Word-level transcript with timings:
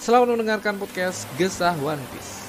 selamat 0.00 0.32
mendengarkan 0.32 0.80
podcast 0.80 1.28
Gesah 1.36 1.76
One 1.76 2.00
Piece. 2.08 2.40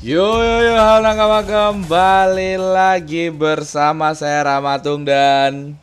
Yo 0.00 0.40
yo 0.40 0.56
yo 0.66 0.74
halo 0.80 1.12
kembali 1.44 2.56
lagi 2.56 3.28
bersama 3.28 4.16
saya 4.16 4.56
Ramatung 4.56 5.04
dan 5.04 5.81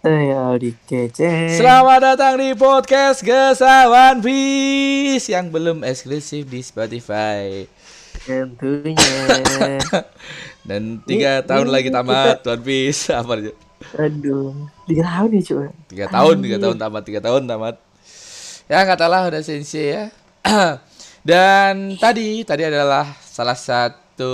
Saya 0.00 0.48
Aldi 0.48 0.72
Kece. 0.88 1.60
Selamat 1.60 2.00
datang 2.00 2.40
di 2.40 2.56
podcast 2.56 3.20
One 3.84 4.24
Piece 4.24 5.28
yang 5.28 5.52
belum 5.52 5.84
eksklusif 5.84 6.48
di 6.48 6.64
Spotify 6.64 7.68
Tentunya. 8.24 8.96
dan 10.68 11.04
tiga 11.04 11.40
Ini- 11.40 11.44
tahun 11.44 11.66
ini 11.68 11.72
lagi 11.76 11.88
tamat 11.92 12.40
One 12.48 12.64
Piece 12.64 13.12
apa 13.20 13.32
aja 13.36 13.52
Aduh. 14.00 14.56
Tiga 14.88 15.02
tahun 15.04 15.28
ya 15.36 15.40
cuk. 15.44 15.60
tiga 15.92 16.06
tahun 16.08 16.34
tiga 16.40 16.56
tahun 16.56 16.76
tamat 16.80 17.02
tiga 17.04 17.20
tahun 17.20 17.42
tamat 17.44 17.74
ya 18.72 18.80
katalah 18.88 19.28
udah 19.28 19.42
sensei 19.44 19.92
ya 19.92 20.04
dan 21.28 21.92
tadi 22.00 22.40
tadi 22.48 22.64
adalah 22.64 23.04
salah 23.20 23.56
satu 23.56 24.32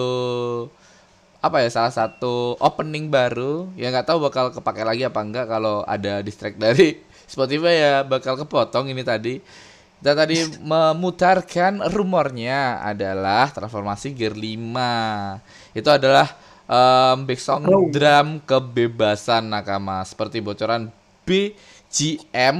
apa 1.38 1.62
ya 1.62 1.68
salah 1.70 1.92
satu 1.92 2.56
opening 2.58 3.06
baru 3.08 3.70
yang 3.74 3.92
nggak 3.92 4.08
tahu 4.08 4.18
bakal 4.22 4.50
kepake 4.50 4.82
lagi 4.82 5.02
apa 5.04 5.20
enggak 5.22 5.46
kalau 5.46 5.86
ada 5.86 6.20
distract 6.20 6.58
dari 6.58 6.98
Spotify 7.32 7.74
ya 7.76 7.94
bakal 8.02 8.34
kepotong 8.36 8.90
ini 8.90 9.02
tadi 9.02 9.38
kita 9.96 10.12
tadi 10.12 10.36
memutarkan 10.70 11.86
rumornya 11.90 12.82
adalah 12.82 13.48
transformasi 13.50 14.12
Gear 14.12 14.34
5 14.34 15.76
itu 15.76 15.88
adalah 15.88 16.26
um, 16.66 17.24
back 17.24 17.40
song 17.40 17.62
Oh. 17.66 17.88
drum 17.88 18.40
kebebasan 18.42 19.48
nakama 19.48 20.02
seperti 20.02 20.40
bocoran 20.40 20.90
BGM 21.24 22.56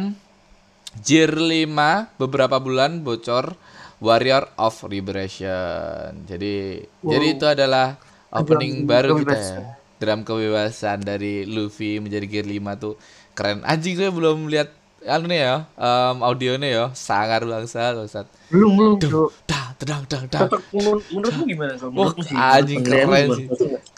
Gear 1.05 1.33
5 1.33 2.17
beberapa 2.17 2.57
bulan 2.57 3.05
bocor 3.05 3.53
Warrior 3.97 4.53
of 4.57 4.85
Liberation. 4.89 6.25
Jadi 6.25 6.85
Wow. 7.01 7.11
jadi 7.13 7.27
itu 7.33 7.45
adalah 7.47 7.97
opening 8.33 8.87
Drum 8.87 8.89
baru 8.89 9.13
kita 9.17 9.37
ya. 9.37 9.55
kebebasan. 9.57 9.77
Drum 10.01 10.21
kebebasan 10.29 10.99
dari 11.07 11.45
Luffy 11.49 11.99
menjadi 12.03 12.27
Gear 12.29 12.47
5 12.49 12.83
tuh 12.83 12.95
keren. 13.37 13.63
Anjing 13.65 13.95
gue 13.99 14.11
belum 14.13 14.49
lihat 14.53 14.69
anu 15.07 15.31
nih 15.31 15.41
ya, 15.47 15.55
um, 15.79 16.17
audionya 16.27 16.69
ya, 16.69 16.85
sangar 16.97 17.43
bangsa 17.47 17.95
bangsat. 17.95 18.27
Belum 18.51 18.73
belum 18.79 18.93
cuk. 19.03 19.31
dah, 19.51 19.67
tedang, 19.79 20.03
dang, 20.11 20.27
dang. 20.31 20.51
Cocok 20.51 20.63
menurut 20.75 21.05
menurutmu 21.13 21.43
gimana 21.51 21.73
kalau 21.81 21.93
Wah, 21.99 22.13
menurutmu 22.13 22.23
sih? 22.29 22.41
anjing 22.51 22.81
Penilaian 22.83 23.09
keren 23.09 23.27
gimana? 23.27 23.37
sih. 23.37 23.47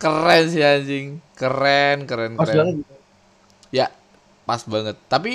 Keren 0.00 0.44
sih 0.52 0.62
anjing. 0.64 1.06
Keren, 1.38 1.96
keren, 2.08 2.32
keren. 2.40 2.60
banget. 2.60 2.76
Ya, 3.70 3.86
pas 4.46 4.62
banget. 4.64 4.96
Tapi 5.12 5.32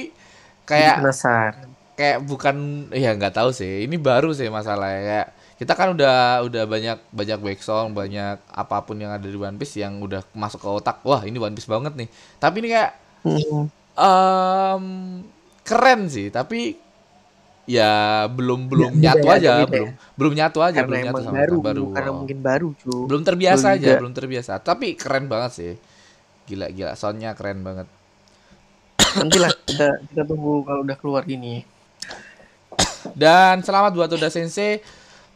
kayak 0.69 0.97
penasaran. 0.97 1.69
kayak 1.99 2.25
bukan 2.25 2.55
ya 2.93 3.13
nggak 3.13 3.35
tahu 3.37 3.49
sih 3.53 3.85
ini 3.85 3.95
baru 4.01 4.33
sih 4.33 4.49
masalahnya 4.49 5.01
kayak 5.09 5.29
kita 5.53 5.73
kan 5.73 5.93
udah 5.93 6.41
udah 6.43 6.63
banyak 6.65 6.97
banyak 7.09 7.39
back 7.39 7.59
song 7.61 7.93
banyak 7.93 8.41
apa 8.49 8.77
pun 8.81 8.97
yang 8.97 9.11
ada 9.11 9.23
di 9.23 9.37
One 9.37 9.55
Piece 9.55 9.77
yang 9.77 9.99
udah 9.99 10.25
masuk 10.33 10.59
ke 10.59 10.69
otak 10.69 10.97
wah 11.01 11.21
ini 11.23 11.37
One 11.37 11.53
Piece 11.53 11.69
banget 11.69 11.93
nih 11.95 12.09
tapi 12.37 12.55
ini 12.63 12.69
kayak 12.71 12.91
Hmm. 13.23 13.71
em 13.95 14.83
keren 15.63 16.11
sih 16.11 16.27
tapi 16.27 16.75
ya 17.63 17.91
belum 18.27 18.67
belum 18.67 18.91
Ya, 18.99 19.15
nyatu 19.15 19.25
ya, 19.25 19.35
aja 19.39 19.51
beda 19.63 19.71
belum 19.71 19.89
belum 20.19 20.33
nyatu 20.35 20.59
aja 20.59 20.79
Karena 20.83 20.87
belum 20.91 20.99
nyatu 21.07 21.21
sama 21.23 21.35
baru, 21.39 21.55
baru 21.57 21.83
karena 21.95 22.11
mungkin 22.11 22.37
baru 22.43 22.69
cuk. 22.75 23.05
belum 23.07 23.21
terbiasa 23.23 23.65
Belum 23.65 23.77
aja 23.79 23.87
juga. 23.87 23.99
belum 24.03 24.13
terbiasa 24.13 24.53
tapi 24.59 24.87
keren 24.99 25.25
banget 25.25 25.51
sih 25.55 25.73
gila 26.43 26.67
gila 26.69 26.93
soundnya 26.93 27.31
keren 27.33 27.63
banget 27.63 27.87
Nanti 29.13 29.37
lah 29.37 29.51
kita 29.63 29.87
kita 30.09 30.23
tunggu 30.25 30.65
kalau 30.65 30.81
udah 30.81 30.97
keluar 30.97 31.21
gini. 31.23 31.61
Dan 33.13 33.61
selamat 33.61 33.91
buat 33.93 34.09
Oda 34.09 34.27
Sensei 34.27 34.81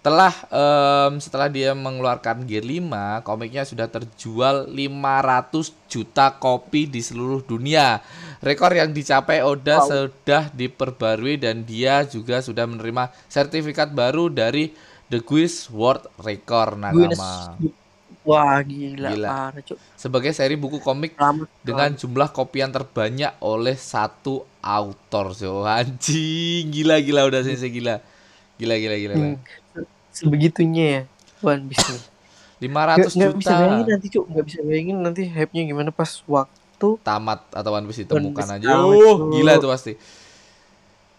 telah 0.07 0.31
em, 0.47 1.19
setelah 1.19 1.51
dia 1.51 1.75
mengeluarkan 1.75 2.47
Gear 2.47 2.63
5, 2.63 3.28
komiknya 3.28 3.68
sudah 3.68 3.91
terjual 3.91 4.63
500 4.72 5.75
juta 5.91 6.31
kopi 6.40 6.88
di 6.88 7.03
seluruh 7.03 7.44
dunia. 7.44 8.00
Rekor 8.40 8.72
yang 8.72 8.95
dicapai 8.95 9.44
Oda 9.44 9.84
sudah 9.84 10.47
diperbarui 10.56 11.35
dan 11.35 11.68
dia 11.68 12.07
juga 12.07 12.40
sudah 12.40 12.63
menerima 12.63 13.12
sertifikat 13.28 13.91
baru 13.91 14.31
dari 14.31 14.72
The 15.12 15.19
Guinness 15.19 15.68
World 15.68 16.07
Record 16.24 16.79
Nakama 16.79 17.59
Wah 18.28 18.59
gila, 18.59 19.16
Gila. 19.16 19.28
parah 19.31 19.63
sebagai 19.95 20.35
seri 20.35 20.59
buku 20.59 20.84
komik 20.84 21.16
Selamat 21.16 21.47
dengan 21.63 21.95
jumlah 21.95 22.35
kopian 22.35 22.75
terbanyak 22.75 23.39
oleh 23.39 23.79
satu 23.79 24.44
autor. 24.59 25.31
So, 25.31 25.63
anjing, 25.63 26.68
gila 26.75 27.00
gila 27.00 27.24
udah 27.24 27.39
Sensei 27.39 27.72
gila. 27.72 28.03
Gila 28.59 28.75
gila 28.75 28.95
gila. 29.00 29.16
gila. 29.16 29.31
Hmm, 29.31 29.39
sebegitunya 30.17 30.85
ya 30.89 31.01
One 31.45 31.69
Piece 31.69 31.85
nih. 31.94 32.03
500 32.57 32.66
Nggak, 32.66 33.09
nggak 33.13 33.29
juta 33.29 33.38
bisa 33.38 33.53
bayangin 33.53 33.85
nanti 33.85 34.07
cuk, 34.09 34.25
nggak 34.33 34.45
bisa 34.50 34.59
bayangin 34.66 34.97
nanti 35.05 35.22
hype-nya 35.29 35.61
gimana 35.69 35.89
pas 35.94 36.09
waktu 36.25 36.89
tamat 37.05 37.39
atau 37.53 37.72
One 37.78 37.85
Piece 37.85 38.01
ditemukan 38.05 38.33
One 38.33 38.33
Piece 38.33 38.51
aja. 38.57 38.67
Uh, 38.81 38.94
Cuk. 38.97 39.17
gila 39.38 39.51
itu 39.61 39.67
pasti. 39.69 39.94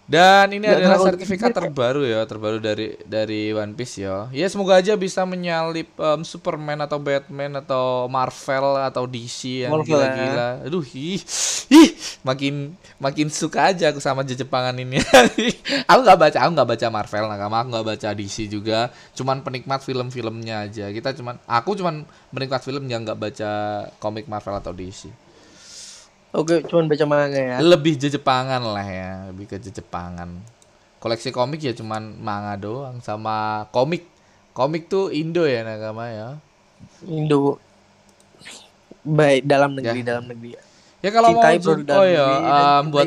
Dan 0.09 0.57
ini 0.57 0.65
adalah 0.65 0.97
sertifikat 1.05 1.53
terbaru 1.53 2.01
ya, 2.01 2.25
terbaru 2.25 2.57
dari 2.57 2.97
dari 3.05 3.53
One 3.53 3.77
Piece 3.77 4.01
ya. 4.01 4.33
Ya 4.33 4.49
semoga 4.49 4.81
aja 4.81 4.97
bisa 4.97 5.29
menyalip 5.29 5.85
em, 6.01 6.25
Superman 6.25 6.81
atau 6.81 6.97
Batman 6.97 7.61
atau 7.61 8.09
Marvel 8.09 8.81
atau 8.89 9.05
DC 9.05 9.69
yang 9.69 9.73
Marvel 9.77 10.01
ya. 10.01 10.09
gila-gila. 10.09 10.49
Aduh, 10.65 10.81
ih, 10.97 11.21
ih, 11.69 11.93
makin 12.25 12.73
makin 12.97 13.29
suka 13.29 13.69
aja 13.69 13.93
aku 13.93 14.01
sama 14.01 14.25
Jepangan 14.25 14.73
ini. 14.81 14.97
aku 15.91 16.01
nggak 16.01 16.19
baca, 16.19 16.39
aku 16.41 16.51
nggak 16.57 16.71
baca 16.73 16.87
Marvel, 16.89 17.25
nakama, 17.29 17.57
aku 17.61 17.69
nggak 17.77 17.87
baca 17.93 18.09
DC 18.17 18.37
juga. 18.49 18.89
Cuman 19.13 19.45
penikmat 19.45 19.85
film-filmnya 19.85 20.73
aja. 20.73 20.89
Kita 20.89 21.13
cuman, 21.21 21.37
aku 21.45 21.77
cuman 21.77 22.09
penikmat 22.33 22.65
film 22.65 22.89
yang 22.89 23.05
nggak 23.05 23.21
baca 23.21 23.51
komik 24.01 24.25
Marvel 24.25 24.57
atau 24.57 24.73
DC. 24.73 25.28
Oke, 26.33 26.61
cuman 26.65 26.87
baca 26.87 27.05
manga 27.09 27.41
ya. 27.41 27.57
lebih 27.59 27.97
Jepangan 27.97 28.61
lah 28.61 28.85
ya 28.85 29.11
lebih 29.33 29.49
ke 29.49 29.57
Jepangan 29.57 30.29
koleksi 30.99 31.31
komik 31.31 31.63
ya 31.63 31.73
cuman 31.73 32.19
manga 32.19 32.59
doang 32.59 32.99
sama 33.01 33.67
komik. 33.71 34.05
Komik 34.51 34.91
tuh 34.91 35.15
Indo 35.15 35.47
ya 35.47 35.63
nakama 35.63 36.11
ya. 36.11 36.29
Indo 37.07 37.63
baik 39.07 39.47
dalam 39.47 39.79
negeri 39.79 40.03
dalam 40.03 40.27
negeri. 40.27 40.59
ya. 40.99 41.11
Kalau 41.15 41.31
mau 41.31 41.39
Cintai 41.39 41.57
join- 41.63 41.87
produk 41.87 41.95
oh 41.97 42.07
ya 42.07 42.27
cintai 42.27 42.87
buat. 42.91 43.07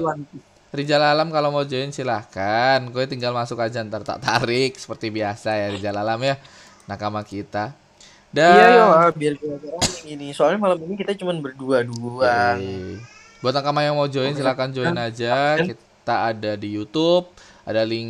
Rijal 0.71 1.03
Alam 1.03 1.35
kalau 1.35 1.51
mau 1.51 1.67
join 1.67 1.91
silahkan. 1.91 2.79
Gue 2.87 3.03
tinggal 3.03 3.35
masuk 3.35 3.59
aja 3.59 3.83
ntar 3.83 4.07
tak 4.07 4.23
tarik 4.23 4.79
seperti 4.79 5.11
biasa 5.11 5.51
ya 5.51 5.67
Rijal 5.67 5.99
Alam 5.99 6.23
ya 6.23 6.39
nakama 6.87 7.27
kita 7.27 7.75
dan 8.31 8.55
Iya 8.55 8.67
yo, 8.79 8.85
ah, 8.95 9.11
biar 9.11 9.33
kita 9.35 9.55
rame 9.59 9.97
gini. 10.07 10.27
Soalnya 10.31 10.59
malam 10.59 10.79
ini 10.87 10.95
kita 10.95 11.11
cuman 11.19 11.43
berdua 11.43 11.83
doang. 11.83 12.57
Yeay. 12.63 12.95
Buat 13.43 13.59
nakama 13.59 13.83
yang 13.83 13.99
mau 13.99 14.07
join 14.07 14.31
silahkan 14.31 14.71
join 14.71 14.95
aja. 14.95 15.59
Kita 15.59 16.31
ada 16.31 16.55
di 16.55 16.79
YouTube, 16.79 17.27
ada 17.67 17.83
link 17.83 18.09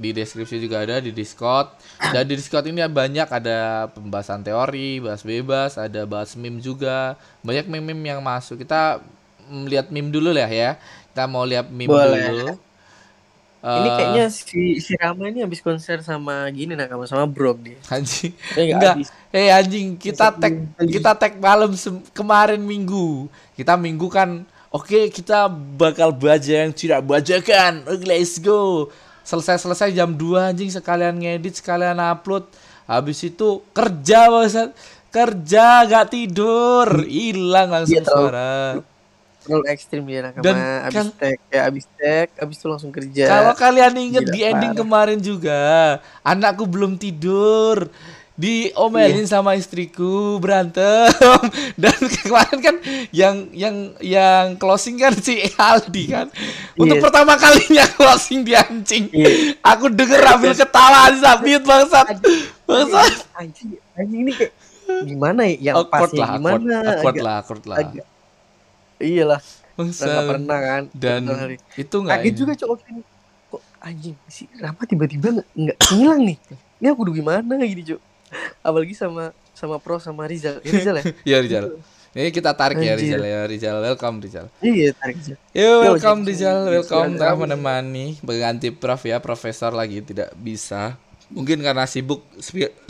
di 0.00 0.10
deskripsi 0.16 0.64
juga 0.64 0.80
ada 0.80 0.96
di 0.98 1.12
Discord. 1.12 1.76
Dan 2.00 2.24
di 2.24 2.40
Discord 2.40 2.64
ini 2.72 2.80
banyak 2.80 3.28
ada 3.28 3.90
pembahasan 3.92 4.40
teori, 4.40 5.02
bahas 5.04 5.20
bebas, 5.20 5.76
ada 5.76 6.08
bahas 6.08 6.32
meme 6.40 6.64
juga. 6.64 7.20
Banyak 7.44 7.68
meme-meme 7.68 8.16
yang 8.16 8.24
masuk. 8.24 8.64
Kita 8.64 9.04
mm, 9.44 9.64
lihat 9.68 9.86
meme 9.92 10.08
dulu 10.08 10.32
lah 10.32 10.48
ya. 10.48 10.80
Kita 11.12 11.28
mau 11.28 11.44
lihat 11.44 11.68
meme 11.68 11.92
Boleh. 11.92 12.24
dulu. 12.32 12.48
Ini 13.60 13.68
Eh, 13.84 13.92
kayaknya 13.92 14.24
si 14.28 14.80
si 14.80 14.96
Rama 14.96 15.28
ini 15.28 15.44
habis 15.44 15.60
konser 15.60 16.00
sama 16.00 16.48
gini 16.48 16.72
nakama 16.72 17.04
sama 17.04 17.28
Brok 17.28 17.60
dia. 17.60 17.76
anjing. 17.88 18.32
Eh, 18.56 18.64
nggak 18.72 18.96
Enggak. 18.96 18.96
Eh 19.30 19.48
anjing, 19.48 19.86
kita 19.94 20.32
tag 20.32 20.54
kita 20.80 21.12
tag 21.12 21.32
malam 21.36 21.76
kemarin 22.10 22.58
minggu. 22.58 23.28
Kita 23.52 23.76
minggu 23.76 24.08
kan 24.08 24.42
Oke, 24.70 25.10
kita 25.10 25.50
bakal 25.50 26.14
baca 26.14 26.38
yang 26.46 26.70
tidak 26.70 27.02
bajakan. 27.02 27.82
Oke, 27.84 28.06
let's 28.06 28.38
go. 28.38 28.86
Selesai-selesai 29.20 29.90
jam 29.90 30.14
2 30.14 30.54
anjing 30.54 30.70
sekalian 30.70 31.18
ngedit, 31.18 31.58
sekalian 31.58 31.98
upload. 31.98 32.46
Habis 32.86 33.18
itu 33.26 33.66
kerja, 33.74 34.30
Bangsat. 34.30 34.70
Kerja, 35.10 35.82
gak 35.84 36.14
tidur. 36.14 37.02
Hilang 37.02 37.66
langsung 37.66 37.98
Iya, 37.98 38.06
terlalu- 38.06 38.30
suara. 38.30 38.50
Terlalu 39.50 39.66
ekstrim 39.66 40.02
dia 40.04 40.20
nakama. 40.22 40.42
Dan 40.42 40.56
abis 40.80 40.94
kal- 40.94 41.16
tag 41.16 41.38
ya 41.48 41.60
abis 41.66 41.84
tag 41.92 42.28
abis 42.36 42.56
itu 42.56 42.66
langsung 42.66 42.90
kerja. 42.90 43.24
Kalau 43.26 43.52
kalian 43.54 43.92
inget 43.96 44.22
Gila, 44.22 44.32
di 44.32 44.40
ending 44.40 44.72
parah. 44.72 44.80
kemarin 44.80 45.18
juga, 45.20 45.60
anakku 46.22 46.64
belum 46.64 46.94
tidur. 46.94 47.90
Diomelin 48.34 49.20
Iya. 49.20 49.36
sama 49.36 49.52
istriku 49.52 50.40
berantem. 50.40 51.12
Dan 51.76 51.92
kemarin 52.16 52.58
kan 52.58 52.76
yang 53.10 53.36
yang 53.52 53.76
yang 54.00 54.56
closing 54.56 54.96
kan 54.96 55.12
si 55.12 55.44
Aldi 55.52 56.04
kan. 56.08 56.26
Untuk 56.74 56.96
Iya. 56.96 57.04
pertama 57.04 57.36
kalinya 57.36 57.84
closing 57.90 58.40
di 58.40 58.56
anjing. 58.56 59.12
Iya. 59.12 59.60
aku 59.60 59.92
denger 59.92 60.24
ambil 60.30 60.56
ketawa 60.56 61.10
di 61.10 61.20
sabit 61.20 61.62
bangsat. 61.62 62.16
Bangsat. 62.64 63.12
Anjing 63.36 63.76
anjing 63.92 64.20
ini 64.24 64.32
kayak 64.32 64.52
gimana 65.04 65.40
ya? 65.44 65.54
Yang 65.62 65.76
awkward 65.78 66.00
pasnya 66.08 66.16
lah 66.16 66.28
awkward, 66.30 66.40
gimana? 66.64 66.76
awkward. 66.80 66.96
Agak- 67.12 67.20
lah 67.20 67.34
awkward 67.36 67.64
lah. 67.66 67.76
agak 67.78 68.04
iyalah. 69.00 69.40
Nggak 69.80 69.96
bangsat. 69.96 70.28
pernah 70.28 70.58
kan. 70.60 70.82
Dan 70.92 71.20
itu 71.74 71.96
nggak 71.96 72.18
kaget 72.20 72.34
juga 72.36 72.52
cowok 72.60 72.78
ini 72.92 73.02
kok 73.50 73.62
anjing 73.82 74.16
si 74.28 74.46
Rama 74.60 74.82
tiba-tiba 74.84 75.28
nggak 75.40 75.48
nggak 75.56 75.76
ngilang 75.96 76.20
nih? 76.28 76.38
Ini 76.80 76.86
aku 76.92 77.00
udah 77.08 77.14
gimana 77.16 77.52
gini 77.64 77.82
cok 77.82 78.00
apalagi 78.62 78.94
sama 78.94 79.34
sama 79.52 79.76
Pro 79.82 79.98
sama 80.00 80.24
Rizal. 80.24 80.62
Ya, 80.64 80.70
Rizal 80.72 80.96
ya? 80.96 81.04
Ya 81.36 81.38
Rizal. 81.42 81.64
Ini 82.10 82.34
kita 82.34 82.50
tarik 82.56 82.80
ya. 82.82 82.94
Rizal 82.96 83.22
ya. 83.22 83.40
Rizal 83.46 83.76
welcome 83.82 84.16
Rizal. 84.22 84.46
Iya 84.62 84.94
tarik 84.96 85.16
aja 85.20 85.34
Yo, 85.54 85.70
welcome 85.84 86.20
Rizal, 86.26 86.58
welcome 86.70 87.18
telah 87.18 87.36
menemani 87.36 88.18
mengganti 88.24 88.68
Prof 88.74 89.02
ya, 89.04 89.18
Profesor 89.20 89.70
lagi 89.74 90.02
tidak 90.02 90.32
bisa. 90.38 90.96
Mungkin 91.30 91.62
karena 91.62 91.86
sibuk 91.86 92.26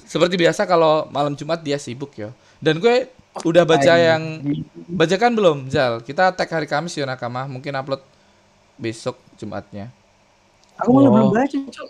seperti 0.09 0.41
biasa 0.41 0.65
kalau 0.65 1.05
malam 1.13 1.37
Jumat 1.37 1.61
dia 1.61 1.77
sibuk 1.77 2.13
ya. 2.17 2.33
Dan 2.61 2.81
gue 2.81 3.09
udah 3.47 3.63
baca 3.63 3.95
yang 3.95 4.43
bacakan 4.91 5.33
belum, 5.39 5.59
Zal? 5.71 6.03
Kita 6.03 6.35
tag 6.35 6.51
hari 6.51 6.67
Kamis 6.67 6.99
ya 6.99 7.07
Nakama, 7.07 7.47
mungkin 7.47 7.71
upload 7.79 8.03
besok 8.75 9.19
Jumatnya. 9.39 9.93
aku 10.81 10.91
Oh. 10.91 11.05
belum 11.05 11.29
baca 11.31 11.45
cok 11.47 11.89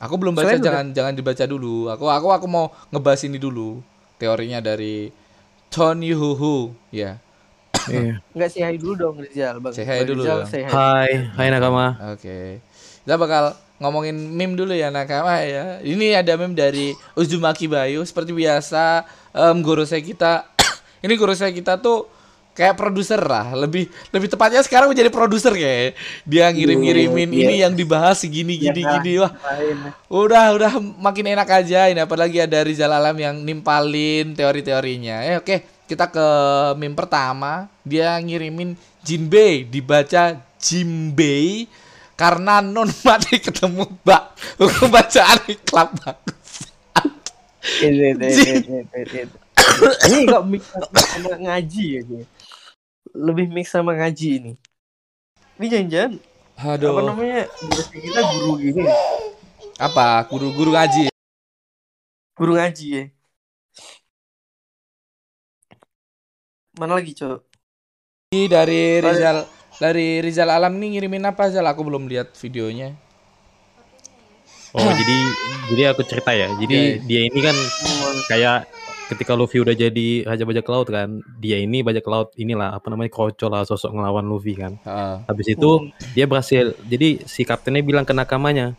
Aku 0.00 0.14
belum 0.16 0.32
baca, 0.32 0.48
Selain 0.48 0.64
jangan 0.64 0.86
jangan 0.96 1.12
dibaca 1.12 1.44
dulu. 1.44 1.92
Aku 1.92 2.08
aku 2.08 2.32
aku 2.32 2.46
mau 2.48 2.72
ngebahas 2.88 3.28
ini 3.28 3.36
dulu. 3.36 3.84
Teorinya 4.16 4.64
dari 4.64 5.12
Tony 5.68 6.16
Huhu, 6.16 6.72
ya. 6.88 7.20
Iya. 7.88 8.20
nggak 8.36 8.50
sih 8.52 8.60
hai 8.60 8.76
dulu 8.76 8.92
dong 8.92 9.16
Rizal 9.24 9.56
bang 9.56 9.72
Say 9.72 9.88
hi 9.88 10.04
dulu 10.04 10.20
Rizal, 10.24 10.44
say 10.48 10.64
hi. 10.64 10.72
Hai, 10.72 11.10
hai 11.36 11.48
nakama. 11.52 11.96
Oke. 12.12 12.60
Kita 13.04 13.16
bakal 13.16 13.56
ngomongin 13.80 14.16
meme 14.16 14.56
dulu 14.56 14.72
ya 14.72 14.88
nakama 14.88 15.40
ya. 15.44 15.80
Ini 15.84 16.20
ada 16.24 16.32
meme 16.36 16.52
dari 16.56 16.92
Uzumaki 17.16 17.68
Bayu 17.68 18.00
seperti 18.04 18.32
biasa 18.32 19.04
em 19.32 19.60
guru 19.60 19.84
saya 19.84 20.00
kita 20.00 20.48
ini 21.00 21.12
guru 21.16 21.32
saya 21.32 21.50
kita 21.50 21.76
tuh 21.76 22.06
kayak 22.50 22.76
produser 22.76 23.16
lah, 23.16 23.54
lebih 23.56 23.88
lebih 24.10 24.28
tepatnya 24.28 24.60
sekarang 24.60 24.90
menjadi 24.90 25.08
produser 25.08 25.54
kayak. 25.54 25.96
Dia 26.26 26.50
ngirim-ngirimin 26.50 27.30
Iya. 27.30 27.40
ini 27.46 27.54
yang 27.62 27.72
dibahas 27.72 28.20
segini 28.20 28.58
gini 28.58 28.82
Ya, 28.84 28.98
gini 28.98 29.12
wah. 29.22 29.32
Udah 30.10 30.52
udah 30.58 30.72
makin 30.98 31.30
enak 31.30 31.48
aja 31.48 31.88
ini 31.88 32.02
apalagi 32.02 32.42
ada 32.42 32.60
Rizal 32.60 32.90
Alam 32.92 33.16
yang 33.16 33.36
nimpalin 33.40 34.34
teori-teorinya. 34.34 35.24
Eh 35.24 35.36
oke, 35.40 35.56
kita 35.86 36.10
ke 36.10 36.26
meme 36.76 36.98
pertama. 36.98 37.70
Dia 37.86 38.18
ngirimin 38.18 38.74
Jinbei 39.00 39.64
dibaca 39.64 40.36
Jimbei 40.60 41.64
karena 42.12 42.60
non 42.60 42.90
mati 43.06 43.40
ketemu 43.40 43.88
Mbak. 44.04 44.22
Hukum 44.60 44.88
bacaan 44.92 45.38
iklan 45.48 45.88
bagus. 45.96 46.68
Ini, 49.60 50.24
ini, 50.24 50.24
ini, 50.24 50.24
ini, 50.24 50.24
ini. 50.24 50.28
Ini 50.30 50.32
kok 50.32 50.44
mix 50.48 50.62
sama 50.68 51.34
ngaji 51.38 51.84
ya 51.84 52.00
dia. 52.04 52.24
Lebih 53.10 53.46
mix 53.50 53.66
sama 53.70 53.92
ngaji 53.96 54.28
ini. 54.40 54.52
Ini 55.60 55.66
jangan-jangan 55.68 56.12
apa 56.60 56.76
Aduh. 56.76 57.00
namanya 57.08 57.48
dosen 57.72 57.98
kita 58.04 58.20
guru 58.36 58.60
gini? 58.60 58.84
Apa? 59.80 60.28
Guru-guru 60.28 60.76
ngaji. 60.76 61.08
Guru 62.36 62.52
ngaji 62.60 62.86
ya. 62.92 63.04
Mana 66.76 67.00
lagi, 67.00 67.12
Cok? 67.16 67.40
Ini 68.32 68.48
dari 68.48 69.00
Rizal 69.00 69.48
dari 69.80 70.20
Rizal 70.20 70.52
Alam 70.52 70.76
nih 70.76 70.96
ngirimin 70.96 71.28
apa 71.28 71.48
Zal? 71.48 71.64
Aku 71.64 71.84
belum 71.84 72.08
lihat 72.08 72.36
videonya. 72.36 72.92
Oh, 74.76 74.84
jadi 74.84 75.16
jadi 75.72 75.82
aku 75.96 76.04
cerita 76.06 76.30
ya. 76.30 76.46
Jadi 76.60 77.00
Iya, 77.00 77.04
dia 77.08 77.20
ini 77.26 77.40
kan 77.42 77.56
kayak 78.30 78.58
ketika 79.10 79.34
Luffy 79.34 79.58
udah 79.58 79.74
jadi 79.74 80.22
raja 80.22 80.46
bajak 80.46 80.66
laut 80.70 80.86
kan, 80.86 81.18
dia 81.42 81.58
ini 81.58 81.82
bajak 81.82 82.06
laut 82.06 82.30
inilah 82.38 82.78
apa 82.78 82.86
namanya 82.86 83.10
kroco 83.10 83.50
lah 83.50 83.66
sosok 83.66 83.90
ngelawan 83.90 84.22
Luffy 84.22 84.54
kan. 84.54 84.78
Heeh. 84.86 85.14
Habis 85.26 85.46
itu 85.58 85.70
dia 86.14 86.30
berhasil. 86.30 86.78
Jadi 86.86 87.26
si 87.26 87.42
kaptennya 87.42 87.82
bilang 87.82 88.06
ke 88.06 88.14
nakamanya, 88.14 88.78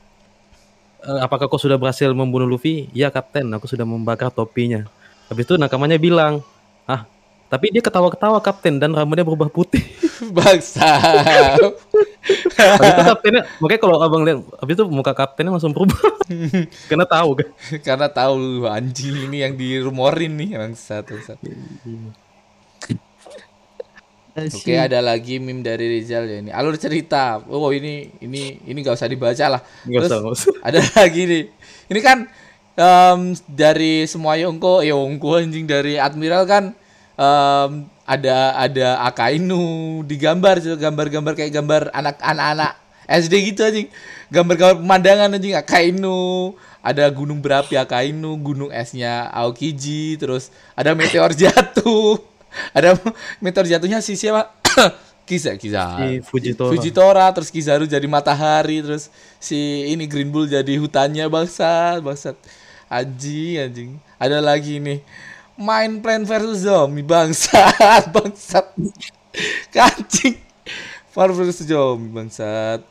"E, 1.03 1.11
apakah 1.19 1.51
kau 1.51 1.59
sudah 1.59 1.75
berhasil 1.75 2.07
membunuh 2.15 2.47
Luffy? 2.47 2.87
Ya 2.95 3.11
kapten, 3.11 3.51
aku 3.51 3.67
sudah 3.67 3.83
membakar 3.83 4.31
topinya. 4.31 4.87
Habis 5.27 5.43
itu 5.47 5.55
nakamanya 5.59 5.99
bilang, 5.99 6.39
ah 6.87 7.03
tapi 7.51 7.67
dia 7.67 7.83
ketawa-ketawa 7.83 8.39
kapten 8.39 8.79
dan 8.79 8.95
rambutnya 8.95 9.27
berubah 9.27 9.51
putih. 9.51 9.83
Bangsa. 10.37 10.89
Itu 12.61 13.01
kaptennya, 13.01 13.41
makanya 13.57 13.81
kalau 13.81 13.97
abang 14.01 14.21
lihat, 14.21 14.45
habis 14.61 14.73
itu 14.77 14.85
muka 14.87 15.13
kaptennya 15.17 15.57
langsung 15.57 15.73
berubah. 15.73 15.97
Karena 16.89 17.05
tahu 17.09 17.29
kan. 17.41 17.47
Karena 17.81 18.07
tahu 18.07 18.65
anjing 18.69 19.29
ini 19.29 19.37
yang 19.41 19.53
dirumorin 19.57 20.37
nih 20.37 20.57
bangsat 20.61 21.09
bangsat. 21.09 21.37
Oke, 24.31 24.79
ada 24.79 25.03
lagi 25.03 25.43
meme 25.43 25.59
dari 25.59 25.99
Rizal 25.99 26.23
ya 26.23 26.39
ini. 26.39 26.51
Alur 26.55 26.79
cerita. 26.79 27.43
Oh, 27.51 27.67
ini 27.75 28.15
ini 28.23 28.63
ini 28.63 28.77
gak 28.79 28.95
usah 28.95 29.11
dibaca 29.11 29.45
lah. 29.59 29.61
Terus 29.83 30.07
usah, 30.07 30.17
nggak 30.23 30.35
usah. 30.39 30.53
ada 30.67 30.79
lagi 30.95 31.21
nih. 31.27 31.43
Ini 31.91 31.99
kan 31.99 32.17
em, 32.79 33.21
dari 33.43 34.07
semua 34.07 34.39
Yongko, 34.39 34.87
Yongko 34.87 35.31
anjing 35.35 35.67
dari 35.67 35.99
Admiral 35.99 36.47
kan 36.47 36.63
em, 37.19 37.71
ada 38.11 38.59
ada 38.59 38.87
Akainu 39.07 40.03
digambar 40.03 40.59
tuh, 40.59 40.75
gambar-gambar 40.75 41.31
kayak 41.31 41.51
gambar 41.55 41.81
anak-anak 41.95 42.75
SD 43.07 43.33
gitu 43.55 43.63
anjing. 43.63 43.87
Gambar-gambar 44.27 44.83
pemandangan 44.83 45.35
anjing 45.39 45.55
Akainu, 45.55 46.51
ada 46.83 47.07
gunung 47.07 47.39
berapi 47.39 47.79
Akainu, 47.79 48.35
gunung 48.43 48.67
esnya 48.67 49.31
Aokiji, 49.31 50.19
terus 50.19 50.51
ada 50.75 50.91
meteor 50.91 51.31
jatuh. 51.31 52.19
Ada 52.75 52.99
meteor 53.39 53.63
jatuhnya 53.63 54.03
si 54.03 54.19
siapa? 54.19 54.51
Kiza, 55.23 55.55
Kiza. 55.55 55.95
Si 55.95 56.19
Fujitora. 56.19 56.67
Fujitora, 56.75 57.25
terus 57.31 57.47
Kizaru 57.47 57.87
jadi 57.87 58.03
matahari, 58.11 58.83
terus 58.83 59.07
si 59.39 59.87
ini 59.87 60.03
Green 60.03 60.27
Bull 60.27 60.51
jadi 60.51 60.75
hutannya 60.75 61.31
bangsat, 61.31 62.03
bangsat. 62.03 62.35
Anjing, 62.91 63.55
anjing. 63.55 63.91
Ada 64.19 64.43
lagi 64.43 64.83
nih. 64.83 64.99
Main 65.61 66.01
Plan 66.01 66.25
versus 66.25 66.65
Zombie 66.65 67.05
bangsat, 67.05 68.09
bangsat. 68.15 68.65
Kancing. 69.69 70.35
Plan 71.13 71.29
versus 71.31 71.61
Zombie 71.61 72.09
bangsat. 72.09 72.81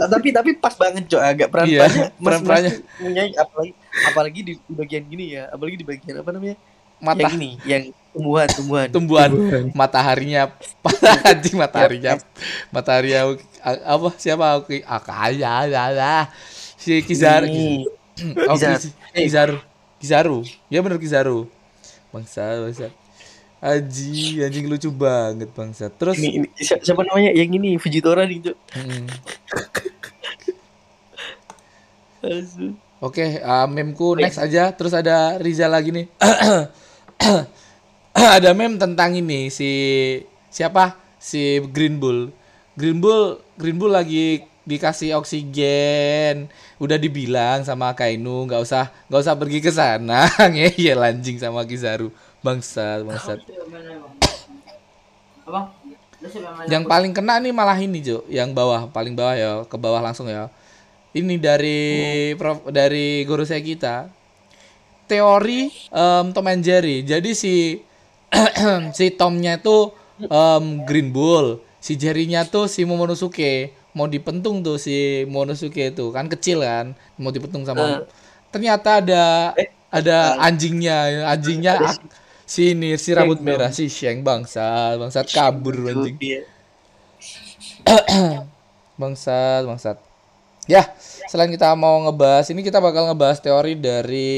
Ah, 0.00 0.08
tapi 0.08 0.32
tapi 0.32 0.56
pas 0.56 0.72
banget 0.80 1.04
cok. 1.12 1.20
Agak 1.20 1.48
peran 1.52 1.68
Iya, 1.68 1.84
peran-perannya. 2.24 2.72
punya 2.96 3.22
apalagi 3.36 3.72
apalagi 4.08 4.40
di 4.40 4.52
bagian 4.72 5.04
gini 5.04 5.36
ya. 5.36 5.52
Apalagi 5.52 5.76
di 5.76 5.84
bagian 5.84 6.24
apa 6.24 6.30
namanya? 6.32 6.56
Mata 7.00 7.20
yang 7.20 7.32
ini 7.36 7.50
yang 7.68 7.82
tumbuhan 8.12 8.48
tumbuhan. 8.48 8.88
Tumbuhan. 8.88 9.30
Mataharinya. 9.76 10.56
Anjing 11.28 11.56
mataharinya. 11.60 12.16
Mataharinya 12.72 13.36
apa 13.64 14.08
siapa? 14.16 14.56
Oke 14.56 14.80
akaya 14.88 15.68
ya 15.68 16.28
si 16.80 17.04
Kizaru 17.04 17.48
oh, 18.48 18.56
Kizaru. 18.56 18.80
Kiz- 18.80 18.96
Kizaru. 19.12 19.56
Kizaru. 20.00 20.38
Ya 20.72 20.80
bener 20.80 20.96
Kizaru 20.96 21.59
bangsa 22.10 22.42
bangsa 22.62 22.88
Aji, 23.60 24.40
anjing 24.40 24.72
lucu 24.72 24.88
banget 24.88 25.52
bangsa. 25.52 25.92
Terus 25.92 26.16
ini, 26.16 26.40
ini 26.40 26.48
si- 26.56 26.80
siapa 26.80 27.04
namanya 27.04 27.28
yang 27.36 27.52
ini 27.52 27.76
Fujitora 27.76 28.24
nih 28.24 28.40
cok 28.40 28.56
mm, 28.56 29.06
Asu. 32.24 32.76
Oke, 33.00 33.40
uh, 33.40 33.64
memku 33.64 34.12
next 34.12 34.36
aja. 34.36 34.68
Terus 34.76 34.92
ada 34.92 35.40
Riza 35.40 35.64
lagi 35.64 35.88
nih. 35.88 36.06
ada 38.36 38.50
meme 38.52 38.76
tentang 38.76 39.16
ini 39.16 39.48
si 39.48 39.68
siapa? 40.52 41.00
Si 41.16 41.64
Green 41.72 41.96
Bull. 41.96 42.28
Green 42.76 43.00
Bull, 43.00 43.40
Green 43.56 43.80
Bull 43.80 43.92
lagi 43.92 44.44
dikasih 44.70 45.18
oksigen. 45.18 46.46
Udah 46.78 46.94
dibilang 46.94 47.66
sama 47.66 47.90
Kainu 47.98 48.46
nggak 48.46 48.62
usah 48.62 48.94
nggak 49.10 49.22
usah 49.26 49.34
pergi 49.34 49.58
ke 49.58 49.74
sana. 49.74 50.30
Ngeyel 50.54 51.02
anjing 51.02 51.42
sama 51.42 51.66
Kizaru. 51.66 52.14
Bangsat, 52.40 53.02
bangsat. 53.02 53.42
Yang 56.68 56.84
paling 56.84 57.12
kena 57.16 57.40
nih 57.40 57.52
malah 57.52 57.76
ini 57.80 58.04
Jo, 58.04 58.22
yang 58.28 58.52
bawah 58.52 58.86
paling 58.92 59.16
bawah 59.16 59.34
ya, 59.34 59.52
ke 59.64 59.76
bawah 59.80 60.00
langsung 60.04 60.28
ya. 60.28 60.52
Ini 61.10 61.42
dari 61.42 61.80
prof, 62.38 62.70
dari 62.70 63.26
guru 63.26 63.42
saya 63.42 63.58
kita. 63.58 64.06
Teori 65.10 65.66
em, 65.90 66.30
Tom 66.30 66.46
and 66.46 66.62
Jerry. 66.62 67.02
Jadi 67.02 67.34
si 67.34 67.82
si 68.96 69.10
Tomnya 69.18 69.58
itu 69.58 69.90
em, 70.22 70.86
Green 70.86 71.10
Bull, 71.10 71.58
si 71.82 71.98
Jerry-nya 71.98 72.46
tuh 72.46 72.70
si 72.70 72.86
Momonosuke. 72.86 73.74
Mau 73.96 74.06
dipentung 74.06 74.62
tuh 74.66 74.76
si 74.78 75.26
Momonosuke 75.26 75.90
itu 75.92 76.04
kan 76.14 76.26
kecil 76.30 76.62
kan, 76.62 76.94
mau 77.18 77.30
dipentung 77.34 77.64
sama. 77.66 78.06
Ternyata 78.54 79.02
ada 79.02 79.24
ada 79.90 80.16
anjingnya, 80.38 81.26
anjingnya 81.26 81.72
ak- 81.94 82.06
si 82.46 82.74
ini 82.74 82.94
si 82.98 83.10
rambut 83.18 83.38
merah 83.42 83.70
si 83.74 83.86
Sheng 83.90 84.22
bangsa, 84.26 84.94
bangsat 85.00 85.26
kabur 85.34 85.76
anjing. 85.92 86.16
Iya. 86.22 86.42
Bangsat, 89.00 89.64
bangsat. 89.64 89.96
Ya, 90.68 90.92
selain 91.26 91.50
kita 91.50 91.72
mau 91.74 91.98
ngebahas 92.06 92.46
ini 92.52 92.62
kita 92.62 92.78
bakal 92.78 93.10
ngebahas 93.10 93.40
teori 93.42 93.74
dari 93.74 94.32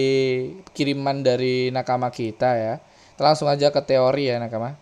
kiriman 0.73 1.21
dari 1.21 1.69
nakama 1.75 2.09
kita 2.09 2.51
ya. 2.57 2.75
Kita 3.15 3.23
langsung 3.27 3.49
aja 3.51 3.69
ke 3.75 3.81
teori 3.85 4.31
ya 4.33 4.37
nakama. 4.41 4.79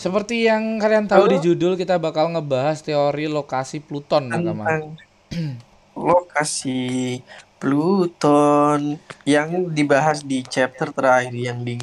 Seperti 0.00 0.48
yang 0.48 0.80
kalian 0.80 1.04
tahu 1.04 1.28
di 1.28 1.38
judul 1.44 1.76
kita 1.76 2.00
bakal 2.00 2.32
ngebahas 2.32 2.80
teori 2.80 3.28
lokasi 3.28 3.84
Pluton 3.84 4.32
tentang 4.32 4.96
lokasi 6.08 7.20
Pluton 7.60 8.96
yang 9.28 9.68
dibahas 9.68 10.24
di 10.24 10.40
chapter 10.40 10.88
terakhir 10.88 11.36
yang 11.36 11.60
di 11.60 11.76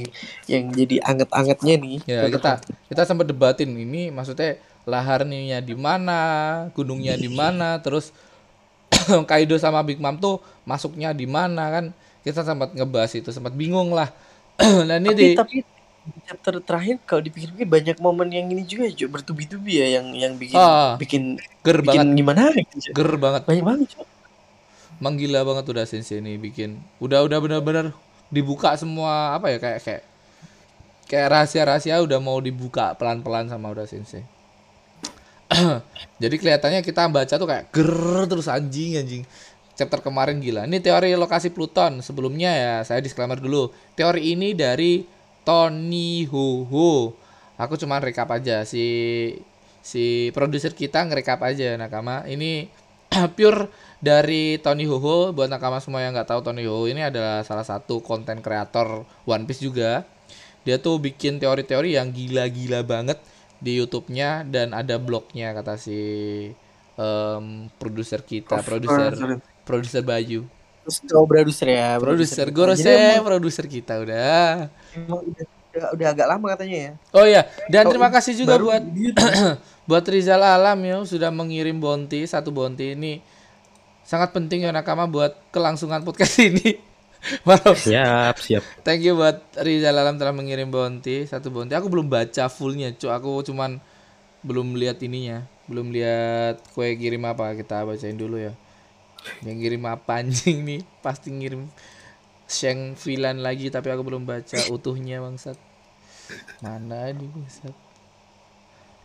yang 0.49 0.73
jadi 0.73 0.97
anget-angetnya 1.05 1.75
nih. 1.77 1.97
Ya, 2.09 2.25
kita 2.25 2.57
kita 2.89 3.05
sempat 3.05 3.29
debatin 3.29 3.69
ini 3.77 4.09
maksudnya 4.09 4.57
laharnya 4.89 5.61
di 5.61 5.77
mana, 5.77 6.21
gunungnya 6.73 7.13
di 7.13 7.29
mana, 7.29 7.77
terus 7.85 8.09
Kaido 9.29 9.61
sama 9.61 9.85
Big 9.85 10.01
Mom 10.01 10.17
tuh 10.17 10.41
masuknya 10.65 11.13
di 11.13 11.29
mana 11.29 11.69
kan? 11.69 11.85
Kita 12.25 12.41
sempat 12.41 12.73
ngebahas 12.73 13.13
itu, 13.13 13.29
sempat 13.29 13.53
bingung 13.53 13.93
lah. 13.93 14.09
nah 14.57 14.97
ini 14.97 15.13
tapi, 15.13 15.21
di 15.21 15.27
tapi 15.37 15.55
di 15.61 15.76
chapter 16.25 16.59
terakhir 16.63 16.99
kalau 17.03 17.21
dipikir-pikir 17.21 17.67
banyak 17.67 17.97
momen 17.99 18.27
yang 18.29 18.47
ini 18.49 18.63
juga 18.63 18.87
Jo, 18.89 19.07
bertubi-tubi 19.07 19.79
ya 19.79 19.99
yang 19.99 20.11
yang 20.13 20.33
bikin 20.35 20.57
Ah. 20.57 20.95
bikin 20.95 21.37
ger 21.61 21.79
bikin 21.81 22.13
banget, 22.13 22.17
gimana 22.17 22.41
gitu. 22.53 22.91
Ger 22.93 23.11
banget. 23.15 23.41
Banyak 23.45 23.65
banget 23.65 23.87
Jo. 23.95 24.01
Menggila 24.97 25.45
banget 25.45 25.65
udah 25.69 25.85
sensei 25.85 26.17
ini 26.19 26.41
bikin. 26.41 26.81
Udah 26.97 27.21
udah 27.21 27.37
benar-benar 27.37 27.93
dibuka 28.27 28.73
semua 28.75 29.37
apa 29.37 29.53
ya 29.53 29.57
kayak 29.61 29.79
kayak 29.85 30.03
kayak 31.07 31.27
rahasia-rahasia 31.31 32.01
udah 32.03 32.19
mau 32.19 32.41
dibuka 32.41 32.91
pelan-pelan 32.97 33.47
sama 33.47 33.71
udah 33.71 33.85
sensei. 33.87 34.25
Jadi 36.21 36.35
kelihatannya 36.35 36.83
kita 36.83 37.07
baca 37.07 37.35
tuh 37.39 37.47
kayak 37.47 37.71
ger 37.71 37.93
terus 38.27 38.51
anjing 38.51 38.99
anjing. 38.99 39.23
Chapter 39.77 40.01
kemarin 40.01 40.41
gila. 40.41 40.65
Ini 40.65 40.81
teori 40.81 41.13
lokasi 41.13 41.53
Pluton. 41.53 42.01
Sebelumnya 42.01 42.49
ya 42.49 42.73
saya 42.81 42.97
disclaimer 42.97 43.37
dulu. 43.37 43.69
Teori 43.93 44.33
ini 44.33 44.57
dari 44.57 45.05
Tony 45.47 46.27
Ho 46.27 46.67
Ho. 46.67 47.15
Aku 47.55 47.79
cuman 47.79 48.03
recap 48.03 48.27
aja 48.35 48.67
si 48.67 48.83
si 49.79 50.27
produser 50.35 50.75
kita 50.75 51.07
ngerekap 51.07 51.39
aja 51.39 51.79
nakama. 51.79 52.27
Ini 52.27 52.67
pure 53.39 53.71
dari 54.03 54.59
Tony 54.59 54.83
Ho 54.83 54.99
Ho 54.99 55.31
buat 55.31 55.47
nakama 55.47 55.79
semua 55.79 56.03
yang 56.03 56.11
nggak 56.11 56.35
tahu 56.35 56.43
Tony 56.43 56.67
Ho 56.67 56.83
Ho 56.83 56.91
ini 56.91 56.99
adalah 56.99 57.47
salah 57.47 57.63
satu 57.63 58.03
konten 58.03 58.43
kreator 58.43 59.07
One 59.23 59.47
Piece 59.47 59.63
juga. 59.63 60.03
Dia 60.67 60.83
tuh 60.83 60.99
bikin 60.99 61.39
teori-teori 61.39 61.95
yang 61.95 62.11
gila-gila 62.11 62.83
banget 62.83 63.23
di 63.63 63.79
YouTube-nya 63.79 64.43
dan 64.51 64.75
ada 64.75 64.99
blognya 64.99 65.55
kata 65.55 65.79
si 65.79 65.95
em, 66.99 67.71
produser 67.79 68.19
kita, 68.19 68.59
produser 68.67 69.39
produser 69.63 70.03
Bayu. 70.03 70.43
Terus 70.87 71.03
kau 71.03 71.27
produser 71.27 71.67
ya, 71.67 71.99
Produser 71.99 72.47
Gorose, 72.47 73.19
produser 73.19 73.67
kita 73.67 73.99
udah. 73.99 74.71
udah, 74.95 75.87
udah, 75.91 76.07
agak 76.15 76.27
lama 76.31 76.45
katanya 76.55 76.77
ya. 76.79 76.91
Oh 77.11 77.27
ya, 77.27 77.43
dan 77.67 77.83
Oh, 77.83 77.91
terima 77.91 78.07
kasih 78.07 78.39
juga 78.39 78.55
buat 78.55 78.79
buat 79.91 80.05
Rizal 80.07 80.39
Alam 80.39 80.79
ya 80.87 81.03
sudah 81.03 81.27
mengirim 81.27 81.75
bonti 81.75 82.23
satu 82.23 82.55
bonti 82.55 82.95
ini 82.95 83.19
sangat 84.07 84.31
penting 84.31 84.63
ya 84.63 84.71
nakama 84.71 85.11
buat 85.11 85.35
kelangsungan 85.51 86.07
podcast 86.07 86.39
ini. 86.47 86.79
Maaf. 87.43 87.83
Siap, 87.83 88.39
siap. 88.39 88.63
Thank 88.87 89.03
you 89.03 89.19
buat 89.19 89.43
Rizal 89.59 89.91
Alam 89.91 90.15
telah 90.15 90.31
mengirim 90.31 90.71
bonti 90.71 91.27
satu 91.27 91.51
bonti. 91.51 91.75
Aku 91.75 91.91
belum 91.91 92.07
baca 92.07 92.47
fullnya, 92.47 92.95
cu. 92.95 93.11
Aku 93.11 93.43
cuman 93.43 93.83
belum 94.39 94.79
lihat 94.79 95.03
ininya, 95.03 95.43
belum 95.67 95.91
lihat 95.91 96.63
kue 96.71 96.95
kirim 96.95 97.27
apa. 97.27 97.51
Kita 97.59 97.83
bacain 97.83 98.15
dulu 98.15 98.39
ya. 98.39 98.55
Yang 99.45 99.57
kirim 99.63 99.83
apa 99.87 100.21
anjing 100.21 100.57
nih? 100.65 100.81
Pasti 101.01 101.31
ngirim 101.33 101.69
Sheng 102.47 102.95
Villain 102.95 103.43
lagi 103.43 103.67
tapi 103.67 103.91
aku 103.91 104.03
belum 104.07 104.23
baca 104.23 104.59
utuhnya 104.71 105.19
bangsat. 105.19 105.59
Mana 106.63 107.11
nih 107.11 107.27
bangsat? 107.31 107.86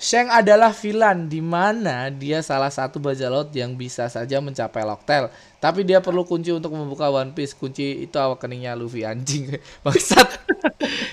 Sheng 0.03 0.27
adalah 0.35 0.75
villain 0.75 1.31
di 1.31 1.39
mana 1.39 2.11
dia 2.11 2.43
salah 2.43 2.75
satu 2.75 2.99
bajak 2.99 3.31
laut 3.31 3.55
yang 3.55 3.79
bisa 3.79 4.11
saja 4.11 4.43
mencapai 4.43 4.83
Locktail. 4.83 5.31
Tapi 5.63 5.87
dia 5.87 6.03
perlu 6.03 6.27
kunci 6.27 6.51
untuk 6.51 6.75
membuka 6.75 7.07
One 7.07 7.31
Piece. 7.31 7.55
Kunci 7.55 8.03
itu 8.11 8.19
awakeningnya 8.19 8.75
Luffy 8.75 9.07
anjing. 9.07 9.55
Bangsat. 9.87 10.27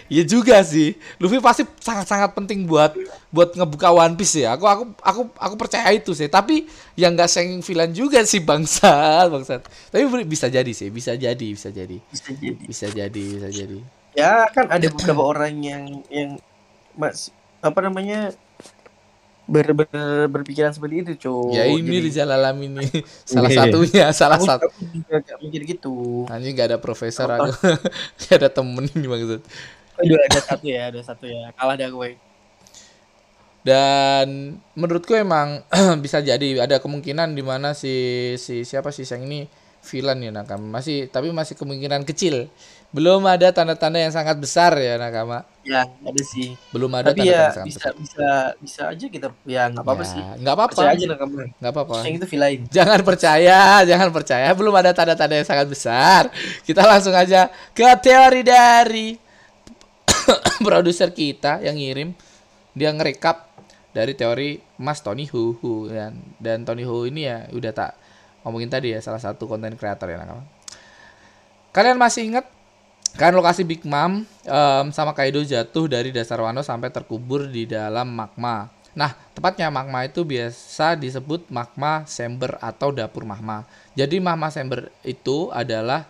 Iya 0.09 0.25
juga 0.25 0.57
sih. 0.65 0.97
Luffy 1.21 1.37
pasti 1.37 1.61
sangat-sangat 1.77 2.33
penting 2.33 2.65
buat 2.65 2.97
buat 3.29 3.53
ngebuka 3.53 3.93
One 3.93 4.17
Piece 4.17 4.41
ya. 4.41 4.57
Aku 4.57 4.65
aku 4.65 4.83
aku 5.05 5.21
aku 5.37 5.53
percaya 5.53 5.85
itu 5.93 6.17
sih. 6.17 6.25
Tapi 6.25 6.65
yang 6.97 7.13
nggak 7.13 7.29
Sheng 7.29 7.61
villain 7.61 7.93
juga 7.93 8.25
sih 8.25 8.41
bangsat, 8.41 9.29
bangsat. 9.37 9.69
Tapi 9.93 10.09
bisa 10.25 10.49
jadi 10.49 10.73
sih, 10.73 10.89
bisa 10.89 11.13
jadi, 11.13 11.45
bisa 11.53 11.69
jadi. 11.69 12.01
Bisa 12.09 12.33
jadi. 12.33 12.65
Bisa 12.65 12.87
jadi, 12.89 13.25
bisa 13.37 13.49
jadi. 13.53 13.77
Ya 14.17 14.49
kan 14.49 14.65
ada 14.73 14.89
beberapa 14.89 15.21
orang 15.21 15.61
yang 15.61 16.01
yang 16.09 16.41
mas 16.97 17.29
apa 17.61 17.77
namanya 17.85 18.33
ber, 19.49 19.67
ber, 19.73 19.89
berpikiran 20.29 20.69
seperti 20.69 21.01
itu 21.01 21.11
cuy. 21.27 21.57
ya 21.57 21.65
ini 21.65 21.81
Jadi, 21.81 22.05
Rizal 22.05 22.29
Alam 22.29 22.57
ini 22.61 22.85
salah 23.25 23.49
satunya, 23.49 24.05
salah 24.13 24.37
satu. 24.37 24.69
gak 25.09 25.41
mikir 25.41 25.65
gitu. 25.65 26.23
Anjing 26.29 26.53
gak 26.53 26.69
ada 26.75 26.79
profesor 26.79 27.25
aku. 27.25 27.49
gak 28.21 28.35
ada 28.37 28.49
temen 28.53 28.85
ini 28.93 29.07
maksud. 29.09 29.41
Aduh 29.99 30.15
ada 30.15 30.39
satu 30.39 30.65
ya, 30.69 30.93
ada 30.93 31.01
satu 31.01 31.25
ya. 31.25 31.49
Kalah 31.57 31.75
dah 31.75 31.89
gue. 31.89 32.09
Dan 33.59 34.55
menurutku 34.77 35.17
emang 35.17 35.65
bisa 36.05 36.23
jadi 36.23 36.63
ada 36.63 36.79
kemungkinan 36.79 37.35
di 37.35 37.43
mana 37.43 37.75
si 37.75 38.35
si 38.39 38.63
siapa 38.63 38.93
sih 38.93 39.03
yang 39.03 39.27
ini 39.27 39.49
villain 39.83 40.23
ya 40.23 40.31
Nakama. 40.31 40.79
Masih 40.79 41.11
tapi 41.11 41.33
masih 41.33 41.59
kemungkinan 41.59 42.07
kecil. 42.07 42.47
Belum 42.89 43.21
ada 43.21 43.53
tanda-tanda 43.53 44.01
yang 44.01 44.09
sangat 44.09 44.33
besar 44.41 44.73
ya 44.75 44.97
Nakama. 44.97 45.45
Ya 45.61 45.85
ada 45.85 46.21
sih. 46.25 46.57
Belum 46.73 46.89
ada 46.89 47.13
Tapi 47.13 47.21
tanda-tanda 47.21 47.29
ya 47.29 47.45
yang 47.45 47.53
sangat 47.53 47.67
bisa 47.69 47.77
besar. 47.77 47.93
bisa 48.01 48.27
bisa 48.57 48.81
aja 48.89 49.05
kita 49.05 49.27
ya 49.45 49.63
nggak 49.69 49.85
apa-apa 49.85 50.03
Ya, 50.03 50.09
sih. 50.09 50.23
nggak 50.41 50.53
apa-apa. 50.57 50.71
Percaya 50.73 50.91
aja 50.97 51.05
lah 51.05 51.17
kamu. 51.21 51.33
Nggak 51.61 51.71
apa-apa. 51.77 51.95
Yang 52.01 52.13
itu 52.17 52.25
villain. 52.33 52.59
Jangan 52.73 52.99
percaya, 53.05 53.59
jangan 53.85 54.09
percaya. 54.09 54.47
Belum 54.57 54.73
ada 54.73 54.91
tanda-tanda 54.91 55.35
yang 55.37 55.45
sangat 55.45 55.67
besar. 55.69 56.23
Kita 56.65 56.81
langsung 56.81 57.13
aja 57.13 57.41
ke 57.71 57.85
teori 58.01 58.41
dari 58.41 59.07
produser 60.65 61.13
kita 61.13 61.61
yang 61.61 61.77
ngirim. 61.77 62.09
Dia 62.73 62.89
ngerekap 62.89 63.49
dari 63.89 64.13
teori 64.13 64.57
Mas 64.77 65.01
Tony 65.01 65.29
Hu 65.29 65.57
Hu 65.57 65.89
dan 65.89 66.17
dan 66.37 66.65
Tony 66.65 66.85
Hu 66.85 67.05
ini 67.05 67.25
ya 67.25 67.45
udah 67.49 67.71
tak 67.73 67.91
ngomongin 68.41 68.69
tadi 68.69 68.93
ya 68.93 68.99
salah 69.01 69.21
satu 69.21 69.45
konten 69.45 69.77
kreator 69.77 70.09
ya 70.09 70.17
nakama. 70.17 70.41
Kalian 71.69 72.01
masih 72.01 72.25
ingat 72.25 72.49
kan 73.15 73.33
lokasi 73.33 73.65
Big 73.65 73.81
Mom 73.87 74.27
em, 74.45 74.85
sama 74.93 75.15
Kaido 75.15 75.41
jatuh 75.41 75.89
dari 75.89 76.13
dasar 76.13 76.41
Wano 76.43 76.61
sampai 76.61 76.93
terkubur 76.93 77.49
di 77.49 77.65
dalam 77.65 78.11
magma. 78.11 78.69
Nah, 78.97 79.15
tepatnya 79.31 79.69
magma 79.71 80.03
itu 80.03 80.25
biasa 80.25 80.97
disebut 80.97 81.47
magma 81.47 82.03
chamber 82.09 82.57
atau 82.59 82.91
dapur 82.91 83.23
magma. 83.23 83.63
Jadi 83.95 84.19
magma 84.19 84.51
chamber 84.51 84.91
itu 85.05 85.47
adalah 85.55 86.03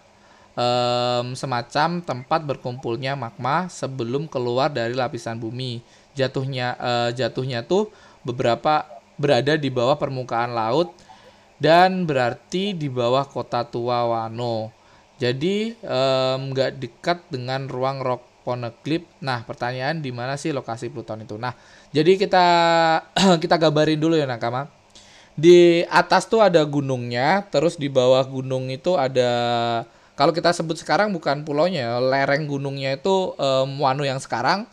em, 0.57 1.37
semacam 1.37 2.01
tempat 2.01 2.41
berkumpulnya 2.43 3.13
magma 3.13 3.69
sebelum 3.69 4.25
keluar 4.25 4.73
dari 4.73 4.97
lapisan 4.97 5.37
bumi. 5.37 5.85
Jatuhnya 6.17 6.75
eh, 6.79 7.09
jatuhnya 7.15 7.63
tuh 7.63 7.93
beberapa 8.25 8.83
berada 9.19 9.59
di 9.59 9.67
bawah 9.67 9.99
permukaan 9.99 10.55
laut 10.55 10.95
dan 11.59 12.07
berarti 12.07 12.71
di 12.71 12.87
bawah 12.87 13.27
kota 13.27 13.67
tua 13.67 14.07
Wano. 14.07 14.78
Jadi 15.19 15.75
nggak 16.39 16.79
dekat 16.79 17.27
dengan 17.27 17.67
ruang 17.67 17.99
rock 17.99 18.23
poneglyph. 18.47 19.05
Nah, 19.19 19.43
pertanyaan 19.43 19.99
di 19.99 20.15
mana 20.15 20.39
sih 20.39 20.55
lokasi 20.55 20.89
Pluton 20.89 21.27
itu? 21.27 21.35
Nah, 21.35 21.53
jadi 21.91 22.15
kita 22.15 22.45
kita 23.43 23.59
gambarin 23.59 23.99
dulu 23.99 24.15
ya 24.15 24.25
nakama. 24.25 24.71
di 25.39 25.87
atas 25.87 26.27
tuh 26.27 26.43
ada 26.43 26.59
gunungnya, 26.67 27.47
terus 27.47 27.79
di 27.79 27.87
bawah 27.87 28.19
gunung 28.27 28.67
itu 28.67 28.99
ada 28.99 29.31
kalau 30.19 30.35
kita 30.35 30.51
sebut 30.51 30.75
sekarang 30.75 31.15
bukan 31.15 31.47
pulaunya, 31.47 31.95
lereng 31.95 32.43
gunungnya 32.43 32.99
itu 32.99 33.39
em, 33.39 33.79
Wano 33.79 34.03
yang 34.03 34.19
sekarang 34.19 34.67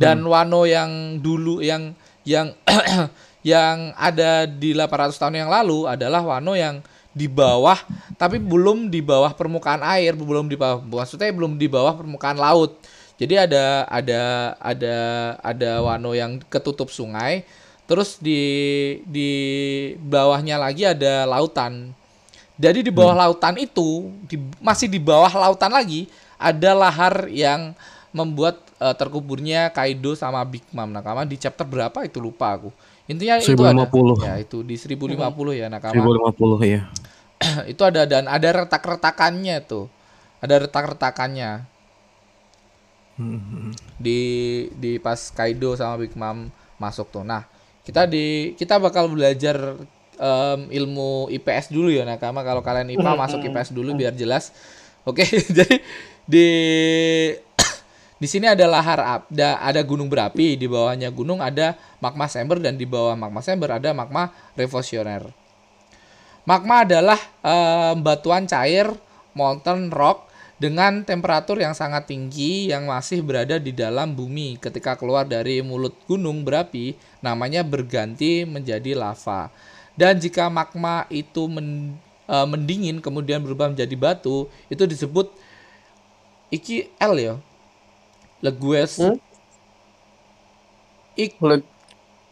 dan 0.00 0.24
Wano 0.24 0.64
yang 0.64 1.20
dulu 1.20 1.60
yang 1.60 1.92
yang 2.24 2.56
yang 3.44 3.92
ada 4.00 4.48
di 4.48 4.72
800 4.72 5.20
tahun 5.20 5.44
yang 5.44 5.52
lalu 5.52 5.84
adalah 5.84 6.24
Wano 6.24 6.56
yang 6.56 6.80
di 7.10 7.26
bawah 7.26 7.76
tapi 8.14 8.38
belum 8.38 8.86
di 8.86 9.02
bawah 9.02 9.34
permukaan 9.34 9.82
air, 9.82 10.14
belum 10.14 10.46
di 10.46 10.54
bawah 10.54 10.78
maksudnya 10.82 11.30
belum 11.34 11.58
di 11.58 11.66
bawah 11.66 11.98
permukaan 11.98 12.38
laut. 12.38 12.78
Jadi 13.20 13.36
ada 13.36 13.84
ada 13.84 14.22
ada 14.56 14.96
ada 15.44 15.70
Wano 15.84 16.16
yang 16.16 16.40
ketutup 16.48 16.88
sungai, 16.88 17.44
terus 17.84 18.16
di 18.16 18.40
di 19.04 19.30
bawahnya 20.00 20.56
lagi 20.56 20.88
ada 20.88 21.28
lautan. 21.28 21.92
Jadi 22.60 22.84
di 22.84 22.92
bawah 22.92 23.16
lautan 23.16 23.56
itu 23.56 24.12
di, 24.28 24.36
masih 24.60 24.88
di 24.88 25.00
bawah 25.00 25.32
lautan 25.32 25.72
lagi 25.72 26.08
ada 26.36 26.76
lahar 26.76 27.28
yang 27.28 27.72
membuat 28.12 28.60
eh, 28.76 28.94
terkuburnya 28.96 29.72
Kaido 29.72 30.12
sama 30.12 30.44
Big 30.44 30.64
Mom 30.72 30.90
Nakama 30.90 31.24
di 31.24 31.40
chapter 31.40 31.64
berapa 31.64 32.04
itu 32.04 32.20
lupa 32.20 32.56
aku. 32.56 32.68
Intinya 33.10 33.42
itu 33.42 33.58
ada 33.58 33.90
1050. 33.90 34.28
ya 34.28 34.34
itu 34.38 34.58
di 34.62 34.76
1050 34.78 35.60
ya 35.60 35.66
Nakama. 35.66 35.94
1050 35.98 36.62
ya. 36.62 36.80
itu 37.72 37.82
ada 37.82 38.04
dan 38.04 38.28
ada 38.28 38.64
retak-retakannya 38.64 39.56
tuh. 39.64 39.88
Ada 40.40 40.64
retak-retakannya 40.68 41.64
di 44.00 44.20
di 44.80 44.96
pas 44.96 45.28
Kaido 45.32 45.76
sama 45.76 46.00
Big 46.00 46.16
Mom 46.16 46.48
masuk 46.80 47.12
tuh. 47.12 47.24
Nah, 47.24 47.44
kita 47.84 48.08
di 48.08 48.56
kita 48.56 48.80
bakal 48.80 49.12
belajar 49.12 49.76
em, 50.16 50.60
ilmu 50.72 51.28
IPS 51.28 51.68
dulu 51.72 51.92
ya 51.92 52.08
Nakama 52.08 52.40
kalau 52.40 52.64
kalian 52.64 52.88
IPA 52.96 53.12
masuk 53.16 53.40
IPS 53.44 53.70
dulu 53.76 53.92
biar 53.92 54.16
jelas. 54.16 54.52
Oke, 55.04 55.24
jadi 55.56 55.80
di 56.24 56.48
di 58.22 58.28
sini 58.28 58.48
ada 58.48 58.64
lahar 58.68 59.00
ap- 59.00 59.28
da- 59.32 59.60
ada 59.60 59.80
gunung 59.84 60.08
berapi, 60.08 60.56
di 60.56 60.64
bawahnya 60.68 61.12
gunung 61.12 61.40
ada 61.44 61.76
magma 62.00 62.28
chamber 62.28 62.60
dan 62.60 62.76
di 62.80 62.88
bawah 62.88 63.16
magma 63.16 63.44
chamber 63.44 63.76
ada 63.76 63.92
magma 63.92 64.32
revolusioner. 64.56 65.39
Magma 66.50 66.76
adalah 66.86 67.20
em, 67.52 67.96
batuan 68.06 68.44
cair 68.52 68.86
molten 69.38 69.80
rock 70.00 70.18
dengan 70.64 70.92
temperatur 71.10 71.56
yang 71.64 71.74
sangat 71.80 72.02
tinggi 72.10 72.52
yang 72.72 72.84
masih 72.92 73.18
berada 73.28 73.56
di 73.66 73.72
dalam 73.82 74.08
bumi 74.18 74.48
ketika 74.64 74.92
keluar 75.00 75.24
dari 75.34 75.56
mulut 75.68 75.94
gunung 76.10 76.38
berapi 76.46 76.86
namanya 77.26 77.62
berganti 77.72 78.32
menjadi 78.54 78.92
lava. 79.02 79.42
Dan 80.00 80.14
jika 80.24 80.44
magma 80.58 80.96
itu 81.22 81.42
men- 81.54 81.94
eh, 82.34 82.46
mendingin 82.52 82.96
kemudian 83.06 83.40
berubah 83.46 83.66
menjadi 83.72 83.94
batu 84.04 84.36
itu 84.72 84.82
disebut 84.92 85.26
iki 86.50 86.90
L 86.98 87.14
ya. 87.16 87.34
Legues 88.42 88.96
Hmm? 88.98 89.16
ik 91.16 91.36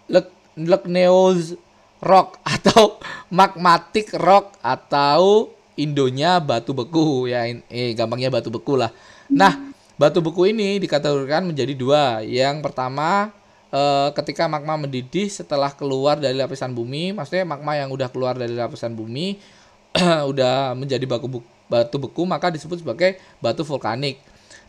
Leg- 0.08 0.36
Legneous 0.56 1.54
rock 2.02 2.40
atau 2.54 2.98
magmatic 3.30 4.14
rock 4.16 4.58
atau 4.62 5.52
Indonya 5.78 6.42
batu 6.42 6.74
beku 6.74 7.30
ya 7.30 7.46
eh 7.70 7.94
gampangnya 7.94 8.34
batu 8.34 8.50
beku 8.50 8.74
lah. 8.74 8.90
Nah, 9.30 9.70
batu 9.94 10.18
beku 10.18 10.50
ini 10.50 10.82
dikategorikan 10.82 11.46
menjadi 11.46 11.70
dua. 11.78 12.18
Yang 12.26 12.66
pertama 12.66 13.30
eh, 13.70 14.10
ketika 14.18 14.50
magma 14.50 14.74
mendidih 14.74 15.30
setelah 15.30 15.70
keluar 15.70 16.18
dari 16.18 16.34
lapisan 16.34 16.74
bumi, 16.74 17.14
maksudnya 17.14 17.46
magma 17.46 17.78
yang 17.78 17.94
udah 17.94 18.10
keluar 18.10 18.34
dari 18.34 18.58
lapisan 18.58 18.98
bumi 18.98 19.38
udah 20.34 20.74
menjadi 20.74 21.06
baku 21.06 21.46
batu 21.70 21.96
beku 22.02 22.26
maka 22.26 22.50
disebut 22.50 22.82
sebagai 22.82 23.22
batu 23.38 23.62
vulkanik. 23.62 24.18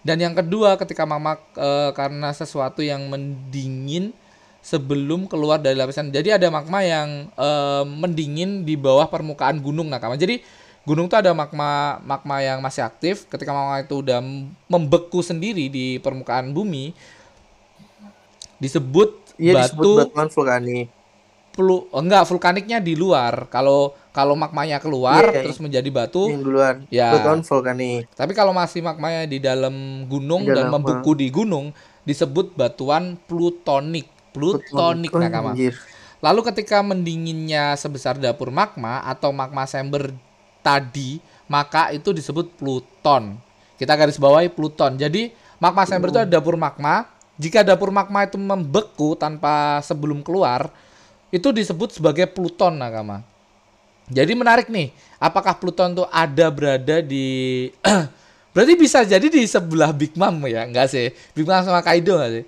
Dan 0.05 0.21
yang 0.21 0.37
kedua 0.37 0.77
ketika 0.77 1.09
magma 1.09 1.41
eh, 1.57 1.89
karena 1.97 2.29
sesuatu 2.37 2.85
yang 2.85 3.01
mendingin 3.09 4.13
sebelum 4.59 5.25
keluar 5.25 5.57
dari 5.57 5.75
lapisan. 5.75 6.11
Jadi 6.11 6.35
ada 6.35 6.47
magma 6.51 6.83
yang 6.83 7.31
eh, 7.33 7.83
mendingin 7.87 8.63
di 8.67 8.75
bawah 8.75 9.07
permukaan 9.07 9.59
gunung 9.63 9.87
nakama. 9.87 10.19
Jadi 10.19 10.39
gunung 10.83 11.05
tuh 11.05 11.19
ada 11.21 11.31
magma 11.35 12.01
magma 12.03 12.41
yang 12.43 12.59
masih 12.59 12.83
aktif. 12.83 13.25
Ketika 13.27 13.51
magma 13.51 13.81
itu 13.81 14.01
udah 14.03 14.19
membeku 14.67 15.23
sendiri 15.23 15.67
di 15.71 15.97
permukaan 15.99 16.51
bumi 16.51 16.91
disebut 18.59 19.15
Iya 19.39 19.55
disebut 19.63 19.79
batu 19.79 19.91
batuan 20.11 20.27
vulkanik. 20.27 20.87
pelu 21.55 21.87
oh, 21.91 22.01
enggak 22.03 22.27
vulkaniknya 22.27 22.83
di 22.83 22.93
luar. 22.99 23.47
Kalau 23.47 23.95
kalau 24.11 24.35
magmanya 24.35 24.83
keluar 24.83 25.23
Iya, 25.23 25.31
iya. 25.31 25.41
terus 25.47 25.63
menjadi 25.63 25.87
batu 25.87 26.27
Yang 26.27 26.43
duluan. 26.43 26.75
Ya. 26.91 27.15
Batuan 27.15 27.39
vulkanik. 27.39 28.11
tapi 28.19 28.35
kalau 28.35 28.51
masih 28.51 28.83
magmanya 28.83 29.23
di 29.23 29.39
dalam 29.39 30.03
gunung 30.11 30.43
Di 30.43 30.51
dan 30.51 30.67
dalam, 30.67 30.83
membeku 30.83 31.15
di 31.15 31.31
gunung 31.31 31.71
disebut 32.03 32.51
batuan 32.59 33.15
plutonik. 33.29 34.18
Plutonik 34.39 35.11
nakama. 35.11 35.51
Lalu 36.19 36.41
ketika 36.51 36.83
mendinginnya 36.83 37.75
sebesar 37.79 38.19
dapur 38.19 38.51
magma 38.51 39.03
atau 39.07 39.31
magma 39.31 39.63
chamber 39.63 40.11
tadi, 40.59 41.19
maka 41.47 41.91
itu 41.95 42.11
disebut 42.11 42.55
pluton. 42.59 43.39
Kita 43.79 43.95
garis 43.95 44.19
bawahi 44.19 44.51
pluton. 44.51 44.99
Jadi 44.99 45.31
magma 45.59 45.87
chamber 45.87 46.11
itu 46.11 46.19
ada 46.19 46.31
dapur 46.39 46.59
magma. 46.59 47.07
Jika 47.39 47.63
dapur 47.63 47.87
magma 47.91 48.27
itu 48.27 48.35
membeku 48.35 49.15
tanpa 49.15 49.79
sebelum 49.79 50.19
keluar, 50.19 50.67
itu 51.31 51.55
disebut 51.55 51.95
sebagai 51.95 52.27
pluton 52.27 52.75
nakama. 52.75 53.23
Jadi 54.09 54.33
menarik 54.33 54.67
nih, 54.73 54.89
apakah 55.21 55.53
Pluton 55.53 55.93
tuh 55.93 56.07
ada 56.09 56.49
berada 56.49 56.97
di 56.99 57.69
Berarti 58.53 58.73
bisa 58.73 59.05
jadi 59.05 59.29
di 59.29 59.45
sebelah 59.45 59.93
Big 59.93 60.17
Mom 60.17 60.41
ya, 60.49 60.65
enggak 60.65 60.89
sih? 60.89 61.13
Big 61.37 61.45
Mom 61.45 61.61
sama 61.61 61.85
Kaido 61.85 62.17
enggak 62.17 62.41
sih? 62.41 62.43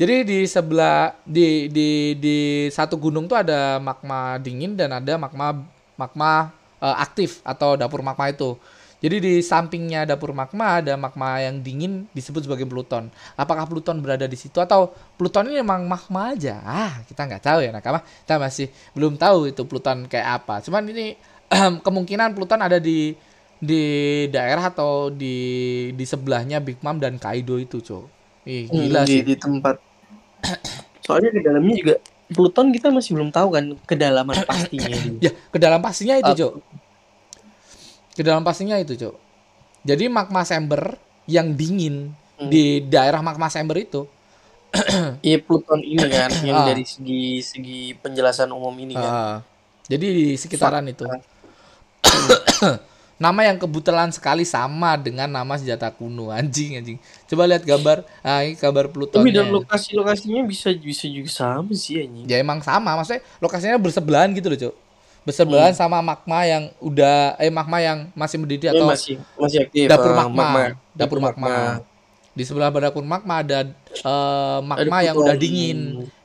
Jadi 0.00 0.14
di 0.24 0.38
sebelah 0.48 1.12
di 1.28 1.68
di 1.68 2.16
di 2.16 2.36
satu 2.72 2.96
gunung 2.96 3.28
tuh 3.28 3.36
ada 3.36 3.76
magma 3.76 4.40
dingin 4.40 4.72
dan 4.72 4.96
ada 4.96 5.20
magma 5.20 5.52
magma 6.00 6.48
eh, 6.80 6.96
aktif 7.04 7.44
atau 7.44 7.76
dapur 7.76 8.00
magma 8.00 8.32
itu. 8.32 8.56
Jadi 9.00 9.16
di 9.20 9.34
sampingnya 9.44 10.04
dapur 10.08 10.32
magma 10.36 10.80
ada 10.80 10.92
magma 10.96 11.40
yang 11.40 11.60
dingin 11.64 12.04
disebut 12.16 12.44
sebagai 12.48 12.64
Pluton. 12.68 13.08
Apakah 13.36 13.64
Pluton 13.68 14.00
berada 14.04 14.24
di 14.28 14.36
situ 14.40 14.56
atau 14.60 14.92
Pluton 15.20 15.48
ini 15.52 15.60
memang 15.64 15.84
magma 15.88 16.32
aja? 16.36 16.60
Ah, 16.64 16.94
kita 17.08 17.24
nggak 17.28 17.42
tahu 17.44 17.58
ya 17.64 17.70
nakama. 17.72 18.00
Kita 18.24 18.36
masih 18.40 18.66
belum 18.96 19.16
tahu 19.20 19.52
itu 19.52 19.62
Pluton 19.68 20.08
kayak 20.08 20.28
apa. 20.44 20.64
Cuman 20.64 20.84
ini 20.88 21.16
kemungkinan 21.86 22.32
Pluton 22.36 22.60
ada 22.64 22.76
di 22.80 23.12
di 23.60 23.82
daerah 24.32 24.72
atau 24.72 25.12
di 25.12 25.36
di 25.92 26.04
sebelahnya 26.08 26.60
Big 26.64 26.80
Mom 26.84 26.96
dan 27.00 27.20
Kaido 27.20 27.60
itu, 27.60 27.80
Cok. 27.84 28.04
Ih, 28.48 28.72
gila 28.72 29.04
Hmm, 29.04 29.04
di, 29.06 29.14
sih. 29.14 29.24
di 29.26 29.34
tempat. 29.36 29.76
Soalnya 31.00 31.30
ke 31.30 31.40
dalamnya 31.40 31.74
juga 31.76 31.94
Pluton 32.30 32.70
kita 32.70 32.88
masih 32.88 33.18
belum 33.18 33.30
tahu 33.30 33.48
kan 33.50 33.64
kedalaman 33.84 34.38
pastinya. 34.50 34.86
Ya, 35.18 35.34
ke 35.34 35.58
dalam 35.58 35.82
pastinya 35.82 36.14
itu, 36.14 36.30
Ah. 36.30 36.36
Cok. 36.38 36.52
Ke 38.14 38.22
dalam 38.22 38.42
pastinya 38.42 38.78
itu, 38.78 38.94
Cok. 38.94 39.16
Jadi 39.82 40.06
magma 40.06 40.44
chamber 40.44 40.94
yang 41.26 41.54
dingin 41.54 42.14
Hmm. 42.40 42.48
di 42.48 42.80
daerah 42.80 43.20
magma 43.20 43.52
chamber 43.52 43.76
itu 43.76 44.08
Iya 45.20 45.44
Pluton 45.44 45.84
ini 45.84 46.00
kan 46.08 46.32
yang 46.40 46.62
Ah. 46.62 46.66
dari 46.66 46.86
segi 46.86 47.42
segi 47.42 47.92
penjelasan 47.92 48.48
umum 48.48 48.72
ini 48.78 48.94
kan. 48.94 49.10
Ah, 49.10 49.36
jadi 49.84 50.06
di 50.06 50.26
sekitaran 50.38 50.86
itu. 50.86 51.04
nama 53.20 53.44
yang 53.44 53.60
kebetulan 53.60 54.08
sekali 54.08 54.48
sama 54.48 54.96
dengan 54.96 55.28
nama 55.28 55.52
senjata 55.54 55.92
kuno 55.92 56.32
anjing 56.32 56.80
anjing. 56.80 56.96
Coba 57.28 57.44
lihat 57.44 57.62
gambar. 57.62 58.00
Ah, 58.24 58.40
ini 58.40 58.56
gambar. 58.56 58.88
Tapi 58.88 59.28
dan 59.28 59.52
lokasi-lokasinya 59.52 60.40
bisa 60.42 60.72
bisa 60.72 61.04
juga 61.04 61.28
sama 61.28 61.70
sih 61.76 62.00
anjing. 62.00 62.24
Ya 62.24 62.40
emang 62.40 62.64
sama, 62.64 62.96
maksudnya 62.96 63.20
lokasinya 63.38 63.76
bersebelahan 63.76 64.32
gitu 64.32 64.48
loh, 64.48 64.58
Cok. 64.58 64.74
Bersebelahan 65.20 65.76
sama 65.76 66.00
magma 66.00 66.48
yang 66.48 66.72
udah 66.80 67.36
eh 67.36 67.52
magma 67.52 67.76
yang 67.78 68.08
masih 68.16 68.40
mendidih 68.40 68.72
Ini 68.72 68.80
atau 68.80 68.88
masih 68.88 69.20
masih 69.36 69.58
aktif. 69.68 69.84
dapur 69.84 70.10
ah, 70.10 70.16
magma. 70.16 70.48
Dapur 70.96 71.18
magma. 71.20 71.84
Di 72.32 72.42
sebelah 72.48 72.72
dapur 72.72 73.04
magma 73.04 73.44
ada 73.44 73.68
eh, 73.68 74.58
magma 74.64 74.96
Ada 74.96 75.06
yang 75.12 75.16
udah 75.20 75.36
Pluton. 75.36 75.44
dingin 75.44 75.78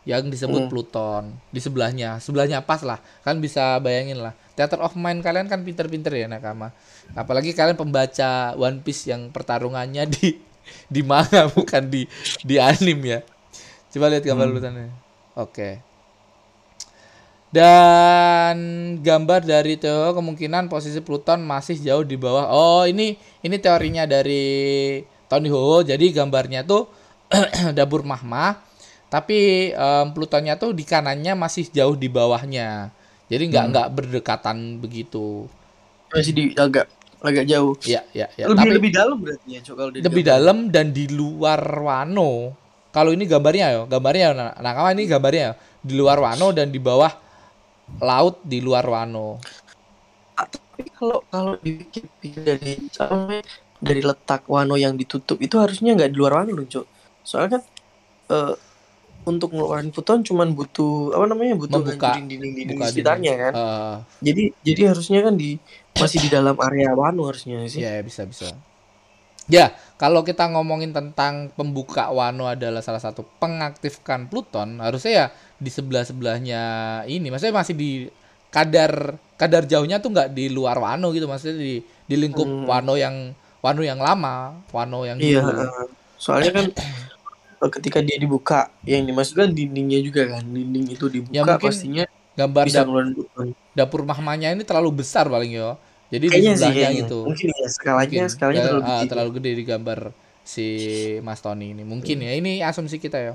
yang 0.08 0.24
disebut 0.32 0.64
Hmm. 0.64 0.72
Pluton. 0.72 1.24
Di 1.52 1.60
sebelahnya, 1.60 2.24
sebelahnya 2.24 2.64
pas 2.64 2.80
lah. 2.88 3.04
Kan 3.20 3.44
bisa 3.44 3.84
bayangin 3.84 4.24
lah. 4.24 4.32
Theater 4.56 4.80
of 4.80 4.96
Mind 4.96 5.20
kalian 5.20 5.52
kan 5.52 5.62
pinter-pinter 5.62 6.16
ya 6.16 6.32
nakama. 6.32 6.72
Apalagi 7.12 7.52
kalian 7.52 7.76
pembaca 7.76 8.56
One 8.56 8.80
Piece 8.80 9.12
yang 9.12 9.30
pertarungannya 9.30 10.08
di 10.08 10.40
di 10.94 11.02
manga 11.06 11.52
bukan 11.52 11.92
di 11.92 12.08
di 12.42 12.56
anime 12.56 13.04
ya. 13.04 13.20
Coba 13.92 14.12
lihat 14.12 14.24
gambar 14.24 14.48
Plutonnya. 14.52 14.92
Oke. 15.36 15.84
Dan 17.56 18.58
gambar 19.00 19.48
dari 19.48 19.80
Theo 19.80 20.12
kemungkinan 20.12 20.68
posisi 20.68 21.00
Pluton 21.00 21.40
masih 21.40 21.80
jauh 21.80 22.04
di 22.04 22.20
bawah. 22.20 22.52
Oh, 22.52 22.84
ini 22.84 23.16
ini 23.40 23.56
teorinya 23.64 24.04
dari 24.04 25.00
Tony 25.32 25.48
Ho. 25.48 25.80
Jadi 25.80 26.12
gambarnya 26.12 26.68
tuh 26.68 26.92
dapur 27.78 28.04
magma, 28.04 28.60
tapi 29.08 29.72
em, 29.72 30.08
Plutonnya 30.12 30.60
tuh 30.60 30.76
di 30.76 30.84
kanannya 30.84 31.32
masih 31.40 31.72
jauh 31.72 31.96
di 31.96 32.12
bawahnya. 32.12 32.92
Jadi 33.26 33.44
nggak 33.50 33.64
Hmm. 33.66 33.72
nggak 33.74 33.88
berdekatan 33.96 34.58
begitu. 34.80 35.50
Masih 36.14 36.34
di 36.34 36.44
agak 36.56 36.86
agak 37.26 37.46
jauh. 37.50 37.74
Ya 37.86 38.06
ya 38.14 38.30
ya. 38.38 38.46
lebih 38.46 38.70
Tapi 38.70 38.76
lebih 38.78 38.92
dalam 38.94 39.18
berarti 39.18 39.48
ya, 39.58 39.60
Cok, 39.66 39.76
kalau 39.76 39.92
di 39.92 40.00
lebih 40.06 40.24
dalam 40.26 40.58
dan 40.70 40.94
di 40.94 41.06
luar 41.10 41.62
Wano. 41.82 42.54
Kalau 42.94 43.12
ini 43.12 43.28
gambarnya 43.28 43.66
ya, 43.76 43.82
gambarnya 43.90 44.28
nah, 44.32 44.52
nakama 44.64 44.96
ini 44.96 45.04
gambarnya 45.10 45.44
ya, 45.52 45.54
di 45.84 45.94
luar 46.00 46.18
Wano 46.22 46.56
dan 46.56 46.72
di 46.72 46.80
bawah 46.80 47.12
laut 48.00 48.40
di 48.46 48.60
luar 48.64 48.86
Wano. 48.88 49.42
Ah, 50.38 50.48
Tapi 50.48 50.92
kalau 50.92 51.20
kalau 51.32 51.54
di 51.60 51.80
Wikipedia 51.80 52.56
dari 52.60 52.74
dari 53.80 54.02
letak 54.04 54.48
Wano 54.48 54.76
yang 54.80 54.96
ditutup 54.96 55.40
itu 55.44 55.56
harusnya 55.60 55.96
nggak 55.96 56.12
di 56.14 56.18
luar 56.18 56.34
Wano 56.44 56.52
dong, 56.56 56.70
Cok. 56.72 56.86
Soalnya 57.24 57.60
kan 57.60 57.64
eh, 58.32 58.54
untuk 59.26 59.50
ngeluarin 59.52 59.90
foton 59.90 60.22
cuman 60.22 60.54
butuh 60.54 61.12
apa 61.12 61.26
namanya 61.26 61.54
butuh 61.56 61.82
Membuka- 61.82 62.14
dinding-dinding 62.16 62.68
buka 62.72 62.86
di 62.86 62.92
sekitarnya 62.92 63.34
kan. 63.36 63.54
Eh, 63.54 63.96
Jadi 64.24 64.44
jadi 64.62 64.82
harusnya 64.88 65.20
kan 65.22 65.34
di 65.34 65.58
masih 65.94 66.20
di 66.20 66.30
dalam 66.30 66.54
area 66.58 66.92
Wano 66.92 67.26
harusnya 67.26 67.66
sih. 67.66 67.82
ya 67.82 67.98
bisa 68.00 68.24
bisa. 68.24 68.54
Ya, 69.46 69.70
kalau 69.96 70.22
kita 70.22 70.46
ngomongin 70.48 70.90
tentang 70.90 71.50
pembuka 71.52 72.10
Wano 72.10 72.46
adalah 72.46 72.82
salah 72.82 72.98
satu 72.98 73.22
pengaktifkan 73.38 74.26
Pluton, 74.26 74.78
harusnya 74.80 75.12
ya 75.12 75.26
di 75.56 75.70
sebelah-sebelahnya 75.70 76.62
ini. 77.06 77.30
Maksudnya 77.30 77.54
masih 77.56 77.74
di 77.74 77.92
kadar 78.50 79.14
kadar 79.36 79.64
jauhnya 79.64 80.00
tuh 80.00 80.10
nggak 80.12 80.32
di 80.32 80.50
luar 80.50 80.78
Wano 80.78 81.10
gitu, 81.12 81.26
maksudnya 81.26 81.58
di 81.58 81.78
di 81.84 82.16
lingkup 82.16 82.42
Hmm. 82.44 82.66
Wano 82.66 82.94
yang 82.94 83.34
Wano 83.62 83.82
yang 83.82 83.98
lama, 83.98 84.62
Wano 84.70 85.02
yang 85.04 85.18
Iya, 85.18 85.42
dulu. 85.42 85.62
soalnya 86.16 86.52
kan 86.52 86.66
ketika 87.68 88.00
dia 88.00 88.16
dibuka 88.16 88.60
yang 88.84 89.04
dimaksudkan 89.04 89.50
dindingnya 89.50 90.00
juga 90.00 90.28
kan 90.30 90.44
dinding 90.44 90.86
itu 90.88 91.06
dibuka 91.06 91.32
Ya, 91.32 91.42
mungkin 91.44 91.68
pastinya 91.68 92.06
Gambar 92.34 92.64
bisa 92.64 92.78
dap- 92.78 92.86
ngeluarin 92.86 93.14
foton. 93.14 93.48
dapur 93.72 94.02
mahmanya 94.04 94.50
ini 94.50 94.62
terlalu 94.62 95.00
besar 95.00 95.26
paling 95.26 95.52
yo. 95.52 95.80
Jadi 96.06 96.22
di 96.22 96.30
Kayaknya 96.30 96.52
sih 96.52 96.58
sebelahnya 96.60 96.76
kayaknya. 96.78 97.02
gitu. 97.02 97.20
Mungkin 97.24 97.48
ya 97.50 97.68
skalanya 97.68 98.04
Mungkin. 98.06 98.30
skalanya 98.30 98.56
Ya, 98.56 98.66
terlalu 98.66 98.82
ah, 98.82 98.90
gede. 98.94 99.08
terlalu 99.08 99.30
gede 99.34 99.52
di 99.52 99.64
gambar 99.64 100.00
si 100.44 100.66
Mas 101.20 101.40
Tony 101.40 101.72
ini. 101.72 101.84
Mungkin 101.84 102.18
ya. 102.20 102.32
Ini 102.34 102.52
asumsi 102.62 102.98
kita 102.98 103.18
ya. 103.18 103.34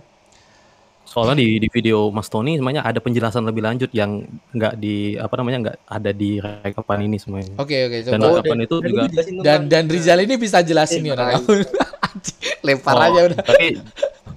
Soalnya 1.03 1.35
di, 1.35 1.59
di 1.59 1.67
video 1.67 2.07
Mas 2.09 2.29
Tony 2.29 2.55
semuanya 2.55 2.85
ada 2.85 2.97
penjelasan 2.97 3.43
lebih 3.43 3.61
lanjut 3.61 3.91
yang 3.91 4.23
nggak 4.51 4.75
di 4.77 5.17
apa 5.17 5.35
namanya 5.35 5.59
nggak 5.61 5.77
ada 5.89 6.11
di 6.13 6.31
rekapan 6.39 6.99
ini 7.03 7.17
semuanya. 7.17 7.51
Oke 7.57 7.75
oke 7.83 7.97
Dan 8.05 8.15
coba. 8.17 8.39
rekapan 8.39 8.59
itu 8.61 8.77
Dan 8.79 8.87
juga 8.87 9.03
Dan 9.41 9.61
dan 9.67 9.85
Rizal 9.87 10.21
ini 10.21 10.35
bisa 10.37 10.61
jelasin 10.61 11.03
ya 11.03 11.09
Eh, 11.09 11.17
orang. 11.17 11.43
Lempar 12.61 12.95
Oh, 12.95 13.03
aja 13.03 13.21
udah. 13.25 13.39
Tapi 13.41 13.67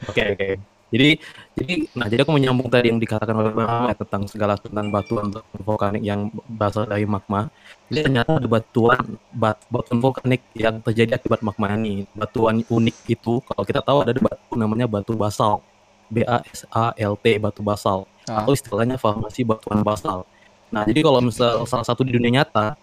oke 0.09 0.23
oke. 0.35 0.49
Jadi 0.93 1.09
jadi 1.57 1.73
nah 1.97 2.05
jadi 2.05 2.21
aku 2.21 2.37
menyambung 2.37 2.69
tadi 2.69 2.93
yang 2.93 3.01
dikatakan 3.01 3.33
oleh 3.33 3.49
Bang 3.49 3.65
Ahmad 3.65 3.97
tentang 3.97 4.29
segala 4.29 4.53
tentang 4.61 4.93
batuan 4.93 5.33
vulkanik 5.65 6.05
yang 6.05 6.29
berasal 6.45 6.85
dari 6.85 7.09
magma. 7.09 7.49
Jadi 7.89 8.09
ternyata 8.09 8.37
ada 8.37 8.45
batuan 8.45 9.01
bat, 9.33 9.57
batuan 9.73 9.97
vulkanik 9.97 10.45
yang 10.53 10.77
terjadi 10.85 11.17
akibat 11.17 11.41
magma 11.41 11.73
ini. 11.73 12.05
Batuan 12.13 12.61
unik 12.61 12.97
itu 13.09 13.41
kalau 13.41 13.63
kita 13.65 13.81
tahu 13.81 14.05
ada 14.05 14.13
batu 14.13 14.53
namanya 14.53 14.85
batu 14.85 15.17
basal. 15.17 15.65
B 16.13 16.21
A 16.29 16.45
S 16.45 16.61
A 16.69 16.93
L 16.93 17.17
T 17.17 17.41
batu 17.41 17.65
basal 17.65 18.05
Ah. 18.29 18.43
atau 18.43 18.55
istilahnya 18.55 18.95
formasi 18.95 19.43
batuan 19.43 19.83
basal. 19.83 20.23
Nah, 20.71 20.87
jadi 20.87 21.03
kalau 21.03 21.19
misal 21.19 21.67
salah 21.67 21.83
satu 21.83 22.07
di 22.07 22.15
dunia 22.15 22.39
nyata 22.41 22.79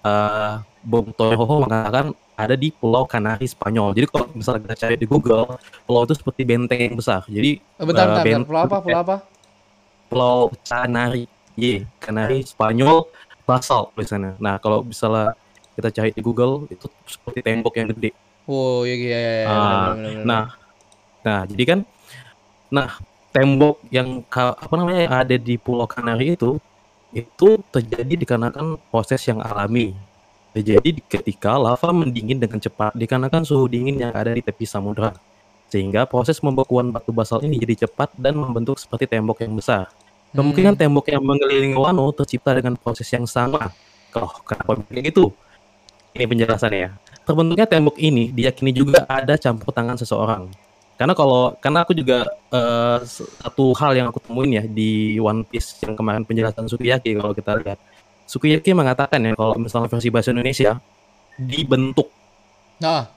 eh 0.00 0.54
Bung 0.80 1.12
Torrejo 1.12 1.60
mengatakan 1.60 2.16
ada 2.40 2.54
di 2.54 2.68
Pulau 2.70 3.04
Kanari 3.04 3.44
Spanyol. 3.44 3.92
Jadi 3.92 4.06
kalau 4.08 4.26
misalnya 4.32 4.60
kita 4.64 4.76
cari 4.86 4.96
di 4.96 5.06
Google, 5.06 5.44
pulau 5.84 6.02
itu 6.04 6.14
seperti 6.16 6.42
benteng 6.44 6.80
yang 6.80 6.96
besar. 6.96 7.20
Jadi 7.26 7.60
Eh, 7.60 7.84
Bentar 7.84 8.04
eh, 8.04 8.08
bentar, 8.08 8.22
bentar. 8.22 8.24
bent- 8.24 8.46
Pulau 8.46 8.62
apa? 8.62 8.76
Pulau 8.80 9.00
apa? 9.00 9.16
Pulau 10.10 10.38
Canari, 10.62 11.24
Y, 11.54 11.86
Kanari 11.98 12.42
Spanyol 12.42 13.06
basal 13.44 13.90
tulisannya. 13.94 14.34
Nah, 14.38 14.58
kalau 14.58 14.82
misalnya 14.82 15.34
kita 15.74 15.88
cari 15.90 16.10
di 16.10 16.20
Google 16.20 16.66
itu 16.68 16.86
seperti 17.06 17.40
tembok 17.40 17.74
yang 17.78 17.88
gede. 17.94 18.10
Oh 18.44 18.82
iya 18.82 18.96
iya 18.96 19.06
iya. 19.06 19.32
iya, 19.38 19.46
Ah. 19.46 19.90
Nah, 20.26 20.44
nah 21.22 21.40
jadi 21.46 21.64
kan, 21.66 21.78
nah 22.68 22.88
tembok 23.30 23.78
yang 23.94 24.22
apa 24.28 24.74
namanya 24.74 25.00
yang 25.06 25.14
ada 25.14 25.36
di 25.38 25.54
Pulau 25.54 25.86
Kanari 25.86 26.34
itu 26.34 26.58
itu 27.10 27.48
terjadi 27.70 28.14
dikarenakan 28.18 28.78
proses 28.90 29.22
yang 29.26 29.42
alami. 29.42 29.94
Terjadi 30.50 30.88
di- 30.98 31.04
ketika 31.06 31.54
lava 31.54 31.94
mendingin 31.94 32.42
dengan 32.42 32.58
cepat 32.58 32.90
dikarenakan 32.98 33.46
suhu 33.46 33.70
dingin 33.70 34.02
yang 34.02 34.10
ada 34.10 34.34
di 34.34 34.42
tepi 34.42 34.66
samudra. 34.66 35.14
Sehingga 35.70 36.02
proses 36.10 36.42
pembekuan 36.42 36.90
batu 36.90 37.14
basal 37.14 37.38
ini 37.46 37.54
jadi 37.62 37.86
cepat 37.86 38.10
dan 38.18 38.34
membentuk 38.34 38.74
seperti 38.74 39.06
tembok 39.06 39.46
yang 39.46 39.54
besar. 39.54 39.86
Kemungkinan 40.34 40.74
Hmm. 40.74 40.82
tembok 40.82 41.06
yang 41.10 41.22
mengelilingi 41.22 41.78
Wano 41.78 42.10
tercipta 42.10 42.50
dengan 42.54 42.74
proses 42.74 43.06
yang 43.10 43.26
sama. 43.26 43.70
Oh, 44.18 44.30
kenapa 44.42 44.82
begitu? 44.90 45.30
Ini 46.18 46.26
penjelasannya 46.26 46.78
ya. 46.82 46.90
Terbentuknya 47.22 47.66
tembok 47.70 47.94
ini 48.02 48.34
diyakini 48.34 48.74
juga 48.74 49.06
ada 49.06 49.38
campur 49.38 49.70
tangan 49.70 49.94
seseorang. 49.94 50.50
Karena 50.98 51.14
kalau 51.14 51.54
karena 51.62 51.86
aku 51.86 51.94
juga 51.94 52.26
eh, 52.50 52.98
satu 53.06 53.70
hal 53.78 53.94
yang 53.94 54.06
aku 54.10 54.18
temuin 54.18 54.58
ya 54.58 54.64
di 54.66 55.14
One 55.22 55.46
Piece 55.46 55.78
yang 55.86 55.94
kemarin 55.94 56.26
penjelasan 56.26 56.66
Sukiyaki 56.66 57.14
kalau 57.14 57.30
kita 57.30 57.54
lihat. 57.62 57.78
Sukiyaki 58.30 58.70
mengatakan 58.78 59.18
ya 59.26 59.34
kalau 59.34 59.58
misalnya 59.58 59.90
versi 59.90 60.06
bahasa 60.06 60.30
Indonesia 60.30 60.78
dibentuk. 61.34 62.06
Nah, 62.78 63.10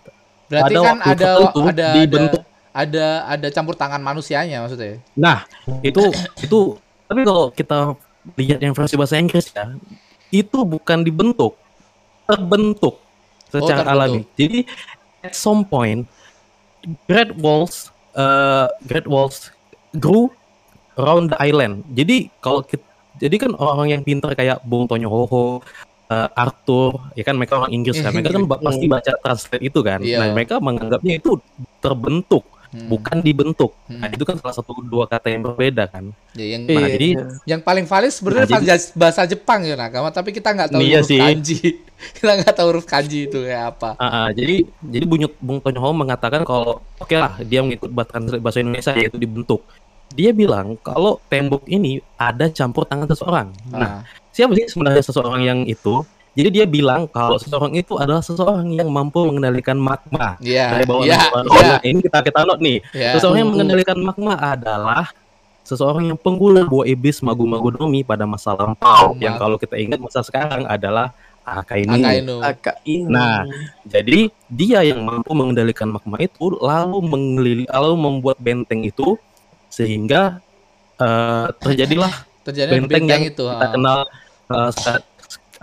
berarti 0.49 0.73
Pada 0.73 0.82
kan 0.82 0.97
ada 1.06 1.13
tertentu 1.13 1.60
ada 1.62 1.69
ada 1.69 1.88
dibentuk. 1.93 2.41
ada 2.73 3.06
ada 3.30 3.47
campur 3.54 3.78
tangan 3.78 4.02
manusianya 4.02 4.65
maksudnya. 4.65 4.97
Nah, 5.13 5.45
itu 5.86 6.02
itu 6.41 6.82
tapi 7.06 7.21
kalau 7.30 7.54
kita 7.54 7.93
lihat 8.41 8.58
yang 8.58 8.73
versi 8.73 8.97
bahasa 8.97 9.21
Inggris 9.21 9.54
ya, 9.54 9.69
itu 10.34 10.65
bukan 10.65 11.06
dibentuk, 11.06 11.62
terbentuk 12.26 12.97
secara 13.54 13.86
terbentuk. 13.86 13.93
alami. 13.93 14.21
Jadi 14.34 14.60
at 15.21 15.38
some 15.38 15.62
point 15.62 16.10
Great 17.06 17.38
Walls 17.38 17.93
uh, 18.17 18.65
Great 18.89 19.06
Walls 19.06 19.54
grew 20.02 20.34
around 20.97 21.30
the 21.30 21.38
island. 21.38 21.86
Jadi 21.93 22.34
kalau 22.41 22.65
kita, 22.65 22.82
jadi 23.17 23.36
kan 23.38 23.52
orang-orang 23.54 23.89
yang 23.93 24.04
pintar 24.04 24.34
kayak 24.34 24.62
Bung 24.62 24.86
Tonyo 24.86 25.08
Hoho, 25.08 25.62
uh, 26.08 26.30
Arthur, 26.34 27.13
ya 27.13 27.23
kan 27.23 27.36
mereka 27.36 27.58
orang 27.58 27.71
Inggris 27.71 27.97
kan, 27.97 28.12
mereka 28.12 28.32
kan 28.32 28.43
pasti 28.47 28.86
baca 28.86 29.12
translate 29.17 29.63
itu 29.63 29.80
kan. 29.80 29.99
Iya. 29.99 30.17
Nah 30.19 30.28
mereka 30.32 30.58
menganggapnya 30.58 31.17
itu 31.17 31.38
terbentuk, 31.80 32.43
Hmm. 32.69 32.89
bukan 32.89 33.21
dibentuk. 33.21 33.71
Nah 33.86 34.10
Hmm. 34.10 34.15
itu 34.17 34.23
kan 34.23 34.36
salah 34.38 34.56
satu 34.56 34.73
dua 34.82 35.06
kata 35.06 35.30
yang 35.30 35.45
berbeda 35.45 35.86
kan. 35.86 36.10
Ya, 36.34 36.58
yang 36.58 36.65
Nah, 36.65 36.73
Iya, 36.73 36.88
jadi- 36.97 37.13
iya. 37.13 37.26
yang 37.45 37.62
paling 37.62 37.86
valid 37.86 38.10
sebenarnya 38.10 38.49
Nah, 38.49 38.62
jadi- 38.65 38.91
bahasa- 38.97 39.30
Jepang 39.30 39.62
ya 39.62 39.78
nakama, 39.78 40.10
tapi 40.10 40.34
kita 40.34 40.49
nggak 40.49 40.73
tahu 40.73 40.82
Iya 40.82 40.99
huruf 40.99 41.10
sih. 41.10 41.19
kanji. 41.21 41.60
kita 42.17 42.32
nggak 42.41 42.54
tahu 42.58 42.67
huruf 42.73 42.86
kanji 42.86 43.30
itu 43.30 43.39
kayak 43.45 43.78
apa. 43.78 43.89
Ah, 43.95 44.06
ah, 44.06 44.28
jadi 44.34 44.65
jadi 44.82 45.06
Bung, 45.06 45.21
Bung 45.38 45.60
Tonyo 45.62 45.80
Ho 45.80 45.93
mengatakan 45.93 46.41
kalau 46.41 46.82
oke 46.97 47.13
lah 47.13 47.38
dia 47.39 47.62
mengikut 47.62 47.93
bahasa 47.93 48.60
Indonesia 48.60 48.91
yaitu 48.91 49.15
dibentuk. 49.15 49.62
Dia 50.10 50.30
bilang 50.30 50.76
kalau 50.78 51.18
tembok 51.26 51.63
ini 51.66 51.98
ada 52.16 52.46
campur 52.48 52.84
tangan 52.84 53.08
seseorang. 53.08 53.48
Nah, 53.66 53.80
Nah, 53.80 53.96
siapa 54.30 54.54
sih 54.54 54.68
sebenarnya 54.68 55.02
seseorang 55.02 55.42
yang 55.42 55.60
itu? 55.63 56.04
Jadi 56.34 56.50
dia 56.52 56.66
bilang 56.66 57.06
kalau 57.06 57.38
seseorang 57.38 57.74
itu 57.74 57.94
adalah 57.94 58.20
seseorang 58.20 58.66
yang 58.70 58.89
mampu 58.89 59.22
mengendalikan 59.22 59.78
magma. 59.78 60.34
iya, 60.39 60.74
Dari 60.74 60.84
bawah 60.84 61.06
iya, 61.06 61.18
ke 61.20 61.30
bawah. 61.30 61.62
Nah, 61.62 61.80
ini 61.84 62.00
kita 62.02 62.20
kita 62.22 62.39
note 62.42 62.58
nih. 62.58 62.78
iya. 62.92 63.13
Seseorang 63.13 63.38
yang 63.38 63.48
Hmm. 63.48 63.56
mengendalikan 63.56 63.98
magma 64.00 64.34
adalah 64.36 65.13
seseorang 65.62 66.10
yang 66.10 66.18
pengguna 66.18 66.66
buah 66.66 66.86
iblis 66.86 67.22
Magu 67.22 67.46
Magu 67.46 67.70
Domi 67.70 68.02
pada 68.02 68.26
masa 68.26 68.52
lampau. 68.52 69.13
Mag- 69.13 69.22
Yang 69.22 69.36
kalau 69.38 69.58
kita 69.58 69.76
ingat 69.78 69.98
masa 69.98 70.20
sekarang 70.22 70.66
adalah 70.66 71.13
Akainu. 71.44 71.94
Akainu. 71.96 72.36
Agak 72.39 72.78
ini. 72.84 73.06
Nah, 73.06 73.46
Jadi 73.84 74.32
dia 74.48 74.82
yang 74.82 75.02
mampu 75.02 75.32
mengendalikan 75.32 75.86
magma 75.88 76.18
itu 76.18 76.50
lalu 76.56 76.98
mengelilingi 77.00 77.68
lalu 77.68 77.94
membuat 77.94 78.38
benteng 78.38 78.82
itu 78.82 79.20
sehingga 79.74 80.38
eh, 81.02 81.48
terjadilah 81.58 82.14
terjadi 82.48 82.70
benteng 82.78 83.10
benteng 83.10 83.10
yang 83.10 83.24
itu. 83.26 83.46
kita 83.50 83.66
ah. 83.66 83.72
kenal 83.74 83.98
eh, 84.54 84.72
saat 84.78 85.02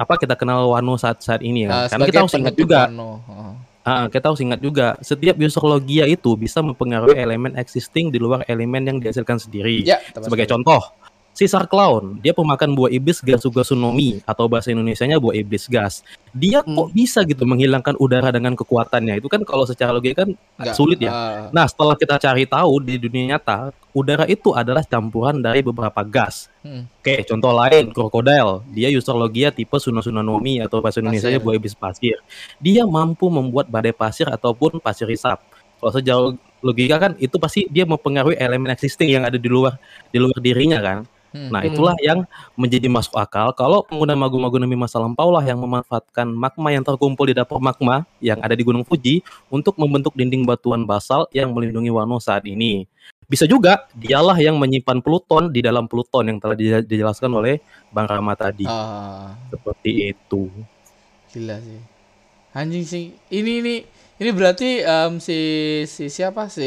apa 0.01 0.17
kita 0.17 0.35
kenal 0.35 0.67
Wano 0.73 0.97
saat 0.97 1.21
saat 1.21 1.45
ini 1.45 1.69
ya. 1.69 1.87
Karena 1.93 2.05
kita 2.09 2.21
harus 2.25 2.35
ingat 2.35 2.57
juga, 2.57 2.89
Wano. 2.89 3.21
Ah. 3.29 3.55
ah, 3.85 4.07
kita 4.09 4.33
harus 4.33 4.41
ingat 4.41 4.61
juga 4.65 4.97
setiap 5.05 5.37
user 5.37 5.61
logia 5.61 6.09
itu 6.09 6.33
bisa 6.41 6.65
mempengaruhi 6.65 7.21
elemen 7.21 7.53
existing 7.61 8.09
di 8.09 8.17
luar 8.17 8.41
elemen 8.49 8.81
yang 8.89 8.97
dihasilkan 8.97 9.37
sendiri. 9.37 9.85
Ya, 9.85 10.01
Sebagai 10.17 10.49
sekali. 10.49 10.53
contoh, 10.57 10.81
Sisar 11.41 11.65
Clown, 11.65 12.21
dia 12.21 12.37
pemakan 12.37 12.77
buah 12.77 12.93
iblis 12.93 13.25
Gasugasunnomi 13.25 14.21
atau 14.29 14.45
bahasa 14.45 14.69
Indonesianya 14.77 15.17
buah 15.17 15.33
iblis 15.33 15.73
gas. 15.73 16.05
Dia 16.37 16.61
kok 16.61 16.69
Hmm. 16.69 16.93
bisa 16.93 17.25
gitu 17.25 17.49
menghilangkan 17.49 17.97
udara 17.97 18.29
dengan 18.29 18.53
kekuatannya? 18.53 19.17
Itu 19.17 19.33
kan 19.33 19.41
kalau 19.49 19.65
secara 19.65 19.89
logika 19.97 20.29
kan 20.29 20.37
Nggak, 20.37 20.77
sulit 20.77 21.01
ya. 21.01 21.09
ah, 21.09 21.49
Nah, 21.49 21.65
setelah 21.65 21.97
kita 21.97 22.21
cari 22.21 22.45
tahu 22.45 22.85
di 22.85 23.01
dunia 23.01 23.25
nyata, 23.41 23.73
udara 23.97 24.29
itu 24.29 24.53
adalah 24.53 24.85
campuran 24.85 25.41
dari 25.41 25.65
beberapa 25.65 26.05
gas. 26.05 26.53
hmm. 26.61 27.01
Oke, 27.01 27.25
contoh 27.25 27.57
lain, 27.57 27.89
krokodil. 27.89 28.61
Dia 28.77 28.93
user 28.93 29.17
logia 29.17 29.49
tipe 29.49 29.81
Sunosunonomi 29.81 30.61
atau 30.61 30.85
bahasa 30.85 31.01
Indonesia 31.01 31.33
Pasir. 31.33 31.41
buah 31.41 31.55
iblis 31.57 31.73
pasir. 31.73 32.17
Dia 32.61 32.85
mampu 32.85 33.33
membuat 33.33 33.73
badai 33.73 33.97
pasir 33.97 34.29
ataupun 34.29 34.77
pasir 34.77 35.09
hisap. 35.09 35.41
Kalau 35.81 35.93
sejauh 35.97 36.37
logika 36.61 37.01
kan 37.01 37.13
itu 37.17 37.41
pasti 37.41 37.65
dia 37.73 37.89
mempengaruhi 37.89 38.37
elemen 38.37 38.69
existing 38.69 39.09
yang 39.09 39.25
ada 39.25 39.41
di 39.41 39.49
luar 39.49 39.81
di 40.13 40.21
luar 40.21 40.37
dirinya 40.37 40.77
kan. 40.85 41.09
Hmm. 41.31 41.51
Nah, 41.55 41.63
itulah 41.63 41.95
yang 42.03 42.27
menjadi 42.59 42.91
masuk 42.91 43.15
akal 43.15 43.55
kalau 43.55 43.87
pengguna 43.87 44.19
Magu-Magunami 44.19 44.75
masa 44.75 44.99
lampau 44.99 45.31
lah 45.31 45.47
yang 45.47 45.63
memanfaatkan 45.63 46.27
magma 46.27 46.75
yang 46.75 46.83
terkumpul 46.83 47.23
di 47.23 47.35
dapur 47.39 47.63
magma 47.63 48.03
yang 48.19 48.43
ada 48.43 48.59
di 48.59 48.67
Gunung 48.67 48.83
Fuji 48.83 49.23
untuk 49.47 49.79
membentuk 49.79 50.11
dinding 50.19 50.43
batuan 50.43 50.83
basal 50.83 51.31
yang 51.31 51.55
melindungi 51.55 51.91
Wano 51.95 52.19
saat 52.19 52.43
ini. 52.51 52.87
Bisa 53.31 53.47
juga 53.47 53.87
dialah 53.95 54.35
yang 54.43 54.59
menyimpan 54.59 54.99
Pluton 54.99 55.55
di 55.55 55.63
dalam 55.63 55.87
Pluton 55.87 56.35
yang 56.35 56.39
telah 56.43 56.59
dijelaskan 56.83 57.31
oleh 57.31 57.63
Bang 57.95 58.11
Rama 58.11 58.35
tadi. 58.35 58.67
Ah, 58.67 59.39
Seperti 59.55 60.11
itu. 60.11 60.51
gila 61.31 61.63
sih. 61.63 61.79
Anjing 62.51 62.83
sih. 62.83 63.15
Ini 63.31 63.63
ini 63.63 63.75
ini 64.19 64.31
berarti 64.35 64.83
em, 64.83 65.23
si 65.23 65.39
si 65.87 66.11
siapa 66.11 66.51
si 66.51 66.67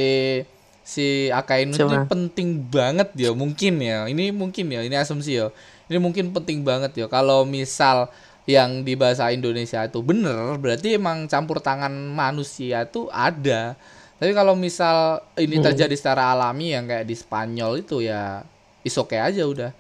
si 0.84 1.32
Akainu 1.32 1.72
itu 1.72 1.80
penting 2.06 2.50
banget 2.68 3.10
ya 3.16 3.32
mungkin 3.32 3.80
ya. 3.80 4.06
Ini 4.06 4.30
mungkin 4.30 4.68
ya, 4.68 4.84
ini 4.84 4.94
asumsi 4.94 5.40
ya. 5.40 5.48
Ini 5.88 5.98
mungkin 5.98 6.32
penting 6.32 6.64
banget 6.64 6.96
ya 6.96 7.08
kalau 7.08 7.44
misal 7.44 8.08
yang 8.44 8.84
di 8.84 9.00
bahasa 9.00 9.32
Indonesia 9.32 9.88
itu 9.88 10.04
bener 10.04 10.60
berarti 10.60 11.00
emang 11.00 11.32
campur 11.32 11.64
tangan 11.64 11.92
manusia 11.92 12.84
itu 12.84 13.08
ada. 13.10 13.80
Tapi 14.20 14.32
kalau 14.32 14.56
misal 14.56 15.20
ini 15.36 15.60
Hmm. 15.60 15.66
terjadi 15.68 15.96
secara 15.96 16.32
alami 16.32 16.72
yang 16.72 16.88
kayak 16.88 17.04
di 17.04 17.16
Spanyol 17.16 17.80
itu 17.80 18.00
ya 18.00 18.44
is 18.84 18.96
okay 18.96 19.20
aja 19.20 19.44
udah. 19.44 19.72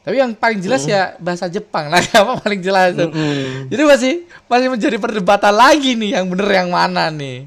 Tapi 0.00 0.16
yang 0.16 0.32
paling 0.32 0.60
jelas 0.60 0.88
ya 0.88 1.12
bahasa 1.20 1.44
Jepang 1.48 1.92
lah 1.92 2.00
apa 2.24 2.40
paling 2.40 2.60
jelas 2.60 2.96
tuh. 2.96 3.12
Mm-mm. 3.12 3.68
Jadi 3.68 3.82
masih 3.84 4.12
masih 4.48 4.68
menjadi 4.72 4.96
perdebatan 4.96 5.52
lagi 5.52 5.92
nih 5.92 6.16
yang 6.16 6.24
bener 6.28 6.48
yang 6.48 6.68
mana 6.72 7.12
nih. 7.12 7.44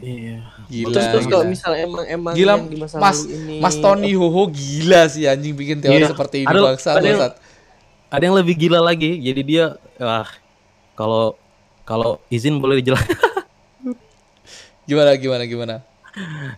Iya. 0.00 0.36
Gila. 0.66 0.92
terus 0.96 1.06
terus 1.12 1.26
kalau 1.28 1.44
misalnya 1.44 1.80
emang 1.84 2.04
emang 2.08 2.34
Gila, 2.34 2.52
yang 2.56 2.66
di 2.72 2.76
masa 2.80 2.96
Mas 2.96 3.18
lalu 3.20 3.36
ini 3.36 3.56
Mas 3.60 3.76
Tony 3.76 4.10
Hoho 4.16 4.42
gila 4.48 5.02
sih 5.06 5.24
anjing 5.28 5.52
bikin 5.52 5.78
teori 5.84 6.00
Iya. 6.00 6.08
seperti 6.10 6.44
ini 6.44 6.48
Aduh, 6.48 6.64
bangsat 6.72 6.96
ada 6.96 7.06
yang-. 7.06 7.22
Ada 8.10 8.22
yang 8.26 8.34
lebih 8.34 8.58
gila 8.58 8.82
lagi. 8.82 9.22
Jadi 9.22 9.40
dia 9.46 9.78
wah 10.02 10.26
kalau 10.98 11.38
kalau 11.86 12.18
izin 12.26 12.58
boleh 12.58 12.82
dijelaskan. 12.82 13.14
Gimana 14.88 15.14
gimana 15.14 15.42
gimana? 15.46 15.74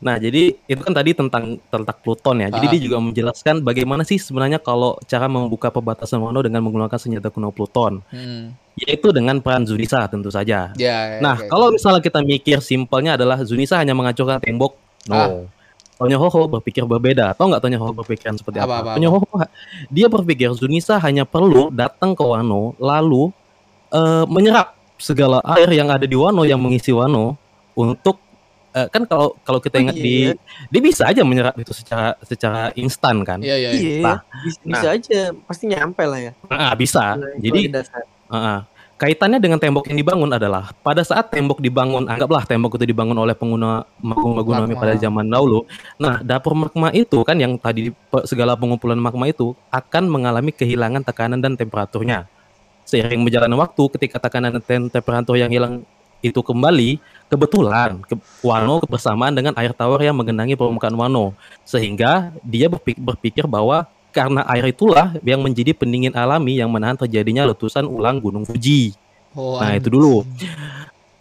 Nah, 0.01 0.17
jadi 0.17 0.57
itu 0.57 0.81
kan 0.81 0.93
tadi 0.97 1.13
tentang 1.13 1.61
tentang 1.69 1.97
Pluton 2.01 2.41
ya. 2.41 2.49
Jadi 2.49 2.67
Ah. 2.67 2.71
dia 2.73 2.81
juga 2.81 2.97
menjelaskan 2.99 3.61
bagaimana 3.61 4.03
sih 4.03 4.17
sebenarnya 4.17 4.57
kalau 4.57 4.97
cara 5.05 5.29
membuka 5.29 5.69
perbatasan 5.69 6.19
Wano 6.19 6.41
dengan 6.41 6.65
menggunakan 6.65 6.97
senjata 6.97 7.29
kuno 7.29 7.53
Pluton, 7.53 8.01
Hmm. 8.09 8.57
yaitu 8.75 9.13
dengan 9.13 9.39
peran 9.45 9.69
Zunisa 9.69 10.05
tentu 10.09 10.33
saja. 10.33 10.73
Ya. 10.75 11.21
Nah, 11.21 11.37
oke, 11.37 11.49
kalau 11.49 11.69
misalnya 11.69 12.01
kita 12.01 12.25
mikir 12.25 12.65
simpelnya 12.65 13.21
adalah 13.21 13.39
Zunisa 13.45 13.77
hanya 13.77 13.93
menghancurkan 13.93 14.41
tembok, 14.41 14.75
no. 15.07 15.17
Ah. 15.17 15.29
Tonyo 15.93 16.19
Hoho 16.19 16.51
berpikir 16.51 16.83
berbeda. 16.83 17.31
Tahu 17.39 17.47
nggak 17.47 17.63
Tonyo 17.63 17.79
Hoho 17.79 17.93
berpikiran 17.95 18.35
seperti 18.35 18.59
Apa, 18.59 18.67
apa? 18.67 18.77
apa, 18.83 18.91
Tonyo 18.99 19.09
Hoho 19.15 19.27
dia 19.87 20.11
berpikir 20.11 20.51
Zunisa 20.59 20.99
hanya 20.99 21.23
perlu 21.23 21.71
datang 21.71 22.19
ke 22.19 22.25
Wano 22.27 22.75
lalu 22.83 23.31
eh, 23.93 24.25
menyerap 24.27 24.75
segala 24.99 25.39
air 25.55 25.69
yang 25.71 25.93
ada 25.93 26.03
di 26.03 26.17
Wano 26.19 26.43
yang 26.43 26.59
mengisi 26.59 26.91
Wano 26.91 27.39
untuk 27.79 28.19
eh, 28.75 28.87
kan 28.89 29.03
kalau 29.05 29.37
kalau 29.45 29.61
kita 29.61 29.77
Oh, 29.79 29.83
ingat 29.85 29.97
iya, 29.97 30.05
di 30.05 30.15
iya. 30.29 30.33
dia 30.69 30.81
bisa 30.83 31.03
aja 31.09 31.23
menyerap 31.25 31.55
itu 31.57 31.73
secara 31.73 32.17
secara 32.25 32.73
instan 32.77 33.25
kan? 33.25 33.39
Iya 33.41 33.57
iya. 33.57 33.71
iya. 33.73 33.81
iya 33.81 34.03
Nah, 34.03 34.19
bisa, 34.45 34.59
bisa 34.65 34.87
aja 34.93 35.21
pasti 35.47 35.65
nyampe 35.69 36.03
lah 36.05 36.21
ya 36.21 36.33
Ah, 36.49 36.73
bisa. 36.77 37.17
Nah, 37.17 37.37
Jadi. 37.41 37.73
Ah, 38.33 38.37
ah. 38.37 38.61
kaitannya 39.03 39.43
dengan 39.43 39.59
tembok 39.59 39.91
yang 39.91 39.99
dibangun 39.99 40.31
adalah 40.31 40.71
pada 40.79 41.03
saat 41.03 41.27
tembok 41.27 41.59
dibangun, 41.59 42.07
anggaplah 42.07 42.47
tembok 42.47 42.79
itu 42.79 42.87
dibangun 42.87 43.19
oleh 43.19 43.35
pengguna 43.35 43.83
magma 43.99 44.63
pada 44.79 44.95
zaman 44.95 45.27
dahulu. 45.27 45.67
Nah, 45.99 46.23
dapur 46.23 46.55
magma 46.55 46.95
itu 46.95 47.19
kan 47.27 47.35
yang 47.35 47.59
tadi 47.59 47.91
segala 48.31 48.55
pengumpulan 48.55 48.95
magma 48.95 49.27
itu 49.27 49.59
akan 49.75 50.07
mengalami 50.07 50.55
kehilangan 50.55 51.03
tekanan 51.03 51.43
dan 51.43 51.59
temperaturnya. 51.59 52.31
Seiring 52.87 53.27
berjalannya 53.27 53.59
waktu, 53.59 53.83
ketika 53.99 54.23
tekanan 54.23 54.63
dan 54.63 54.87
temperatur 54.87 55.35
yang 55.35 55.51
hilang 55.51 55.83
itu 56.23 56.41
kembali, 56.41 57.03
kebetulan 57.27 57.99
ke 58.07 58.15
Wano 58.47 58.79
bersamaan 58.87 59.35
dengan 59.35 59.53
air 59.59 59.75
tawar 59.75 59.99
yang 60.01 60.15
menggenangi 60.15 60.55
permukaan 60.55 60.95
Wano, 60.95 61.35
sehingga 61.67 62.31
dia 62.47 62.71
berpik- 62.71 63.03
berpikir 63.03 63.45
bahwa 63.51 63.91
karena 64.15 64.47
air 64.47 64.71
itulah 64.71 65.17
yang 65.27 65.43
menjadi 65.43 65.75
pendingin 65.75 66.15
alami 66.15 66.61
yang 66.61 66.71
menahan 66.71 66.95
terjadinya 66.95 67.49
letusan 67.49 67.89
ulang 67.89 68.23
Gunung 68.23 68.47
Fuji. 68.47 68.95
Oh, 69.33 69.59
Nah, 69.59 69.75
itu 69.75 69.89
dulu. 69.89 70.23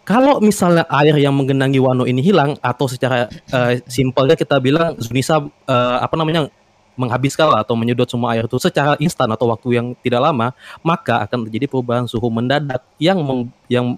Kalau 0.04 0.42
misalnya 0.42 0.84
air 0.92 1.16
yang 1.16 1.32
menggenangi 1.32 1.80
Wano 1.80 2.04
ini 2.04 2.20
hilang 2.20 2.58
atau 2.60 2.86
secara 2.86 3.32
eh, 3.32 3.80
simpelnya 3.88 4.36
kita 4.36 4.60
bilang 4.60 4.98
Zunisa 5.00 5.40
eh, 5.66 5.98
apa 5.98 6.14
namanya 6.18 6.52
menghabiskan 6.92 7.48
lah 7.48 7.64
atau 7.64 7.72
menyedot 7.72 8.04
semua 8.04 8.36
air 8.36 8.44
itu 8.44 8.60
secara 8.60 9.00
instan 9.00 9.30
atau 9.32 9.48
waktu 9.48 9.80
yang 9.80 9.86
tidak 10.04 10.20
lama, 10.20 10.52
maka 10.84 11.24
akan 11.24 11.48
terjadi 11.48 11.64
perubahan 11.70 12.04
suhu 12.04 12.28
mendadak 12.28 12.84
yang 13.00 13.16
yang 13.70 13.96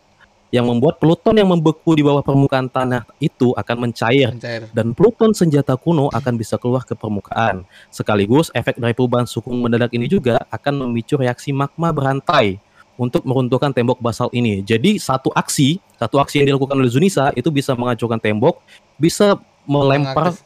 yang 0.54 0.70
membuat 0.70 1.02
Pluton 1.02 1.34
yang 1.34 1.50
membeku 1.50 1.98
di 1.98 2.06
bawah 2.06 2.22
permukaan 2.22 2.70
tanah 2.70 3.02
itu 3.18 3.50
akan 3.58 3.90
mencair 3.90 4.30
Mencair. 4.30 4.70
dan 4.70 4.94
Pluton 4.94 5.34
senjata 5.34 5.74
kuno 5.74 6.06
akan 6.14 6.38
bisa 6.38 6.54
keluar 6.54 6.86
ke 6.86 6.94
permukaan. 6.94 7.66
Sekaligus 7.90 8.54
efek 8.54 8.78
dari 8.78 8.94
perubahan 8.94 9.26
suhu 9.26 9.50
mendadak 9.50 9.90
ini 9.90 10.06
juga 10.06 10.46
akan 10.54 10.86
memicu 10.86 11.18
reaksi 11.18 11.50
magma 11.50 11.90
berantai 11.90 12.62
untuk 12.94 13.26
meruntuhkan 13.26 13.74
tembok 13.74 13.98
basal 13.98 14.30
ini. 14.30 14.62
Jadi 14.62 15.02
satu 15.02 15.34
aksi, 15.34 15.82
satu 15.98 16.22
aksi 16.22 16.46
yang 16.46 16.54
dilakukan 16.54 16.78
oleh 16.78 16.86
Zunisa 16.86 17.34
itu 17.34 17.50
bisa 17.50 17.74
menghancurkan 17.74 18.22
tembok, 18.22 18.62
bisa 18.94 19.34
melempar 19.66 20.38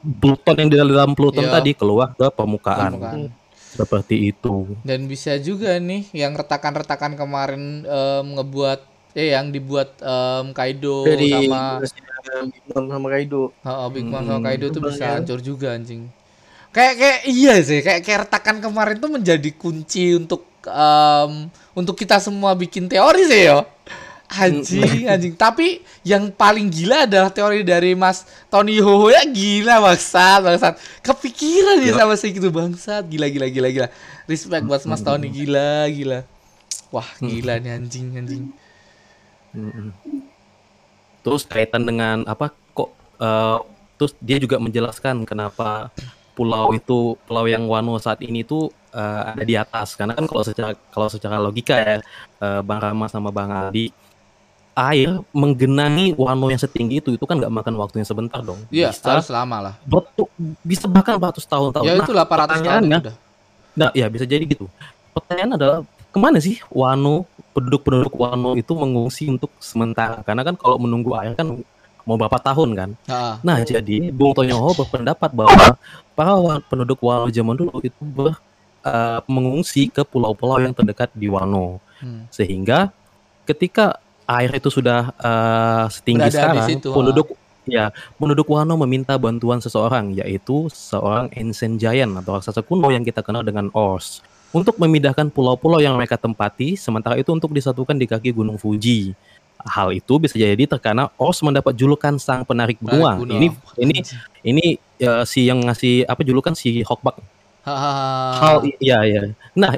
Pluton 0.00 0.56
yang 0.56 0.70
di 0.72 0.76
dalam 0.80 1.12
Pluton 1.12 1.44
Iya. 1.44 1.60
tadi 1.60 1.76
keluar 1.76 2.16
ke 2.16 2.32
permukaan. 2.32 2.96
Permukaan. 2.96 3.28
Seperti 3.70 4.34
itu. 4.34 4.74
Dan 4.82 5.06
bisa 5.06 5.36
juga 5.38 5.76
nih 5.78 6.08
yang 6.10 6.32
retakan-retakan 6.34 7.14
kemarin 7.14 7.84
em, 7.84 8.26
ngebuat 8.34 8.89
eh 9.16 9.34
yang 9.34 9.50
dibuat 9.54 9.98
em, 10.02 10.46
Kaido 10.54 10.94
dari 11.06 11.28
sama 11.28 11.82
Big 12.52 12.64
Mom 12.70 12.84
sama 12.92 13.08
Kaido 13.10 13.42
Oh, 13.64 13.88
Big 13.90 14.06
Mom 14.06 14.22
Hmm, 14.22 14.28
sama 14.28 14.40
Kaido 14.44 14.66
tuh 14.70 14.82
terbang 14.82 14.94
bisa 14.94 15.04
hancur 15.18 15.38
juga 15.42 15.74
anjing. 15.76 16.10
Kayak 16.70 16.94
kayak 17.02 17.20
iya 17.26 17.54
sih, 17.66 17.80
kayak 17.82 18.00
kayak 18.06 18.20
retakan 18.26 18.56
kemarin 18.62 18.96
tuh 19.02 19.10
menjadi 19.10 19.50
kunci 19.58 20.14
untuk 20.14 20.46
em, 20.62 21.50
untuk 21.74 21.98
kita 21.98 22.22
semua 22.22 22.54
bikin 22.54 22.86
teori 22.86 23.26
sih 23.26 23.50
yo. 23.50 23.66
Anjing, 24.30 25.10
anjing. 25.10 25.34
Tapi 25.34 25.82
yang 26.06 26.30
paling 26.30 26.70
gila 26.70 27.02
adalah 27.10 27.34
teori 27.34 27.66
dari 27.66 27.98
Mas 27.98 28.22
Tony 28.46 28.78
Hoho 28.78 29.10
ya 29.10 29.26
gila 29.26 29.82
bangsat, 29.82 30.40
bangsat. 30.46 30.74
Kepikiran 31.02 31.82
dia 31.82 31.98
sama 31.98 32.14
segitu 32.14 32.46
bangsat. 32.54 33.02
Gila 33.10 33.26
gila 33.26 33.50
gila 33.50 33.68
gila. 33.74 33.88
Respect 34.30 34.62
buat 34.70 34.86
Mas 34.86 35.02
Tony 35.02 35.26
gila 35.34 35.90
gila. 35.90 36.22
Wah, 36.94 37.10
gila 37.26 37.58
nih 37.58 37.74
anjing 37.74 38.14
anjing. 38.14 38.44
Terus 41.20 41.42
kaitan 41.44 41.84
dengan 41.84 42.24
apa 42.24 42.48
kok 42.72 42.90
eh, 43.18 43.58
terus 43.94 44.12
dia 44.18 44.40
juga 44.40 44.56
menjelaskan 44.56 45.22
kenapa 45.22 45.92
pulau 46.32 46.72
itu 46.72 47.20
pulau 47.28 47.44
yang 47.44 47.68
Wano 47.68 48.00
saat 48.00 48.24
ini 48.24 48.40
tuh 48.40 48.72
eh, 48.90 49.20
ada 49.30 49.44
di 49.44 49.52
atas 49.54 49.92
karena 49.92 50.16
kan 50.16 50.24
kalau 50.24 50.40
secara 50.40 50.72
kalau 50.88 51.08
secara 51.08 51.36
logika 51.36 51.76
ya 51.76 52.00
eh, 52.40 52.60
Bang 52.64 52.80
Rama 52.80 53.04
sama 53.06 53.28
Bang 53.28 53.52
Aldi 53.52 53.92
air 54.72 55.20
menggenangi 55.30 56.16
Wano 56.16 56.48
yang 56.48 56.56
setinggi 56.56 57.04
itu 57.04 57.10
itu 57.12 57.24
kan 57.28 57.36
nggak 57.36 57.52
makan 57.52 57.74
waktunya 57.76 58.06
sebentar 58.06 58.40
dong 58.40 58.64
Iya, 58.72 58.88
bisa 58.88 59.20
harus 59.20 59.28
lama 59.28 59.56
lah. 59.60 59.74
bertu- 59.84 60.32
bisa 60.64 60.88
bahkan 60.88 61.20
ratus 61.20 61.44
tahun-tahun 61.44 61.84
Ya 61.84 61.94
Nah, 61.94 62.06
itu 62.06 62.12
800 62.14 62.16
tahun 62.16 62.40
pertanyaannya, 62.40 62.96
itu 62.96 63.04
udah. 63.04 63.16
Nah, 63.70 63.90
ya 63.92 64.06
bisa 64.08 64.24
jadi 64.24 64.42
gitu. 64.42 64.66
Pertanyaan 65.12 65.50
adalah 65.54 65.78
ke 65.84 66.18
mana 66.18 66.38
sih 66.40 66.58
Wano 66.72 67.28
penduduk-penduduk 67.52 68.14
Wano 68.14 68.54
itu 68.54 68.72
mengungsi 68.74 69.26
untuk 69.30 69.50
sementara? 69.58 70.22
Karena 70.22 70.42
kan 70.46 70.54
kalau 70.54 70.78
menunggu 70.78 71.14
air 71.18 71.34
kan 71.34 71.58
mau 72.08 72.16
berapa 72.16 72.38
tahun 72.40 72.70
kan? 72.74 72.90
Heeh. 73.06 73.34
Nah, 73.44 73.56
jadi 73.62 74.10
Bung 74.10 74.32
Tonyoho 74.32 74.72
berpendapat 74.74 75.30
bahwa 75.30 75.76
para 76.16 76.34
penduduk 76.66 76.98
Wano 77.04 77.28
zaman 77.28 77.54
dulu 77.54 77.78
itu 77.84 78.00
ber, 78.00 78.38
eh, 78.84 79.20
mengungsi 79.28 79.92
ke 79.92 80.02
pulau-pulau 80.02 80.60
yang 80.60 80.72
terdekat 80.72 81.12
di 81.12 81.28
Wano, 81.28 81.78
Hmm. 82.00 82.24
sehingga 82.32 82.88
ketika 83.44 84.00
air 84.24 84.48
itu 84.56 84.72
sudah 84.72 85.12
eh, 85.20 85.84
setinggi 85.92 86.32
Berada 86.32 86.34
sekarang, 86.34 86.64
situ, 86.64 86.88
ah. 86.88 86.96
penduduk 86.96 87.28
ya 87.68 87.84
penduduk 88.16 88.48
Wano 88.48 88.74
meminta 88.80 89.20
bantuan 89.20 89.60
seseorang, 89.60 90.16
yaitu 90.16 90.72
seorang 90.72 91.28
Ancient 91.36 91.76
Giant 91.76 92.16
atau 92.24 92.40
raksasa 92.40 92.64
kuno 92.64 92.88
yang 92.88 93.04
kita 93.04 93.20
kenal 93.20 93.44
dengan 93.44 93.68
Ors, 93.76 94.24
untuk 94.50 94.74
memindahkan 94.78 95.30
pulau-pulau 95.30 95.78
yang 95.78 95.94
mereka 95.94 96.18
tempati, 96.18 96.74
sementara 96.74 97.14
itu 97.18 97.30
untuk 97.30 97.54
disatukan 97.54 97.94
di 97.94 98.06
kaki 98.06 98.34
Gunung 98.34 98.58
Fuji. 98.58 99.14
Hal 99.60 99.92
itu 99.92 100.16
bisa 100.16 100.40
jadi 100.40 100.64
karena 100.80 101.12
Ors 101.20 101.44
mendapat 101.44 101.76
julukan 101.76 102.16
sang 102.16 102.48
penarik 102.48 102.80
benua. 102.80 103.20
Kuno. 103.20 103.36
Ini 103.36 103.48
ini 103.76 103.96
ini 104.50 104.64
ya, 104.96 105.22
si 105.28 105.44
yang 105.46 105.60
ngasih 105.60 106.08
apa 106.08 106.24
julukan 106.24 106.56
si 106.56 106.80
Hokbak. 106.80 107.20
Hal 108.40 108.64
iya 108.80 109.04
ya. 109.04 109.22
Nah, 109.52 109.76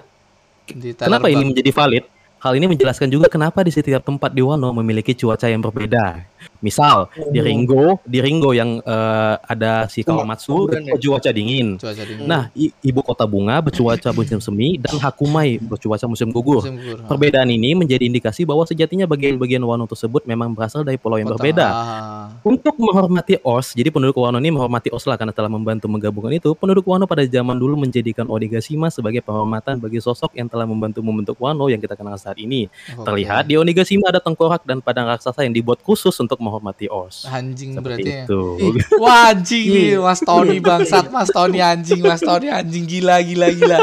kenapa 0.96 1.26
ini 1.28 1.50
menjadi 1.50 1.70
valid? 1.74 2.04
Hal 2.42 2.58
ini 2.58 2.66
menjelaskan 2.70 3.06
juga 3.10 3.30
kenapa 3.30 3.62
di 3.62 3.70
setiap 3.70 4.02
tempat 4.02 4.34
di 4.34 4.42
Wano 4.42 4.74
memiliki 4.74 5.14
cuaca 5.14 5.46
yang 5.46 5.62
berbeda. 5.62 6.26
Misal 6.62 7.10
di 7.28 7.38
Oh. 7.38 7.44
Ringo, 7.44 7.84
di 8.06 8.22
Ringo 8.22 8.54
yang 8.54 8.78
eh, 8.78 9.34
ada 9.42 9.90
si 9.90 10.00
Kawamatsu 10.00 10.70
itu 10.70 11.10
cuaca 11.10 11.28
dingin. 11.28 11.74
Cuaca 11.74 12.00
dingin. 12.00 12.24
Nah, 12.24 12.48
i- 12.54 12.70
ibu 12.80 13.02
kota 13.02 13.26
bunga 13.26 13.58
bercuaca 13.58 14.08
musim 14.16 14.38
semi 14.38 14.78
dan 14.78 14.94
Hakumai 14.96 15.58
bercuaca 15.58 16.06
musim 16.06 16.30
gugur. 16.30 16.62
Musim 16.62 16.78
gugur. 16.78 17.02
Perbedaan 17.04 17.50
ini 17.50 17.74
menjadi 17.74 18.06
indikasi 18.06 18.46
bahwa 18.46 18.62
sejatinya 18.62 19.04
bagian-bagian 19.04 19.60
Wano 19.60 19.84
tersebut 19.84 20.22
memang 20.22 20.54
berasal 20.54 20.80
dari 20.80 20.96
pulau 20.96 21.18
yang 21.18 21.28
Kota. 21.28 21.42
berbeda. 21.42 21.66
Ah. 21.66 22.26
Untuk 22.42 22.78
menghormati 22.78 23.42
Os, 23.42 23.74
jadi 23.74 23.90
penduduk 23.90 24.16
Wano 24.16 24.38
ini 24.38 24.54
menghormati 24.54 24.88
Os 24.88 25.02
lah 25.04 25.18
karena 25.18 25.34
telah 25.34 25.50
membantu 25.50 25.90
menggabungkan 25.90 26.30
itu. 26.30 26.54
Penduduk 26.54 26.86
Wano 26.86 27.04
pada 27.04 27.26
zaman 27.26 27.58
dulu 27.58 27.74
menjadikan 27.76 28.30
Onigashima 28.30 28.86
sebagai 28.86 29.18
penghormatan 29.20 29.76
bagi 29.76 29.98
sosok 29.98 30.30
yang 30.32 30.46
telah 30.46 30.64
membantu 30.64 31.02
membentuk 31.02 31.34
Wano 31.36 31.66
yang 31.66 31.82
kita 31.82 31.98
kenal 31.98 32.14
saat 32.14 32.38
ini. 32.38 32.70
Oke. 32.94 33.02
Terlihat 33.02 33.50
di 33.50 33.58
Onigashima 33.58 34.06
ada 34.06 34.22
tengkorak 34.22 34.62
dan 34.62 34.78
padang 34.78 35.10
raksasa 35.10 35.42
yang 35.42 35.50
dibuat 35.50 35.82
khusus 35.82 36.14
untuk 36.14 36.38
menghormati 36.52 36.84
Os. 36.86 37.24
Anjing 37.24 37.72
Seperti 37.72 38.04
berarti 38.04 38.10
ya. 38.12 38.24
itu. 38.24 38.42
Wah 39.00 39.32
anjing 39.32 39.64
nih 39.66 39.88
Iya. 39.90 39.98
Mas 39.98 40.20
Tony 40.20 40.56
bangsat 40.58 41.08
Mas 41.08 41.28
Tony 41.28 41.58
anjing 41.58 42.00
Mas 42.00 42.20
Tony 42.20 42.46
anjing 42.46 42.84
gila 42.84 43.16
gila 43.18 43.48
gila 43.48 43.78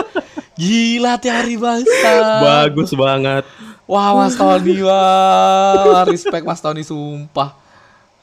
Gila 0.54 1.14
teori 1.18 1.56
bangsat 1.56 2.24
Bagus 2.40 2.94
banget. 2.94 3.44
Wah 3.84 4.14
Mas 4.14 4.36
Tony 4.36 4.78
wah 4.80 6.06
Respect 6.06 6.44
Mas 6.44 6.60
Tony 6.60 6.84
sumpah 6.84 7.58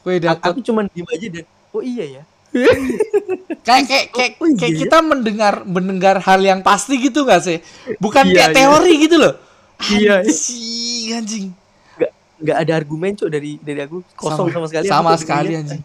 Gue 0.00 0.16
A- 0.16 0.22
dapet 0.24 0.46
Aku 0.48 0.62
cuman 0.62 0.86
diem 0.86 1.02
aja 1.04 1.26
dan 1.32 1.44
oh 1.70 1.82
iya 1.82 2.04
ya. 2.06 2.22
kayak 3.60 3.84
kayak 3.84 4.06
kayak, 4.10 4.32
Oh, 4.38 4.46
iya 4.46 4.56
kayak 4.56 4.72
ya? 4.72 4.78
kita 4.80 4.98
mendengar 5.02 5.54
mendengar 5.64 6.16
hal 6.18 6.40
yang 6.40 6.60
pasti 6.60 6.96
gitu 6.98 7.24
gak 7.24 7.42
sih 7.42 7.58
Bukan 7.98 8.24
Iya, 8.24 8.32
kayak 8.32 8.48
iya. 8.48 8.56
teori 8.56 8.92
gitu 8.98 9.16
loh 9.18 9.34
Iya, 9.82 10.22
iya. 10.22 10.24
Anjing 10.24 11.06
anjing 11.12 11.46
Nggak 12.36 12.58
ada 12.66 12.72
argumen 12.76 13.12
cok 13.16 13.30
dari 13.30 13.56
dari 13.60 13.80
aku. 13.84 14.04
Kosong 14.16 14.48
sama, 14.52 14.66
sekali. 14.68 14.86
sama 14.86 15.10
sekali 15.16 15.52
anjing. 15.56 15.82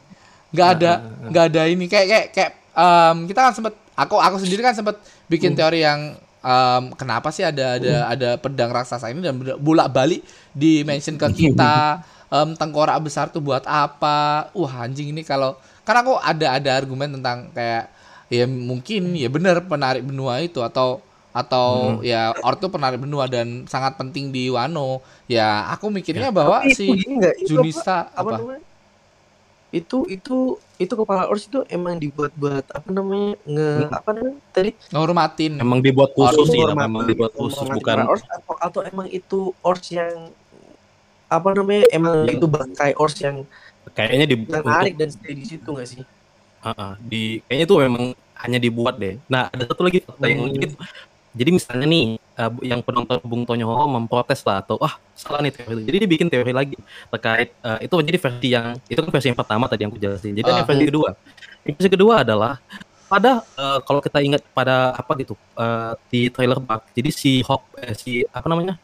Nggak 0.52 0.68
ada 0.78 0.92
nggak 1.32 1.46
ada 1.54 1.62
ini. 1.68 1.86
Kayak 1.88 2.08
kayak 2.08 2.28
kayak 2.36 2.52
em, 2.76 3.18
kita 3.32 3.40
kan 3.40 3.54
sempet 3.56 3.74
aku 3.96 4.16
aku 4.20 4.36
sendiri 4.42 4.62
kan 4.64 4.76
sempet 4.76 5.00
bikin 5.32 5.56
teori 5.56 5.84
yang 5.84 6.16
em, 6.44 6.84
kenapa 7.00 7.32
sih 7.32 7.48
ada 7.48 7.80
ada 7.80 7.94
ada 8.12 8.30
pedang 8.36 8.72
raksasa 8.72 9.12
ini 9.12 9.24
dan 9.24 9.40
bolak 9.60 9.88
balik 9.92 10.22
di 10.52 10.84
mention 10.84 11.16
ke 11.16 11.28
kita 11.48 12.04
em, 12.36 12.56
tengkorak 12.60 13.00
besar 13.00 13.32
tuh 13.32 13.40
buat 13.40 13.64
apa? 13.64 14.52
Wah 14.52 14.74
anjing 14.84 15.16
ini 15.16 15.24
kalau 15.24 15.56
karena 15.88 16.04
aku 16.04 16.14
ada 16.20 16.48
ada 16.60 16.70
argumen 16.78 17.20
tentang 17.20 17.50
kayak 17.56 17.92
ya 18.32 18.48
mungkin 18.48 19.12
ya 19.20 19.28
benar 19.28 19.60
penarik 19.68 20.08
benua 20.08 20.40
itu 20.40 20.64
atau 20.64 21.04
atau 21.32 22.00
ya 22.04 22.36
ortu 22.44 22.68
penarik 22.68 23.00
benua 23.00 23.28
dan 23.28 23.64
sangat 23.68 23.96
penting 23.96 24.36
di 24.36 24.52
Wano 24.52 25.00
ya 25.36 25.48
aku 25.74 25.86
mikirnya 25.96 26.30
bahwa 26.38 26.58
Tapi 26.62 26.76
si 26.78 26.84
itu 26.86 26.94
gini 27.02 27.14
nggak? 27.22 27.36
Itu 27.40 27.48
Junista 27.56 27.94
apa, 28.12 28.22
apa 28.22 28.32
namanya? 28.40 28.64
Itu 29.72 29.98
itu 30.16 30.36
itu 30.84 30.94
kepala 31.00 31.32
ors 31.32 31.48
itu 31.48 31.60
emang 31.72 31.96
dibuat 32.04 32.32
buat 32.36 32.66
apa 32.76 32.90
namanya 32.92 33.30
nge 33.48 33.70
apa 33.88 34.10
namanya 34.12 34.38
tadi 34.52 34.70
ngehormatin 34.92 35.52
Memang 35.64 35.80
dibuat 35.80 36.12
khusus 36.18 36.48
sih, 36.52 36.60
Menghormati- 36.60 36.92
memang 36.92 37.04
dibuat 37.08 37.32
khusus 37.40 37.68
bukan 37.72 37.96
kepala 37.96 38.12
ors 38.12 38.24
atau, 38.28 38.54
atau 38.68 38.82
emang 38.92 39.08
itu 39.08 39.40
ors 39.64 39.84
yang 39.94 40.16
apa 41.32 41.50
namanya 41.56 41.84
emang 41.96 42.16
itu 42.28 42.46
bangkai 42.52 42.92
ors 43.00 43.16
yang 43.24 43.38
kayaknya 43.96 44.26
di 44.28 44.36
yang 44.36 44.60
untuk 44.60 44.68
narik 44.68 44.94
dan 45.00 45.10
stay 45.16 45.34
di 45.40 45.46
situ 45.48 45.68
nggak 45.72 45.88
sih? 45.88 46.04
Ah, 46.62 46.76
ah, 46.76 46.94
di 47.00 47.40
kayaknya 47.48 47.66
itu 47.66 47.76
memang 47.80 48.04
hanya 48.42 48.60
dibuat 48.62 48.96
deh. 49.02 49.14
Nah, 49.32 49.50
ada 49.50 49.64
satu 49.70 49.82
lagi 49.88 50.04
fakta 50.04 50.26
yang 50.30 50.52
Hmm. 50.52 50.76
Jadi 51.32 51.50
misalnya 51.50 51.88
nih 51.88 52.06
bu- 52.50 52.62
yang 52.62 52.80
penonton 52.80 53.18
Bung 53.22 53.44
Tonyo 53.44 53.64
Ho 53.66 53.88
memprotes 53.88 54.44
lah 54.44 54.60
atau 54.60 54.76
wah 54.76 55.00
salah 55.14 55.40
nih 55.40 55.50
teori 55.50 55.74
itu. 55.74 55.84
Jadi 55.88 55.98
dia 55.98 56.10
bikin 56.10 56.28
teori 56.28 56.52
lagi 56.52 56.76
terkait 57.08 57.56
eh, 57.56 57.78
itu 57.82 57.94
menjadi 57.94 58.18
versi 58.20 58.48
yang 58.50 58.66
itu 58.86 59.00
kan 59.00 59.10
versi 59.10 59.28
yang 59.28 59.40
pertama 59.40 59.64
tadi 59.66 59.82
yang 59.82 59.92
aku 59.92 60.00
jelasin. 60.00 60.34
Jadi 60.34 60.44
Ah. 60.46 60.54
ada 60.54 60.64
versi 60.64 60.84
kedua. 60.84 61.10
Yang 61.62 61.74
versi 61.78 61.90
kedua 61.90 62.14
adalah 62.22 62.54
pada 63.08 63.32
eh, 63.54 63.80
kalau 63.82 64.00
kita 64.00 64.20
ingat 64.20 64.44
pada 64.52 64.92
apa 64.92 65.12
gitu 65.16 65.34
eh, 65.56 65.92
di 66.08 66.28
trailer 66.28 66.60
bug. 66.60 66.82
Jadi 66.92 67.10
si 67.10 67.32
Hawk 67.42 67.64
eh, 67.78 67.94
si 67.94 68.12
apa 68.26 68.48
namanya? 68.48 68.76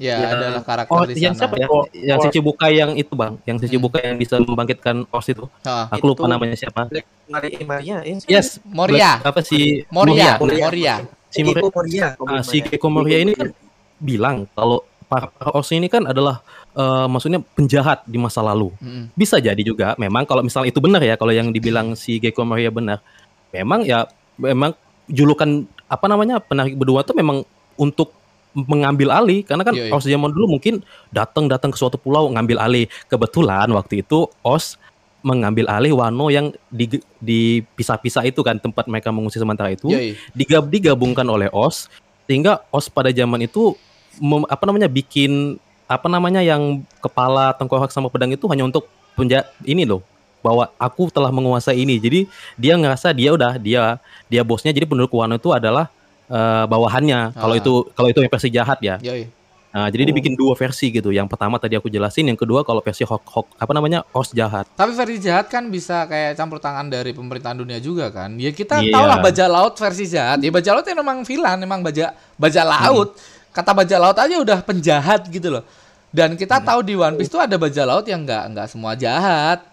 Ya, 0.00 0.18
Ya. 0.18 0.34
adalah 0.34 0.62
karakter 0.66 0.90
Oh, 0.90 1.06
di 1.06 1.14
yang 1.14 1.30
sana. 1.30 1.46
siapa 1.46 1.54
ya? 1.62 1.66
Oh, 1.70 1.86
yang 1.94 2.18
oh. 2.18 2.24
si 2.26 2.34
Cibukai 2.34 2.74
yang 2.74 2.98
itu, 2.98 3.14
Bang. 3.14 3.38
Yang 3.46 3.56
si 3.62 3.64
Hmm. 3.68 3.72
Cibukai 3.78 4.02
yang 4.10 4.18
bisa 4.18 4.34
membangkitkan 4.36 5.06
Ors 5.06 5.28
itu. 5.30 5.46
Ah, 5.62 5.86
Aku 5.94 6.10
lupa 6.10 6.26
Itu- 6.26 6.32
namanya 6.32 6.56
siapa. 6.58 6.90
Black 6.90 7.06
Maria 7.30 7.58
Maria 7.62 7.96
ya. 8.02 8.18
Yes, 8.26 8.58
Moria. 8.66 9.22
Black- 9.22 9.30
apa 9.30 9.40
si 9.46 9.86
Moria, 9.94 9.94
Moria. 9.94 10.30
Moria. 10.42 10.64
Moria, 10.66 10.94
Iko 11.32 11.68
Moria. 11.72 12.14
ah, 12.28 12.42
si 12.44 12.60
Keiko 12.60 12.88
Moria 12.92 13.18
ini 13.24 13.32
kan 13.32 13.48
bilang 13.96 14.44
kalau 14.52 14.84
para, 15.08 15.28
para 15.32 15.50
ini 15.72 15.88
kan 15.88 16.04
adalah 16.08 16.40
eh, 16.76 17.06
maksudnya 17.08 17.40
penjahat 17.56 18.04
di 18.04 18.16
masa 18.20 18.40
lalu. 18.40 18.72
Mm. 18.80 19.12
Bisa 19.16 19.40
jadi 19.40 19.60
juga 19.60 19.96
memang 19.96 20.24
kalau 20.24 20.44
misal 20.44 20.68
itu 20.68 20.80
benar 20.80 21.00
ya 21.00 21.16
kalau 21.20 21.32
yang 21.32 21.52
dibilang 21.52 21.92
si 21.96 22.20
Gecko 22.20 22.44
Moria 22.44 22.72
benar. 22.72 23.04
Memang 23.52 23.84
ya 23.84 24.08
memang 24.40 24.72
julukan 25.08 25.68
apa 25.88 26.06
namanya 26.08 26.40
penarik 26.40 26.72
berdua 26.76 27.04
tuh 27.04 27.12
memang 27.12 27.44
untuk 27.76 28.16
mengambil 28.52 29.12
alih 29.12 29.40
karena 29.44 29.64
kan 29.64 29.72
Iya, 29.72 29.88
iya. 29.88 29.92
Os 29.96 30.04
zaman 30.04 30.28
dulu 30.28 30.56
mungkin 30.56 30.84
datang 31.08 31.48
datang 31.48 31.72
ke 31.72 31.78
suatu 31.80 31.96
pulau 31.96 32.28
ngambil 32.32 32.60
alih. 32.60 32.84
Kebetulan 33.08 33.68
waktu 33.72 34.04
itu 34.04 34.28
Os 34.44 34.76
mengambil 35.22 35.66
alih 35.68 35.94
Wano 35.94 36.28
yang 36.28 36.50
di- 36.68 36.98
dipisah-pisah 37.18 38.22
itu 38.24 38.40
kan 38.40 38.56
tempat 38.56 38.84
mereka 38.84 39.08
mengungsi 39.08 39.38
sementara 39.38 39.70
itu 39.70 39.86
Yoi. 39.86 40.18
digab 40.32 40.66
digabungkan 40.66 41.24
oleh 41.24 41.46
OS 41.48 41.86
sehingga 42.24 42.62
OS 42.68 42.86
pada 42.86 43.08
zaman 43.08 43.40
itu 43.40 43.74
mem- 44.18 44.46
apa 44.46 44.62
namanya 44.64 44.86
bikin 44.86 45.56
apa 45.86 46.06
namanya 46.06 46.40
yang 46.40 46.82
kepala 46.98 47.52
tengkorak 47.52 47.88
sama 47.88 48.06
pedang 48.06 48.30
itu 48.30 48.44
hanya 48.46 48.64
untuk 48.64 48.86
penja 49.12 49.44
ini 49.62 49.84
loh 49.84 50.02
bahwa 50.40 50.66
aku 50.74 51.06
telah 51.06 51.28
menguasai 51.28 51.78
ini 51.78 51.96
jadi 51.96 52.26
dia 52.56 52.74
ngerasa 52.74 53.12
dia 53.12 53.30
udah 53.30 53.54
dia 53.56 54.02
dia 54.26 54.42
bosnya 54.42 54.70
jadi 54.70 54.84
penduduk 54.84 55.12
Wano 55.12 55.36
itu 55.36 55.50
adalah 55.50 55.86
eh, 56.26 56.64
bawahannya 56.64 57.30
kalau 57.32 57.54
Ah. 57.54 57.60
itu 57.60 57.72
kalau 57.92 58.08
itu 58.08 58.18
yang 58.18 58.32
versi 58.32 58.48
jahat 58.48 58.78
ya 58.80 58.96
Yoi. 58.98 59.30
Nah, 59.72 59.88
jadi 59.88 60.04
dibikin 60.04 60.32
dua 60.32 60.52
versi 60.52 60.88
gitu 60.88 61.08
yang 61.08 61.24
pertama 61.24 61.56
tadi 61.56 61.74
aku 61.74 61.88
jelasin 61.88 62.28
yang 62.28 62.36
kedua 62.36 62.60
kalau 62.60 62.78
versi 62.78 63.02
hok 63.02 63.24
hok 63.24 63.46
apa 63.56 63.72
namanya 63.72 64.04
os 64.12 64.30
jahat 64.30 64.68
Tapi 64.72 64.92
versi 64.92 65.16
jahat 65.18 65.48
kan 65.48 65.66
bisa 65.66 66.04
kayak 66.04 66.36
campur 66.36 66.56
tangan 66.56 66.86
dari 66.86 67.10
pemerintahan 67.10 67.56
dunia 67.56 67.78
juga 67.78 68.08
kan. 68.08 68.36
Ya 68.36 68.50
kita 68.50 68.78
Iya. 68.78 68.92
tahu 68.92 69.04
lah 69.04 69.18
bajak 69.18 69.48
laut 69.48 69.74
versi 69.74 70.04
jahat. 70.06 70.38
Ya 70.38 70.48
bajak 70.48 70.72
laut 70.72 70.86
memang 70.86 71.24
villain, 71.24 71.56
memang 71.56 71.80
bajak 71.80 72.12
bajak 72.36 72.62
laut. 72.62 73.16
Kata 73.50 73.72
bajak 73.72 73.98
laut 73.98 74.16
aja 74.16 74.36
udah 74.36 74.58
penjahat 74.60 75.24
gitu 75.26 75.48
loh. 75.50 75.64
Dan 76.08 76.36
kita 76.36 76.60
tahu 76.60 76.84
di 76.84 76.92
One 76.92 77.16
Piece 77.16 77.28
tuh 77.28 77.40
ada 77.40 77.56
bajak 77.56 77.84
laut 77.84 78.04
yang 78.04 78.20
nggak 78.22 78.44
nggak 78.52 78.66
semua 78.68 78.92
jahat. 78.92 79.64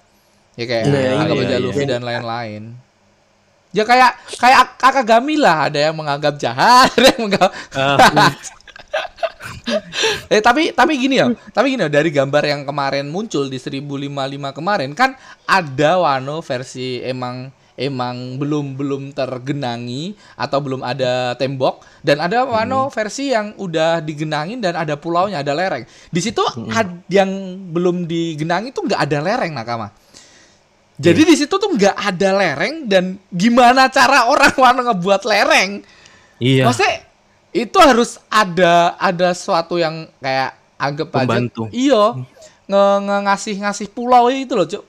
Ya 0.56 0.64
kayak 0.64 0.84
Iya, 0.88 1.00
ada 1.16 1.28
iya, 1.28 1.36
bajak 1.36 1.58
iya. 1.60 1.64
Luffy 1.64 1.84
dan 1.84 2.02
lain-lain. 2.02 2.64
Ya 3.70 3.84
kayak 3.86 4.12
kayak 4.36 4.58
Ak- 4.66 4.82
Akagami 4.82 5.38
lah, 5.38 5.70
ada 5.70 5.78
yang 5.78 5.94
menganggap 5.94 6.36
jahat, 6.36 6.90
ada 6.98 7.08
yang 7.12 7.22
menganggap 7.22 7.52
eh 10.34 10.41
tapi 10.41 10.73
tapi 10.73 10.97
gini 10.97 11.21
ya, 11.21 11.30
tapi 11.54 11.73
gini 11.78 11.86
ya 11.86 11.91
dari 11.91 12.10
gambar 12.10 12.43
yang 12.45 12.62
kemarin 12.65 13.06
muncul 13.10 13.45
di 13.45 13.58
1055 13.62 14.58
kemarin 14.58 14.91
kan 14.97 15.13
ada 15.45 16.02
Wano 16.02 16.41
versi 16.41 17.02
emang 17.06 17.54
emang 17.80 18.36
belum 18.36 18.75
belum 18.75 19.04
tergenangi 19.15 20.12
atau 20.36 20.60
belum 20.60 20.84
ada 20.84 21.34
tembok 21.39 21.80
dan 22.04 22.19
ada 22.19 22.43
Wano 22.43 22.91
versi 22.91 23.32
yang 23.32 23.56
udah 23.56 24.04
digenangin 24.04 24.60
dan 24.60 24.75
ada 24.75 24.99
pulaunya 24.99 25.39
ada 25.39 25.56
lereng. 25.56 25.88
Di 26.12 26.19
situ 26.19 26.43
ad- 26.75 27.08
yang 27.08 27.32
belum 27.71 28.04
digenangi 28.04 28.75
tuh 28.75 28.84
nggak 28.84 28.99
ada 28.99 29.17
lereng 29.23 29.56
nakama. 29.56 29.95
Jadi 30.99 31.23
di 31.23 31.36
situ 31.39 31.56
tuh 31.56 31.71
nggak 31.71 31.95
ada 31.95 32.30
lereng 32.36 32.84
dan 32.84 33.15
gimana 33.32 33.88
cara 33.88 34.28
orang 34.28 34.52
Wano 34.60 34.82
ngebuat 34.91 35.23
lereng? 35.23 35.80
iya 36.43 36.67
Maksudnya 36.67 37.09
itu 37.52 37.78
harus 37.78 38.22
ada 38.30 38.94
ada 38.96 39.34
sesuatu 39.34 39.76
yang 39.76 40.08
kayak 40.20 40.54
anggap 40.78 41.08
Pembantu. 41.10 41.66
aja. 41.68 41.74
Iya. 41.74 42.04
Nge, 42.70 42.84
nge- 43.02 43.24
ngasih 43.26 43.56
ngasih 43.60 43.88
pulau 43.90 44.30
itu 44.30 44.54
loh, 44.54 44.68
Cuk. 44.68 44.84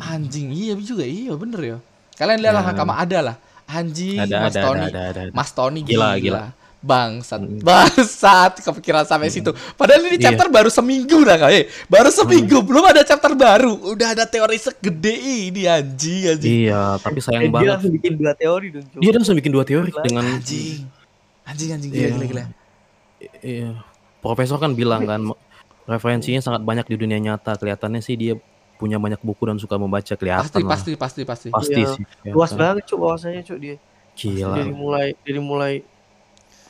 Anjing, 0.00 0.54
iya 0.54 0.72
juga 0.78 1.02
iya 1.02 1.34
bener 1.34 1.60
ya. 1.60 1.78
Kalian 2.14 2.38
lihatlah 2.38 2.62
Ya. 2.62 2.70
nakama 2.70 2.94
ada 2.96 3.18
lah. 3.20 3.36
Anjing, 3.66 4.18
ada 4.18 4.36
Mas 4.42 4.54
ada, 4.54 4.62
Tony. 4.62 4.84
ada 4.84 5.00
ada 5.04 5.20
ada 5.26 5.32
Mas 5.32 5.50
Tony 5.50 5.80
gila, 5.82 6.16
Gila, 6.16 6.18
gila. 6.18 6.40
Bangsat, 6.80 7.36
Mm. 7.38 7.60
bangsat 7.60 8.64
kepikiran 8.64 9.04
sampai 9.04 9.28
situ. 9.28 9.52
Padahal 9.74 10.00
ini 10.02 10.16
Iya. 10.16 10.32
chapter 10.32 10.48
baru 10.48 10.66
seminggu 10.66 11.20
dah 11.22 11.36
kayak. 11.38 11.68
Baru 11.86 12.08
seminggu, 12.08 12.56
belum 12.60 12.84
ada 12.86 13.02
chapter 13.02 13.32
baru. 13.32 13.76
Udah 13.86 14.12
ada 14.12 14.24
teori 14.24 14.56
segede 14.56 15.12
ini 15.12 15.64
anjing, 15.64 16.32
anjing. 16.32 16.52
Iya, 16.64 16.96
tapi 16.96 17.20
Eh, 17.20 17.22
sayang 17.22 17.42
dia 17.42 17.52
banget. 17.52 17.68
langsung 17.70 17.92
bikin 17.92 18.12
dua 18.16 18.32
teori 18.32 18.66
dong. 18.70 18.84
Dia 18.94 19.10
langsung 19.12 19.36
bikin 19.36 19.50
dua 19.50 19.62
teori 19.62 19.90
Gila. 19.90 20.02
dengan 20.02 20.24
Anjing. 20.30 20.80
Anjing 21.42 21.68
anjing 21.70 21.90
gila 21.90 22.00
Iya. 22.00 22.10
gila 22.10 22.26
gila. 22.26 22.44
iya. 23.42 23.70
Profesor 24.18 24.56
kan 24.56 24.72
bilang 24.72 25.04
kan 25.04 25.20
referensinya 25.84 26.40
sangat 26.40 26.62
banyak 26.62 26.86
di 26.86 26.96
dunia 26.96 27.18
nyata. 27.18 27.56
Kelihatannya 27.56 28.00
sih 28.00 28.14
dia 28.14 28.34
punya 28.76 28.96
banyak 28.96 29.20
buku 29.20 29.44
dan 29.44 29.56
suka 29.56 29.76
membaca 29.76 30.08
kelihatan 30.10 30.48
Pasti 30.48 30.60
lah. 30.62 30.70
pasti 30.70 30.92
pasti 30.94 31.20
pasti. 31.22 31.48
Pasti 31.50 31.76
Iya. 31.76 31.92
sih. 31.92 32.04
Luas 32.26 32.52
banget 32.52 32.86
cuk 32.86 32.96
wawasannya 32.98 33.42
cuk 33.42 33.58
dia. 33.58 33.76
Gila. 34.12 34.56
Dari 34.56 34.72
mulai 34.72 35.06
dari 35.18 35.36
mulai 35.38 35.72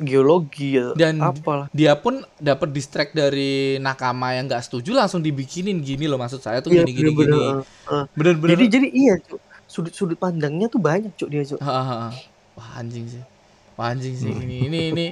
geologi 0.00 0.74
ya 0.74 0.90
Dan- 0.92 1.20
apalah. 1.20 1.68
dia 1.70 1.94
pun 1.94 2.20
dapat 2.34 2.68
distract 2.68 3.12
dari 3.12 3.76
nakama 3.76 4.32
yang 4.32 4.44
nggak 4.44 4.60
setuju 4.60 4.92
langsung 4.92 5.20
dibikinin 5.20 5.78
gini 5.78 6.04
loh 6.04 6.16
maksud 6.16 6.38
saya 6.38 6.58
tuh 6.58 6.70
Iya, 6.70 6.82
gini 6.82 6.92
gini 6.92 7.10
bener-bener, 7.10 7.30
gini 7.30 7.62
eh, 7.62 7.92
eh. 7.92 8.04
bener-bener 8.12 8.50
Jadi 8.52 8.64
jadi 8.66 8.88
iya, 8.90 9.14
Cuk. 9.18 9.40
Sudut-sudut 9.64 10.16
pandangnya 10.16 10.66
tuh 10.66 10.78
banyak, 10.78 11.14
Cuk, 11.14 11.28
dia, 11.28 11.44
Cuk. 11.44 11.60
Wah 11.60 12.10
anjing 12.74 13.06
sih 13.06 13.22
wah 13.72 13.88
anjing 13.88 14.12
sih 14.12 14.28
Hmm. 14.28 14.42
ini 14.42 14.56
ini 14.66 14.80
ini 14.90 15.06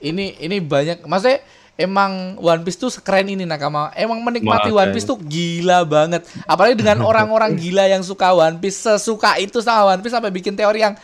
ini 0.00 0.24
ini 0.38 0.56
banyak 0.58 1.02
maksudnya 1.02 1.42
emang 1.74 2.38
One 2.38 2.62
Piece 2.62 2.76
tuh 2.76 2.88
sekeren 2.88 3.26
ini 3.26 3.42
nakama 3.42 3.90
emang 3.92 4.20
menikmati 4.20 4.68
Makanya. 4.68 4.80
One 4.80 4.92
Piece 4.92 5.04
tuh 5.04 5.18
gila 5.18 5.82
banget 5.82 6.22
apalagi 6.44 6.74
dengan 6.74 7.02
orang-orang 7.10 7.52
gila 7.52 7.84
yang 7.84 8.00
suka 8.00 8.30
One 8.30 8.56
Piece 8.56 8.78
sesuka 8.78 9.36
itu 9.36 9.58
sama 9.58 9.90
One 9.90 10.00
Piece 10.00 10.12
sampai 10.12 10.30
bikin 10.30 10.54
teori 10.54 10.80
yang 10.80 10.94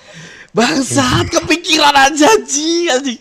bangsat 0.50 1.30
kepikiran 1.30 1.94
aja 2.10 2.30
ji 2.42 2.90
anjing. 2.90 3.20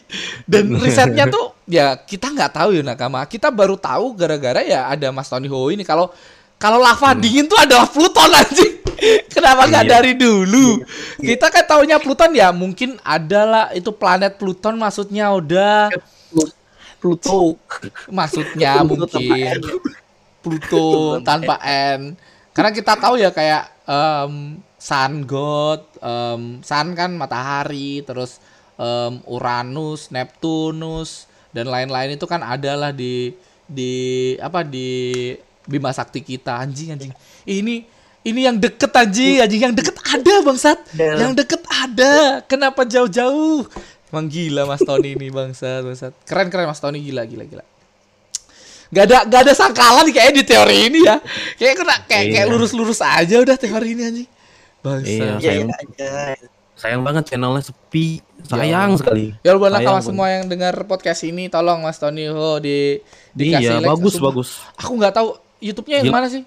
Dan 0.49 0.73
risetnya 0.77 1.29
tuh 1.29 1.53
ya 1.69 1.93
kita 1.95 2.33
nggak 2.33 2.51
tahu 2.53 2.73
ya 2.73 2.81
nakama 2.81 3.21
kita 3.25 3.53
baru 3.53 3.77
tahu 3.77 4.17
gara-gara 4.17 4.65
ya 4.65 4.89
ada 4.89 5.13
Mas 5.13 5.29
Tony 5.29 5.45
Ho 5.45 5.69
ini. 5.69 5.85
Kalau 5.85 6.09
kalau 6.57 6.81
lava 6.81 7.13
dingin 7.15 7.45
tuh 7.45 7.55
adalah 7.55 7.85
Pluton 7.87 8.31
anjing. 8.33 8.73
Kenapa 9.33 9.63
nggak 9.63 9.85
Iya. 9.87 9.91
dari 9.95 10.11
dulu? 10.17 10.83
Kita 11.15 11.47
kan 11.47 11.63
taunya 11.63 12.01
Pluton 12.03 12.35
ya 12.35 12.51
mungkin 12.51 12.99
adalah 12.99 13.71
itu 13.71 13.93
planet 13.95 14.35
Pluton 14.35 14.75
maksudnya 14.75 15.31
udah 15.31 15.87
Pluto. 16.99 17.55
maksudnya 18.11 18.83
Pluto 18.83 19.17
mungkin. 19.23 19.59
Pluto 20.43 20.85
tanpa 21.23 21.55
N. 21.63 22.15
Karena 22.51 22.71
kita 22.75 22.99
tahu 22.99 23.15
ya 23.15 23.31
kayak 23.31 23.71
em, 23.87 24.59
Sun 24.79 25.23
God 25.23 25.83
em, 25.99 26.41
Sun 26.59 26.87
kan 26.93 27.11
matahari 27.13 28.01
terus 28.01 28.39
em, 28.75 29.19
Uranus 29.25 30.07
Neptunus 30.09 31.27
dan 31.51 31.67
lain-lain 31.67 32.15
itu 32.15 32.23
kan 32.23 32.39
adalah 32.39 32.89
di 32.89 33.35
di 33.65 33.91
apa 34.39 34.63
di 34.63 35.29
Bima 35.63 35.91
Sakti 35.91 36.19
kita 36.19 36.57
anjing 36.57 36.95
anjing 36.95 37.11
ini 37.43 37.85
ini 38.21 38.39
yang 38.41 38.55
deket 38.55 38.89
anjing 38.89 39.37
anjing 39.37 39.61
yang 39.61 39.75
deket 39.75 39.93
ada 40.01 40.33
bangsat 40.41 40.79
Ya. 40.93 41.21
yang 41.21 41.33
deket 41.33 41.61
ada 41.61 42.41
kenapa 42.43 42.81
jauh-jauh 42.83 43.69
emang 44.09 44.25
gila 44.25 44.65
Mas 44.65 44.81
Tony 44.81 45.13
ini 45.13 45.29
bangsat 45.29 45.83
bangsat 45.83 46.13
keren 46.23 46.47
keren 46.47 46.65
Mas 46.65 46.79
Tony 46.79 46.97
gila 46.99 47.21
gila 47.23 47.45
gila 47.45 47.65
Gak 48.89 49.05
ada 49.05 49.17
gak 49.21 49.41
ada 49.45 49.53
sangkalan 49.53 50.09
kayak 50.09 50.33
di 50.33 50.41
teori 50.41 50.89
ini 50.89 51.05
ya. 51.05 51.21
Kayak 51.53 51.75
kena 51.77 51.95
kayak 52.09 52.25
kayak 52.33 52.41
Iya. 52.41 52.49
lurus-lurus 52.49 53.05
aja 53.05 53.37
udah 53.37 53.53
teori 53.53 53.93
ini 53.93 54.01
anjing. 54.01 54.29
Bangsa. 54.79 55.05
Iya. 55.05 55.25
Iya, 55.25 55.39
Sayang. 55.39 55.67
iya 55.67 55.77
aja. 55.77 56.11
Sayang 56.73 57.01
banget 57.03 57.23
channelnya 57.27 57.59
sepi. 57.61 58.23
Sayang 58.41 58.95
sekali. 58.95 59.35
Ya 59.43 59.51
lu 59.51 59.59
buat 59.59 59.75
kawan 59.75 59.99
semua 59.99 60.31
yang 60.31 60.47
dengar 60.47 60.71
podcast 60.83 61.21
ini 61.23 61.47
tolong 61.47 61.83
Mas 61.83 61.99
Tony 61.99 62.23
Ho 62.25 62.55
di 62.57 63.03
dikasih 63.33 63.59
Iya, 63.59 63.83
like. 63.83 63.89
bagus 63.89 64.13
Sumpah, 64.15 64.25
bagus. 64.31 64.49
Aku 64.75 64.91
nggak 64.95 65.11
tahu 65.11 65.27
YouTube-nya 65.59 65.99
yang 65.99 66.07
Gila. 66.07 66.15
mana 66.15 66.27
sih? 66.29 66.43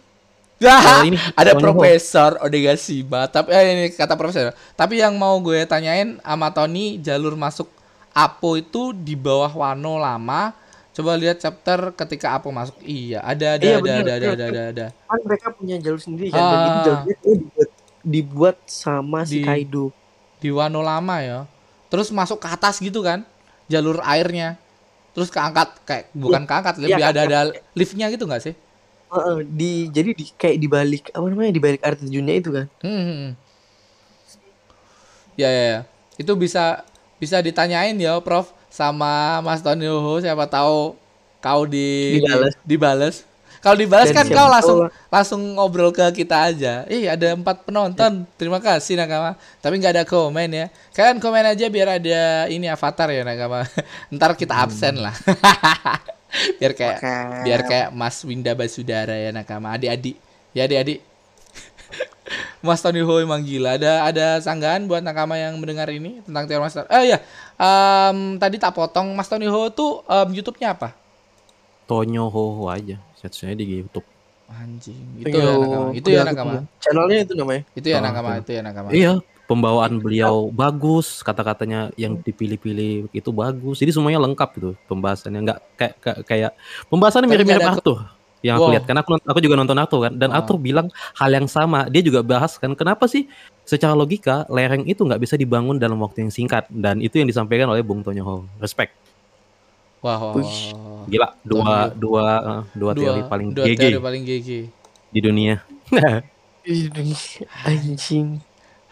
Nah, 0.57 0.81
ini, 1.05 1.19
ada. 1.35 1.53
Profesor 1.53 2.41
Odegasima. 2.41 3.27
Tapi 3.27 3.51
eh, 3.51 3.65
ini 3.69 3.85
kata 3.91 4.17
Profesor. 4.17 4.57
Tapi 4.73 4.95
yang 4.97 5.13
mau 5.15 5.37
gue 5.37 5.61
tanyain 5.63 6.17
sama 6.19 6.49
Tony 6.49 6.97
jalur 6.97 7.37
masuk 7.37 7.69
Apo 8.11 8.57
itu 8.57 8.93
di 8.93 9.13
bawah 9.13 9.51
Wano 9.51 9.97
lama. 9.97 10.57
Coba 10.93 11.13
lihat 11.13 11.41
chapter 11.41 11.93
ketika 11.93 12.33
Apo 12.33 12.49
masuk. 12.49 12.77
Iya, 12.81 13.21
ada 13.21 13.57
ada 13.57 13.65
Iya, 13.65 13.75
ada, 13.75 13.83
bener, 13.83 14.01
ada 14.01 14.09
ada 14.09 14.17
bener. 14.23 14.33
ada 14.33 14.45
ada 14.49 14.63
ada. 14.65 14.87
Kan 15.05 15.21
mereka 15.25 15.47
punya 15.51 15.77
jalur 15.77 16.01
sendiri 16.01 16.29
kan. 16.29 16.41
Dan 16.41 16.57
itu 16.57 16.71
Ah. 16.73 16.81
jalurnya 16.81 17.17
tuh 17.19 17.33
dibuat, 17.37 17.69
dibuat 18.03 18.59
sama 18.67 19.25
si 19.25 19.41
Di- 19.41 19.47
Kaido. 19.47 19.91
di 20.43 20.51
Wano 20.51 20.83
lama 20.83 21.23
ya. 21.23 21.41
Terus 21.87 22.11
masuk 22.11 22.43
ke 22.43 22.49
atas 22.51 22.83
gitu 22.83 23.01
kan, 23.01 23.23
jalur 23.71 24.03
airnya. 24.03 24.59
Terus 25.15 25.29
keangkat 25.31 25.77
kayak 25.87 26.05
bukan 26.17 26.43
keangkat, 26.49 26.81
lebih 26.83 26.99
Iya, 26.99 27.09
ada 27.15 27.21
ada 27.29 27.41
liftnya 27.77 28.09
gitu 28.11 28.25
nggak 28.27 28.43
sih? 28.43 28.55
Heeh, 29.13 29.37
di 29.45 29.71
jadi 29.93 30.11
di 30.17 30.25
kayak 30.35 30.57
di 30.57 30.69
balik 30.73 31.05
apa 31.13 31.27
namanya 31.29 31.53
di 31.53 31.61
balik 31.61 31.81
air 31.85 31.95
terjunnya 32.01 32.35
itu 32.41 32.49
kan. 32.49 32.67
Hmm, 32.81 32.91
hmm, 32.97 33.17
hmm. 33.21 33.33
Ya, 35.37 35.49
ya, 35.49 35.65
ya. 35.65 35.81
Itu 36.17 36.33
bisa 36.37 36.85
bisa 37.17 37.39
ditanyain 37.41 37.97
ya, 37.97 38.19
Prof, 38.25 38.53
sama 38.73 39.39
Mas 39.45 39.61
Tony 39.61 39.85
Ho, 39.89 40.17
siapa 40.21 40.49
tahu 40.49 40.97
kau 41.45 41.63
di 41.69 42.19
Dibales. 42.19 42.55
di- 42.57 42.67
dibales. 42.67 43.17
Kalau 43.63 43.79
dibales 43.79 44.11
Dan 44.11 44.17
kan 44.19 44.27
kau 44.27 44.35
tahu 44.43 44.49
langsung 44.51 44.79
lah. 44.83 44.91
langsung 45.07 45.41
ngobrol 45.55 45.95
ke 45.95 46.03
kita 46.11 46.51
aja. 46.51 46.83
Ih, 46.91 47.07
ada 47.07 47.31
empat 47.39 47.63
penonton. 47.63 48.27
Terima 48.35 48.59
kasih 48.59 48.99
Nakama. 48.99 49.39
Tapi 49.63 49.79
nggak 49.79 49.93
ada 49.95 50.05
komen 50.05 50.51
ya. 50.51 50.67
Kalian 50.91 51.23
komen 51.23 51.47
aja 51.47 51.71
biar 51.71 52.03
ada 52.03 52.51
ini 52.51 52.67
avatar 52.67 53.15
ya 53.15 53.23
Nakama. 53.23 53.63
Ntar 54.15 54.35
kita 54.35 54.59
absen 54.59 54.99
lah. 54.99 55.15
biar 56.59 56.73
kayak 56.75 56.97
Oke. 56.99 57.15
biar 57.47 57.61
kayak 57.63 57.89
Mas 57.95 58.19
Winda 58.27 58.51
Basudara 58.59 59.15
ya 59.15 59.31
Nakama. 59.31 59.79
Adik-adik. 59.79 60.19
Ya 60.51 60.67
adik-adik. 60.67 60.99
Mas 62.67 62.83
Tony 62.83 62.99
Ho 62.99 63.15
emang 63.23 63.47
gila. 63.47 63.79
Ada 63.79 64.11
ada 64.11 64.27
sanggahan 64.43 64.91
buat 64.91 65.07
nakama 65.07 65.39
yang 65.39 65.55
mendengar 65.59 65.87
ini 65.87 66.19
tentang 66.27 66.51
teori 66.51 66.63
Mas. 66.63 66.75
Eh 66.79 67.15
ya, 67.15 67.19
Em, 67.63 68.43
tadi 68.43 68.59
tak 68.59 68.75
potong 68.75 69.15
Mas 69.15 69.31
Tony 69.31 69.47
Ho 69.47 69.71
tuh 69.71 70.03
em, 70.03 70.35
YouTube-nya 70.35 70.75
apa? 70.75 70.99
Tonyo 71.93 72.33
Ho 72.33 72.65
aja. 72.73 72.97
Search-nya 73.21 73.53
di 73.53 73.85
YouTube. 73.85 74.09
Anjing. 74.49 75.21
Itu 75.21 75.29
ya 75.37 75.53
nakama. 75.53 75.89
Itu 75.93 76.09
ya 76.09 76.23
nakama. 76.25 76.53
Channelnya 76.81 77.19
itu 77.21 77.33
namanya. 77.37 77.63
Itu 77.77 77.87
ya 77.89 77.99
Oh, 78.01 78.05
nakama. 78.05 78.31
Itu 78.41 78.51
ya 78.53 78.61
nakama. 78.65 78.89
Iya, 78.93 79.13
pembawaan 79.45 80.01
beliau 80.01 80.49
bagus, 80.49 81.21
kata-katanya 81.21 81.93
yang 81.97 82.17
dipilih-pilih 82.17 83.13
itu 83.13 83.31
bagus. 83.33 83.77
Jadi 83.81 83.93
semuanya 83.93 84.21
lengkap 84.25 84.49
gitu 84.57 84.71
pembahasannya. 84.89 85.41
Nggak 85.45 85.59
kayak 85.77 85.95
kayak, 86.01 86.19
kayak 86.25 86.53
pembahasannya 86.89 87.29
mirip-mirip 87.29 87.65
Arthur. 87.65 88.01
Yang 88.43 88.55
aku 88.59 88.65
Wow. 88.67 88.73
lihat 88.75 88.85
karena 88.91 89.01
aku 89.07 89.11
aku 89.23 89.39
juga 89.39 89.55
nonton 89.55 89.79
Arthur 89.79 90.01
kan 90.11 90.13
dan 90.19 90.29
Oh. 90.35 90.37
Arthur 90.43 90.57
bilang 90.59 90.91
hal 91.15 91.31
yang 91.31 91.47
sama. 91.47 91.87
Dia 91.87 92.03
juga 92.03 92.21
bahas 92.27 92.59
kan 92.59 92.75
kenapa 92.75 93.07
sih 93.07 93.31
secara 93.63 93.95
logika 93.95 94.45
lereng 94.51 94.83
itu 94.83 95.01
nggak 95.07 95.23
bisa 95.23 95.39
dibangun 95.39 95.79
dalam 95.79 95.97
waktu 96.03 96.27
yang 96.27 96.33
singkat 96.35 96.67
dan 96.69 96.99
itu 96.99 97.23
yang 97.23 97.31
disampaikan 97.31 97.71
oleh 97.71 97.81
Bung 97.87 98.03
Tonyo 98.03 98.27
Ho. 98.27 98.37
Respect. 98.59 98.99
Wah, 100.03 100.19
wah, 100.19 100.33
Wih. 100.35 100.75
wah. 100.75 100.92
Gila, 101.09 101.29
dua 101.43 101.75
dua 101.95 102.27
eh, 102.39 102.63
dua, 102.75 102.91
teori 102.93 103.21
paling 103.27 103.49
dua 103.51 103.65
GG 103.67 103.79
teori 103.79 103.99
paling 103.99 104.23
GG. 104.23 104.49
di 105.13 105.21
dunia. 105.21 105.57
Anjing. 107.67 108.29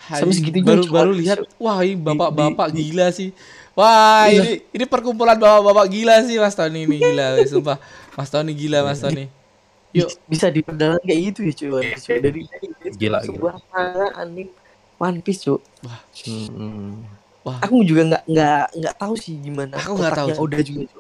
Sampai 0.01 0.35
segitunya 0.35 0.67
baru 0.67 0.83
baru 0.91 1.13
lihat 1.15 1.39
wah 1.61 1.79
ini 1.87 1.95
bapak-bapak 1.95 2.75
di- 2.75 2.91
gila 2.91 3.15
sih 3.15 3.31
wah 3.79 4.27
Iya. 4.27 4.43
ini 4.43 4.51
ini 4.75 4.85
perkumpulan 4.89 5.39
bapak-bapak 5.39 5.87
gila 5.87 6.19
sih 6.27 6.35
Mas 6.41 6.57
Tony 6.59 6.83
ini 6.83 6.99
gila 6.99 7.39
sumpah 7.47 7.79
Mas 8.19 8.27
Tony 8.27 8.51
gila 8.57 8.83
Mas 8.83 8.99
Tony 8.99 9.31
yuk 9.95 10.11
Bisa 10.27 10.51
diperdalam 10.51 10.99
kayak 11.03 11.21
gitu 11.31 11.41
ya 11.47 11.53
cuy. 11.55 12.19
Dari 12.23 12.41
Gila, 12.95 13.19
sebuah 13.23 13.55
manga 13.71 14.07
anime 14.19 14.51
One 14.99 15.19
Piece 15.23 15.47
cuy. 15.47 15.59
Hmm. 16.27 17.07
Aku 17.63 17.83
juga 17.87 18.03
nggak 18.07 18.23
nggak 18.27 18.65
nggak 18.83 18.95
tahu 18.99 19.15
sih 19.15 19.35
gimana. 19.39 19.79
Aku 19.79 19.95
nggak 19.95 20.15
tahu. 20.15 20.29
Oda 20.43 20.59
juga 20.63 20.91
cuy. 20.91 21.00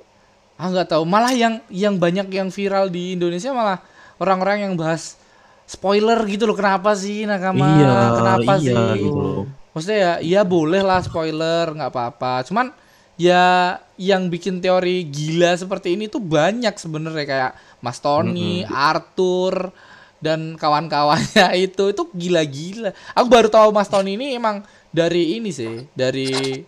Ah 0.60 0.68
nggak 0.68 0.88
tahu. 0.92 1.08
Malah 1.08 1.32
yang 1.32 1.64
yang 1.72 1.96
banyak 1.96 2.28
yang 2.28 2.52
viral 2.52 2.92
di 2.92 3.16
Indonesia 3.16 3.48
malah 3.56 3.80
orang-orang 4.20 4.68
yang 4.68 4.74
bahas 4.76 5.16
spoiler 5.64 6.20
gitu 6.28 6.44
loh. 6.44 6.56
Kenapa 6.58 6.92
sih 6.92 7.24
nakama? 7.24 7.64
Iya, 7.64 7.94
kenapa 8.12 8.52
iya 8.60 8.76
sih? 8.76 9.00
gitu 9.00 9.16
loh. 9.16 9.44
maksudnya 9.70 9.98
ya 10.02 10.14
iya 10.18 10.40
boleh 10.42 10.82
lah 10.84 11.00
spoiler 11.00 11.72
nggak 11.72 11.90
apa-apa. 11.90 12.44
Cuman 12.44 12.76
ya 13.16 13.78
yang 13.96 14.28
bikin 14.28 14.60
teori 14.60 15.08
gila 15.08 15.56
seperti 15.56 15.96
ini 15.96 16.12
tuh 16.12 16.20
banyak 16.20 16.76
sebenarnya. 16.76 17.24
Kayak 17.24 17.52
Mas 17.80 17.96
Tony, 17.96 18.60
Arthur 18.68 19.72
dan 20.20 20.60
kawan-kawannya 20.60 21.56
itu. 21.64 21.88
Itu 21.88 22.12
gila-gila. 22.12 22.92
Aku 23.16 23.32
baru 23.32 23.48
tahu 23.48 23.72
Mas 23.72 23.88
Tony 23.88 24.20
ini 24.20 24.36
emang 24.36 24.60
dari 24.92 25.40
ini 25.40 25.48
sih, 25.54 25.88
dari 25.96 26.60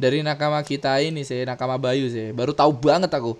dari 0.00 0.24
nakama 0.24 0.64
kita 0.64 0.96
ini 1.04 1.20
sih, 1.20 1.44
nakama 1.44 1.76
Bayu 1.76 2.08
sih. 2.08 2.32
Baru 2.32 2.56
tahu 2.56 2.72
banget 2.72 3.12
aku. 3.12 3.36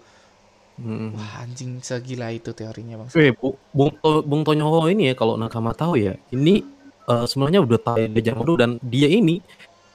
Hmm. 0.80 1.12
Wah, 1.12 1.44
anjing 1.44 1.80
segila 1.80 2.32
itu 2.32 2.52
teorinya, 2.52 3.00
Bang. 3.00 3.08
Eh, 3.12 3.32
Bu- 3.36 3.56
Bung, 3.72 3.92
To- 4.00 4.24
Bung 4.24 4.44
Tonyo 4.44 4.64
Ho 4.68 4.88
ini 4.88 5.12
ya 5.12 5.14
kalau 5.16 5.36
nakama 5.36 5.72
tahu 5.76 5.96
ya, 5.96 6.16
ini 6.32 6.64
eh, 7.04 7.24
sebenarnya 7.28 7.60
udah 7.64 7.78
tahu 7.80 7.96
dari 8.00 8.22
zaman 8.24 8.44
dulu 8.44 8.56
dan 8.60 8.70
dia 8.80 9.08
ini 9.08 9.44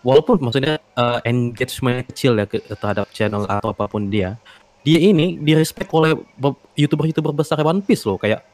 walaupun 0.05 0.38
maksudnya 0.41 0.78
eh, 0.78 1.20
engagement 1.26 2.05
kecil 2.05 2.38
ya 2.38 2.45
ke- 2.45 2.61
terhadap 2.61 3.09
channel 3.09 3.49
atau 3.49 3.74
apa 3.74 3.89
pun 3.89 4.09
dia, 4.13 4.38
dia 4.86 5.01
ini 5.01 5.41
di 5.41 5.57
respect 5.57 5.89
oleh 5.89 6.13
be- 6.38 6.61
youtuber-youtuber 6.78 7.34
besar 7.34 7.57
One 7.66 7.82
Piece 7.82 8.05
loh, 8.05 8.22
kayak 8.22 8.45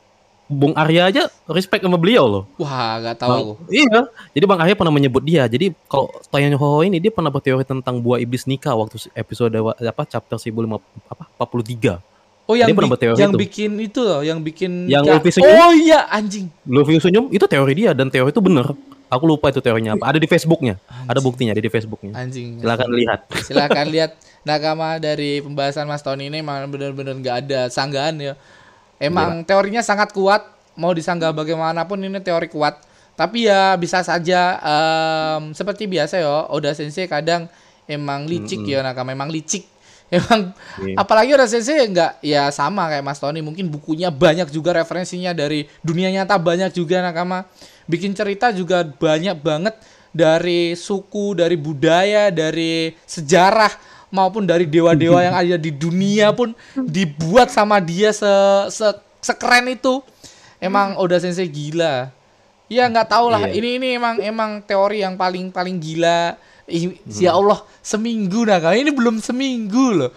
Bung 0.52 0.76
Arya 0.76 1.08
aja 1.08 1.24
respect 1.48 1.80
sama 1.84 1.96
beliau 1.96 2.28
loh. 2.28 2.44
Wah, 2.60 3.00
nggak 3.00 3.24
tahu 3.24 3.30
Bang-. 3.32 3.72
Iya, 3.72 4.00
jadi 4.36 4.46
Bang 4.46 4.60
Arya 4.60 4.76
pernah 4.76 4.92
menyebut 4.92 5.24
dia. 5.24 5.48
Jadi 5.48 5.72
kalau 5.88 6.12
Tonyo 6.28 6.60
Ho 6.60 6.84
ini 6.84 7.00
dia 7.00 7.12
pernah 7.12 7.32
berteori 7.32 7.64
tentang 7.64 8.04
buah 8.04 8.20
iblis 8.20 8.44
nikah 8.44 8.76
waktu 8.76 9.00
episode 9.16 9.56
apa 9.56 10.04
chapter 10.04 10.36
1050 10.36 10.76
apa 11.08 11.24
43. 11.40 12.04
Oh, 12.52 12.56
yang, 12.60 12.68
Dia 12.68 12.76
pernah 12.76 12.92
berteori 12.92 13.16
yang 13.16 13.32
itu. 13.32 13.40
bikin 13.48 13.72
itu 13.80 14.00
loh, 14.04 14.20
yang 14.20 14.44
bikin 14.44 14.92
Yang 14.92 15.04
Luffy 15.08 15.32
senyum? 15.40 15.56
Oh 15.56 15.72
iya, 15.72 16.04
anjing. 16.12 16.52
Luffy 16.68 17.00
senyum 17.00 17.32
itu 17.32 17.46
teori 17.48 17.74
dia 17.78 17.96
dan 17.96 18.12
teori 18.12 18.28
itu 18.28 18.44
bener. 18.44 18.76
Aku 19.08 19.24
lupa 19.28 19.52
itu 19.52 19.60
teorinya 19.64 19.96
apa. 19.96 20.12
Ada 20.16 20.20
di 20.20 20.28
Facebooknya. 20.28 20.76
Ada 21.08 21.20
buktinya 21.24 21.56
ada 21.56 21.64
di 21.64 21.72
Facebooknya. 21.72 22.12
Anjing. 22.16 22.60
Silakan 22.60 22.90
lihat. 22.96 23.20
Silakan 23.44 23.88
lihat 23.96 24.12
nakama 24.48 25.00
dari 25.00 25.44
pembahasan 25.44 25.88
Mas 25.88 26.04
Tony 26.04 26.28
ini 26.28 26.40
emang 26.40 26.68
bener-bener 26.72 27.16
nggak 27.20 27.36
ada 27.48 27.60
sanggahan 27.72 28.16
ya. 28.20 28.34
Emang 29.02 29.42
teorinya 29.42 29.82
sangat 29.82 30.14
kuat, 30.14 30.46
mau 30.78 30.94
disanggah 30.94 31.34
bagaimanapun 31.34 31.98
ini 32.06 32.22
teori 32.22 32.46
kuat. 32.46 32.78
Tapi 33.18 33.50
ya 33.50 33.74
bisa 33.76 34.06
saja 34.06 34.62
em, 34.62 35.52
seperti 35.58 35.90
biasa 35.90 36.22
ya, 36.22 36.46
Oda 36.54 36.72
Sensei 36.78 37.10
kadang 37.10 37.50
emang 37.90 38.30
licik 38.30 38.62
ya 38.64 38.86
nakama, 38.86 39.12
emang 39.12 39.34
licik. 39.34 39.66
Emang 40.12 40.52
Iya. 40.84 41.00
apalagi 41.00 41.32
Oda 41.32 41.48
Sensei 41.48 41.88
nggak 41.88 42.20
ya 42.20 42.52
sama 42.52 42.92
kayak 42.92 43.00
Mas 43.00 43.16
Tony, 43.16 43.40
mungkin 43.40 43.72
bukunya 43.72 44.12
banyak 44.12 44.52
juga 44.52 44.76
referensinya 44.76 45.32
dari 45.32 45.64
dunia 45.80 46.12
nyata 46.12 46.36
banyak 46.36 46.76
juga 46.76 47.00
nakama. 47.00 47.48
Bikin 47.88 48.12
cerita 48.12 48.52
juga 48.52 48.84
banyak 48.84 49.40
banget 49.40 49.80
dari 50.12 50.76
suku, 50.76 51.40
dari 51.40 51.56
budaya, 51.56 52.28
dari 52.28 52.92
sejarah 53.08 53.72
maupun 54.12 54.44
dari 54.44 54.68
dewa-dewa 54.68 55.24
yang 55.24 55.36
ada 55.36 55.58
di 55.58 55.72
dunia 55.72 56.36
pun 56.36 56.52
dibuat 56.76 57.50
sama 57.50 57.80
dia 57.80 58.12
se, 58.12 58.30
se 58.70 58.88
sekeren 59.24 59.72
itu. 59.72 60.04
Emang 60.62 60.94
Oda 61.00 61.18
Sensei 61.18 61.50
gila. 61.50 62.14
Ya 62.70 62.86
nggak 62.86 63.10
tahu 63.10 63.34
lah. 63.34 63.50
Iya. 63.50 63.58
Ini 63.58 63.70
ini 63.82 63.88
emang 63.98 64.16
emang 64.22 64.52
teori 64.62 65.02
yang 65.02 65.18
paling 65.18 65.50
paling 65.50 65.82
gila. 65.82 66.38
Ya 67.18 67.34
Allah, 67.34 67.66
seminggu 67.82 68.46
nah 68.46 68.62
Kak. 68.62 68.78
Ini 68.78 68.94
belum 68.94 69.18
seminggu 69.20 69.86
loh. 69.92 70.12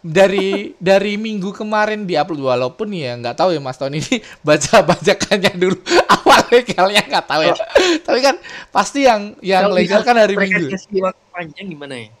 Dari 0.00 0.72
dari 0.80 1.20
minggu 1.20 1.52
kemarin 1.52 2.08
diupload 2.08 2.40
walaupun 2.40 2.88
ya 2.96 3.12
nggak 3.20 3.36
tahu 3.36 3.52
ya 3.52 3.60
Mas 3.60 3.76
Tony 3.76 4.00
ini 4.00 4.24
baca 4.46 4.80
bacakannya 4.80 5.52
dulu 5.60 5.76
awal 6.16 6.40
legalnya 6.48 7.02
nggak 7.04 7.26
tahu 7.28 7.42
ya. 7.44 7.54
Tapi 8.00 8.18
kan 8.24 8.36
pasti 8.72 9.04
yang 9.04 9.36
yang 9.44 9.68
legal 9.68 10.00
kan 10.00 10.16
hari 10.16 10.34
Minggu. 10.34 10.72
panjang 11.30 11.68
gimana 11.68 11.94
ya? 11.94 12.19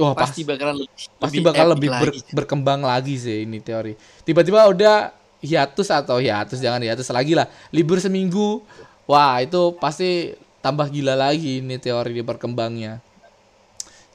Wah, 0.00 0.16
pasti 0.16 0.40
pasti 0.40 0.48
bakalan 0.48 0.74
lebih, 0.80 0.96
pasti 1.20 1.38
bakal 1.44 1.66
lebih 1.76 1.88
ber- 1.92 2.12
lagi. 2.16 2.20
berkembang 2.32 2.80
lagi 2.80 3.14
sih 3.20 3.44
ini 3.44 3.60
teori. 3.60 3.92
Tiba-tiba 4.24 4.64
udah 4.72 5.12
hiatus 5.44 5.88
atau 5.92 6.16
hiatus 6.16 6.56
jangan 6.56 6.80
hiatus 6.80 7.12
lagi 7.12 7.36
lah. 7.36 7.44
Libur 7.68 8.00
seminggu. 8.00 8.64
Wah, 9.04 9.44
itu 9.44 9.76
pasti 9.76 10.32
tambah 10.64 10.88
gila 10.88 11.16
lagi 11.16 11.60
ini 11.60 11.76
teori 11.76 12.16
di 12.16 12.24
berkembangnya. 12.24 13.04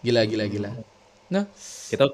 Gila 0.02 0.26
gila 0.26 0.46
gila. 0.50 0.70
Nah, 1.30 1.46
kita 1.90 2.10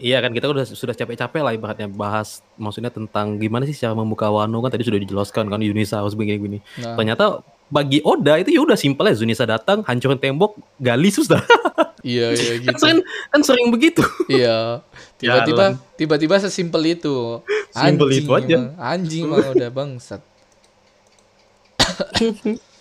iya 0.00 0.18
kan 0.18 0.32
kita 0.32 0.48
udah 0.48 0.64
sudah 0.64 0.96
capek-capek 0.96 1.40
lah 1.44 1.52
ibaratnya 1.52 1.90
bahas 1.90 2.40
maksudnya 2.56 2.88
tentang 2.88 3.36
gimana 3.36 3.68
sih 3.68 3.76
cara 3.76 3.92
membuka 3.92 4.30
Wano 4.32 4.64
kan 4.64 4.72
tadi 4.72 4.86
sudah 4.86 4.96
dijelaskan 4.96 5.46
kan 5.50 5.60
Yunisa 5.60 6.00
harus 6.00 6.16
begini-gini. 6.16 6.58
nah. 6.80 6.96
Ternyata 6.96 7.44
bagi 7.68 8.00
Oda 8.04 8.38
itu 8.40 8.54
ya 8.54 8.60
udah 8.62 8.78
simpel 8.78 9.10
ya 9.10 9.14
Yunisa 9.18 9.44
datang 9.44 9.82
hancurin 9.84 10.18
tembok 10.18 10.56
gali 10.80 11.10
sudah. 11.18 11.42
Iya 12.04 12.28
iya 12.36 12.52
kan 12.68 12.76
gitu. 12.76 12.80
sering 12.84 13.00
kan 13.32 13.40
sering 13.40 13.68
begitu. 13.72 14.04
Iya. 14.28 14.84
Tiba-tiba 15.20 15.80
tiba-tiba 15.96 16.36
sesimpel 16.36 17.00
itu. 17.00 17.40
Simpel 17.72 18.08
itu 18.12 18.30
aja. 18.30 18.46
emang. 18.60 18.76
Anjing 18.76 19.24
mah 19.24 19.40
udah 19.50 19.70
bangsat. 19.72 20.20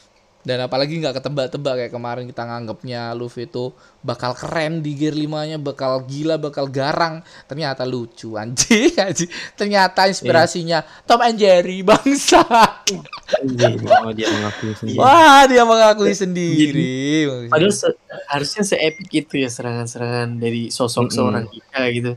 Dan 0.43 0.59
apalagi 0.59 0.99
nggak 0.99 1.23
ketebak-tebak 1.23 1.73
kayak 1.79 1.93
kemarin 1.95 2.27
kita 2.27 2.43
nganggapnya 2.43 3.15
Luffy 3.15 3.47
itu 3.47 3.71
bakal 4.03 4.35
keren 4.35 4.83
di 4.83 4.91
gear 4.91 5.15
5-nya, 5.15 5.55
bakal 5.55 6.03
gila, 6.03 6.35
bakal 6.35 6.67
garang. 6.67 7.23
Ternyata 7.47 7.87
lucu 7.87 8.35
anjing, 8.35 8.91
anjing. 9.07 9.31
Ternyata 9.55 10.03
inspirasinya 10.05 10.83
Tom 11.07 11.23
and 11.23 11.39
Jerry 11.39 11.79
bangsat. 11.81 12.91
Oh, 14.03 14.11
dia 14.11 14.27
mengakui 14.27 14.75
sendiri. 14.83 14.99
Wah, 14.99 15.47
dia 15.47 15.63
mengakui 15.63 16.11
sendiri. 16.11 16.91
Padahal 17.47 17.71
se- 17.71 17.95
harusnya 18.27 18.63
se-epic 18.67 19.07
itu 19.09 19.33
ya 19.39 19.47
serangan-serangan 19.47 20.37
dari 20.37 20.67
sosok 20.67 21.07
Mm-mm. 21.07 21.15
seorang 21.15 21.45
Ika 21.47 21.83
gitu. 21.95 22.11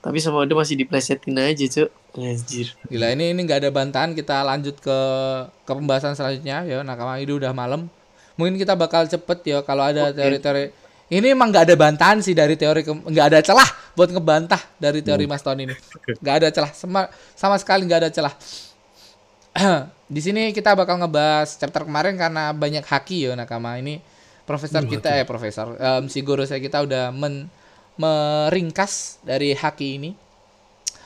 Tapi 0.00 0.16
sama 0.16 0.48
udah 0.48 0.56
masih 0.56 0.80
diplesetin 0.80 1.36
aja, 1.36 1.64
Cuk. 1.68 1.92
Anjir. 2.18 2.74
Gila 2.90 3.14
ini 3.14 3.30
ini 3.30 3.40
nggak 3.46 3.66
ada 3.66 3.70
bantahan 3.70 4.10
kita 4.18 4.42
lanjut 4.42 4.78
ke 4.82 4.98
ke 5.62 5.72
pembahasan 5.72 6.18
selanjutnya. 6.18 6.66
Ya 6.66 6.82
nakama 6.82 7.18
ini 7.22 7.30
udah 7.30 7.54
malam. 7.54 7.86
Mungkin 8.34 8.58
kita 8.58 8.74
bakal 8.74 9.06
cepet 9.06 9.38
ya 9.46 9.58
kalau 9.62 9.86
ada 9.86 10.10
teori-teori. 10.10 10.74
Ini 11.10 11.34
emang 11.34 11.50
nggak 11.50 11.66
ada 11.66 11.74
bantahan 11.74 12.22
sih 12.22 12.34
dari 12.38 12.54
teori 12.54 12.86
nggak 12.86 13.26
ada 13.34 13.38
celah 13.42 13.66
buat 13.98 14.14
ngebantah 14.14 14.62
dari 14.78 15.02
teori 15.02 15.26
Mas 15.26 15.42
Tony 15.42 15.66
ini. 15.66 15.74
Nggak 16.22 16.34
ada 16.38 16.48
celah. 16.54 16.70
Sama 16.70 17.10
sama 17.34 17.58
sekali 17.58 17.82
nggak 17.90 18.00
ada 18.06 18.10
celah. 18.14 18.34
Di 20.14 20.20
sini 20.22 20.54
kita 20.54 20.78
bakal 20.78 21.02
ngebahas 21.02 21.58
chapter 21.58 21.82
kemarin 21.82 22.14
karena 22.14 22.54
banyak 22.54 22.86
haki 22.86 23.26
ya 23.26 23.34
nakama. 23.34 23.74
Ini 23.82 23.98
profesor 24.46 24.82
kita 24.86 25.14
eh 25.14 25.26
profesor 25.26 25.78
em, 25.78 26.10
si 26.10 26.26
guru 26.26 26.42
saya 26.42 26.58
kita 26.58 26.82
udah 26.82 27.14
men 27.14 27.46
meringkas 27.94 29.22
dari 29.22 29.54
haki 29.54 29.88
ini 30.02 30.10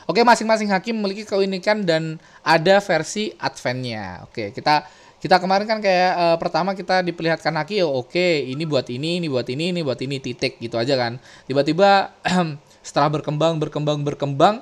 Oke, 0.05 0.21
masing-masing 0.21 0.69
hakim 0.69 1.01
memiliki 1.01 1.25
keunikan 1.25 1.81
dan 1.85 2.21
ada 2.45 2.81
versi 2.85 3.33
adventnya. 3.41 4.21
Oke, 4.29 4.53
kita 4.53 4.85
kita 5.25 5.41
kemarin 5.41 5.65
kan 5.65 5.81
kayak 5.81 6.13
eh, 6.13 6.37
pertama 6.37 6.77
kita 6.77 7.01
diperlihatkan 7.01 7.57
haki, 7.57 7.81
oh, 7.81 8.05
oke, 8.05 8.29
ini 8.45 8.69
buat 8.69 8.85
ini, 8.93 9.25
ini 9.25 9.33
buat 9.33 9.49
ini, 9.49 9.73
ini 9.73 9.81
buat 9.81 9.97
ini, 9.97 10.21
titik 10.21 10.61
gitu 10.61 10.77
aja 10.77 11.01
kan. 11.01 11.17
Tiba-tiba 11.49 12.13
setelah 12.87 13.09
berkembang, 13.09 13.57
berkembang, 13.57 14.05
berkembang, 14.05 14.61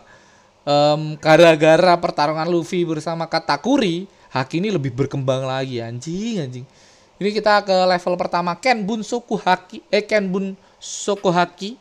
em, 0.63 1.19
gara-gara 1.19 1.99
pertarungan 1.99 2.47
Luffy 2.47 2.87
bersama 2.87 3.27
Katakuri, 3.27 4.07
haki 4.31 4.63
ini 4.63 4.71
lebih 4.71 4.95
berkembang 4.95 5.43
lagi, 5.43 5.83
anjing, 5.83 6.39
anjing. 6.39 6.67
Ini 7.19 7.31
kita 7.35 7.67
ke 7.67 7.77
level 7.87 8.15
pertama 8.15 8.55
Ken 8.55 8.87
Bun 8.87 9.03
Soku 9.03 9.39
Haki, 9.39 9.83
eh 9.91 10.07
Ken 10.07 10.31
Bun 10.31 10.55
Soku 10.79 11.31
Haki 11.31 11.79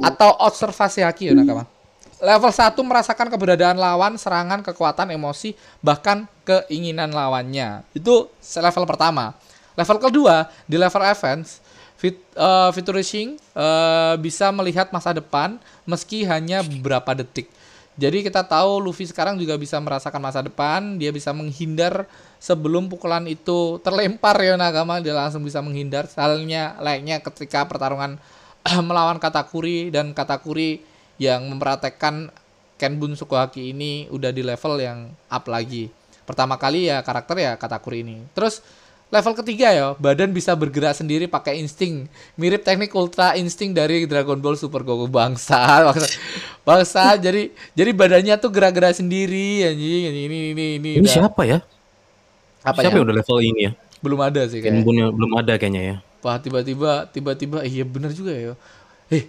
atau 0.00 0.36
observasi 0.36 1.04
haki 1.04 1.28
ya 1.28 1.36
nakama. 1.36 1.64
Level 2.22 2.54
1 2.54 2.78
merasakan 2.78 3.26
keberadaan 3.34 3.74
lawan, 3.82 4.14
serangan, 4.14 4.62
kekuatan, 4.62 5.10
emosi, 5.10 5.58
bahkan 5.82 6.30
keinginan 6.46 7.10
lawannya. 7.10 7.82
Itu 7.98 8.30
level 8.38 8.86
pertama. 8.86 9.34
Level 9.74 9.98
kedua, 9.98 10.46
di 10.70 10.78
level 10.78 11.02
events, 11.02 11.58
fit, 11.98 12.22
eh, 12.38 12.70
Futurishing 12.70 13.34
eh, 13.34 14.14
bisa 14.22 14.54
melihat 14.54 14.94
masa 14.94 15.10
depan 15.10 15.58
meski 15.82 16.22
hanya 16.22 16.62
beberapa 16.62 17.10
detik. 17.10 17.50
Jadi 17.98 18.22
kita 18.22 18.46
tahu 18.46 18.78
Luffy 18.78 19.04
sekarang 19.10 19.34
juga 19.36 19.58
bisa 19.58 19.82
merasakan 19.82 20.22
masa 20.22 20.40
depan, 20.46 21.02
dia 21.02 21.10
bisa 21.10 21.34
menghindar 21.34 22.06
sebelum 22.38 22.86
pukulan 22.86 23.26
itu 23.26 23.82
terlempar 23.82 24.38
ya 24.40 24.54
Nagama, 24.54 25.02
dia 25.02 25.12
langsung 25.12 25.42
bisa 25.42 25.58
menghindar. 25.58 26.06
Halnya 26.14 26.78
layaknya 26.78 27.18
ketika 27.18 27.66
pertarungan 27.66 28.16
melawan 28.88 29.18
Katakuri 29.18 29.90
dan 29.90 30.14
Katakuri 30.14 30.91
yang 31.20 31.44
mempraktekkan 31.48 32.32
Kenbun 32.80 33.14
Sukuhaki 33.14 33.70
ini 33.70 34.10
udah 34.10 34.34
di 34.34 34.42
level 34.42 34.74
yang 34.82 35.14
up 35.30 35.46
lagi. 35.46 35.86
Pertama 36.26 36.58
kali 36.58 36.90
ya 36.90 36.98
karakter 37.02 37.38
ya 37.38 37.52
Katakuri 37.54 38.02
ini. 38.02 38.26
Terus 38.34 38.58
level 39.12 39.38
ketiga 39.38 39.70
ya, 39.70 39.86
badan 40.00 40.32
bisa 40.32 40.56
bergerak 40.56 40.96
sendiri 40.98 41.30
pakai 41.30 41.60
insting. 41.60 42.10
Mirip 42.34 42.64
teknik 42.64 42.90
Ultra 42.96 43.36
Instinct 43.36 43.76
dari 43.76 44.08
Dragon 44.08 44.40
Ball 44.40 44.58
Super 44.58 44.82
Goku 44.82 45.06
bangsa. 45.06 45.60
Bangsa. 45.92 46.08
Bangsa 46.66 47.02
jadi 47.20 47.52
jadi 47.76 47.90
badannya 47.92 48.34
tuh 48.40 48.50
gerak-gerak 48.50 48.98
sendiri 48.98 49.68
anjing. 49.68 50.10
Ini 50.10 50.20
ini 50.26 50.38
ini 50.56 50.64
ini. 50.80 50.90
Ini 50.98 51.06
udah- 51.06 51.12
siapa 51.12 51.42
ya? 51.46 51.58
Apa 52.62 52.82
siapa 52.82 52.94
ya? 52.94 52.98
yang 52.98 53.06
udah 53.06 53.16
level 53.20 53.38
ini 53.42 53.60
ya? 53.68 53.72
Belum 54.02 54.18
ada 54.18 54.42
sih 54.50 54.58
kayaknya. 54.58 54.82
Kenbunnya 54.82 55.06
belum 55.14 55.30
ada 55.38 55.52
kayaknya 55.54 55.82
ya. 55.82 55.96
Wah 56.22 56.38
tiba-tiba 56.38 57.06
tiba-tiba 57.10 57.62
iya 57.62 57.86
bener 57.86 58.10
juga 58.10 58.34
ya. 58.34 58.54
Eh, 59.10 59.26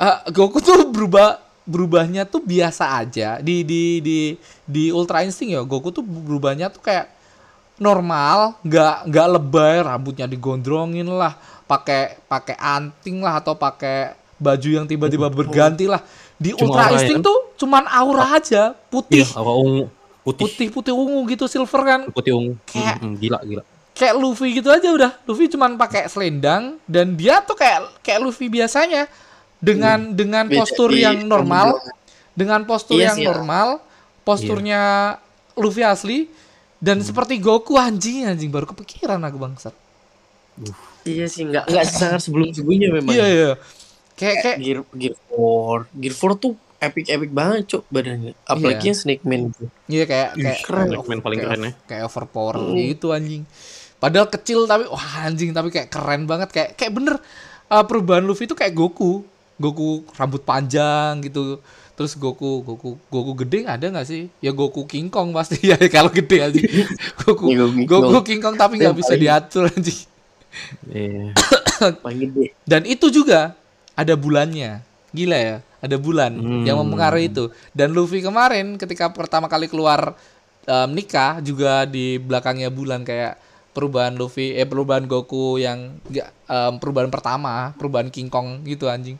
ah, 0.00 0.24
Goku 0.26 0.58
tuh 0.58 0.88
berubah 0.88 1.36
berubahnya 1.62 2.24
tuh 2.24 2.40
biasa 2.40 2.98
aja 2.98 3.38
di 3.38 3.62
di 3.62 4.00
di 4.00 4.18
di 4.64 4.88
Ultra 4.90 5.22
Instinct 5.22 5.52
ya. 5.52 5.60
Goku 5.62 5.92
tuh 5.92 6.02
berubahnya 6.02 6.72
tuh 6.72 6.80
kayak 6.80 7.12
normal, 7.76 8.56
nggak 8.60 9.08
nggak 9.08 9.26
lebay, 9.38 9.76
rambutnya 9.80 10.26
digondrongin 10.26 11.06
lah, 11.06 11.36
pakai 11.64 12.20
pakai 12.26 12.56
anting 12.56 13.20
lah 13.20 13.40
atau 13.40 13.54
pakai 13.54 14.12
baju 14.36 14.68
yang 14.68 14.86
tiba-tiba 14.88 15.28
berganti 15.28 15.84
lah. 15.84 16.00
Di 16.36 16.56
Cuma 16.56 16.72
Ultra 16.72 16.84
ya 16.88 16.92
Instinct 16.96 17.20
kan? 17.20 17.28
tuh 17.28 17.38
cuman 17.60 17.84
aura 17.86 18.26
aja, 18.32 18.72
putih, 18.88 19.20
Iya, 19.22 19.40
ungu 19.40 19.92
putih. 20.20 20.44
putih 20.48 20.68
putih 20.72 20.92
ungu 20.92 21.28
gitu 21.28 21.44
silver 21.44 21.80
kan. 21.84 22.00
Putih 22.08 22.32
ungu. 22.32 22.56
Kayak- 22.64 22.98
hmm, 23.00 23.14
gila 23.16 23.38
gila. 23.44 23.62
kayak 23.90 24.16
Luffy 24.16 24.56
gitu 24.56 24.72
aja 24.72 24.88
udah. 24.88 25.12
Luffy 25.28 25.52
cuman 25.52 25.76
pakai 25.76 26.08
selendang 26.08 26.80
dan 26.88 27.12
dia 27.14 27.44
tuh 27.44 27.52
kayak 27.52 28.00
kayak 28.00 28.24
Luffy 28.24 28.48
biasanya 28.48 29.04
dengan 29.60 29.98
dengan 30.10 30.44
Beda 30.44 30.64
postur 30.64 30.88
di 30.88 31.00
yang 31.00 31.22
normal, 31.22 31.76
dengan 32.32 32.64
postur 32.64 32.96
Iya 32.96 33.04
yang 33.06 33.16
sih, 33.16 33.24
ya. 33.24 33.28
normal, 33.30 33.68
posturnya 34.22 34.82
Luffy 35.54 35.82
asli 35.82 36.18
dan 36.76 36.98
seperti 36.98 37.36
Goku 37.36 37.76
anjing 37.76 38.24
anjing 38.24 38.48
baru 38.48 38.64
kepikiran 38.66 39.20
aku 39.20 39.36
bangsat. 39.36 39.74
Iya 41.02 41.26
sih, 41.26 41.44
nggak 41.44 41.64
nggak 41.66 41.84
sesangar 41.86 42.20
sebelum-sebelumnya 42.20 42.88
memang. 42.90 43.12
Iya 43.12 43.26
iya. 43.26 43.50
Kayak 44.12 44.36
kayak 44.42 44.56
Gear 44.58 44.78
Gear 44.92 45.14
4. 45.28 45.88
Gear 45.94 46.14
4 46.14 46.36
tuh 46.36 46.52
epic-epic 46.78 47.30
banget, 47.30 47.62
Cuk, 47.66 47.84
badannya. 47.88 48.32
Apalagi 48.42 48.76
Iya. 48.78 48.86
yang 48.86 48.98
Snake 48.98 49.24
Man 49.24 49.42
itu. 49.48 49.64
iya 49.86 50.04
kayak 50.04 50.28
kayak 50.34 50.58
keren. 50.62 50.86
kayak, 50.90 51.04
Main 51.06 51.20
paling 51.20 51.38
kayak- 51.38 51.50
keren 51.50 51.60
ya. 51.62 51.72
kayak 51.86 52.02
overpower 52.06 52.56
Hmm. 52.58 52.76
gitu 52.76 53.06
anjing. 53.10 53.44
Padahal 53.96 54.28
kecil 54.28 54.64
tapi 54.64 54.84
wah 54.86 55.06
anjing 55.22 55.52
tapi 55.52 55.68
kayak 55.68 55.88
keren 55.88 56.24
banget 56.24 56.48
kayak 56.48 56.70
kayak 56.74 56.88
bener 56.90 57.20
uh, 57.66 57.84
perubahan 57.84 58.24
Luffy 58.24 58.44
itu 58.44 58.52
kayak 58.54 58.72
Goku. 58.72 59.24
Goku 59.60 60.08
rambut 60.16 60.40
panjang 60.40 61.20
gitu. 61.20 61.60
Terus 61.92 62.16
Goku 62.16 62.64
Goku 62.64 62.96
Goku 63.12 63.32
gede 63.36 63.68
ada 63.68 63.84
nggak 63.84 64.08
sih? 64.08 64.32
Ya 64.40 64.50
Goku 64.50 64.88
King 64.88 65.12
Kong 65.12 65.36
pasti. 65.36 65.60
Ya 65.68 65.76
kalau 65.86 66.08
gede 66.08 66.40
aja 66.40 66.60
Goku 67.20 67.52
Ya, 67.52 67.68
Goku 67.84 68.24
King 68.24 68.40
Kong. 68.40 68.56
Tapi 68.56 68.80
nggak 68.80 68.96
bisa 68.96 69.14
diatur 69.14 69.68
anjing. 69.68 70.00
Iya. 70.88 71.36
paling 72.02 72.20
gede. 72.26 72.56
Dan 72.64 72.88
itu 72.88 73.12
juga 73.12 73.52
ada 73.92 74.16
bulannya. 74.16 74.80
Gila 75.12 75.36
ya 75.36 75.56
ada 75.80 75.96
bulan 75.96 76.32
Hmm. 76.36 76.64
yang 76.64 76.76
mempengaruhi 76.80 77.28
itu. 77.28 77.48
Dan 77.72 77.92
Luffy 77.92 78.20
kemarin 78.20 78.76
ketika 78.76 79.12
pertama 79.12 79.48
kali 79.48 79.68
keluar 79.68 80.16
em, 80.64 80.88
nikah 80.92 81.40
juga 81.40 81.84
di 81.84 82.16
belakangnya 82.16 82.68
bulan 82.68 83.00
kayak 83.00 83.40
perubahan 83.72 84.12
Luffy 84.14 84.52
eh 84.52 84.68
perubahan 84.68 85.08
Goku 85.08 85.56
yang 85.56 85.96
em, 86.12 86.72
perubahan 86.76 87.08
pertama 87.08 87.72
perubahan 87.76 88.12
King 88.12 88.28
Kong 88.28 88.60
gitu 88.64 88.88
anjing 88.88 89.16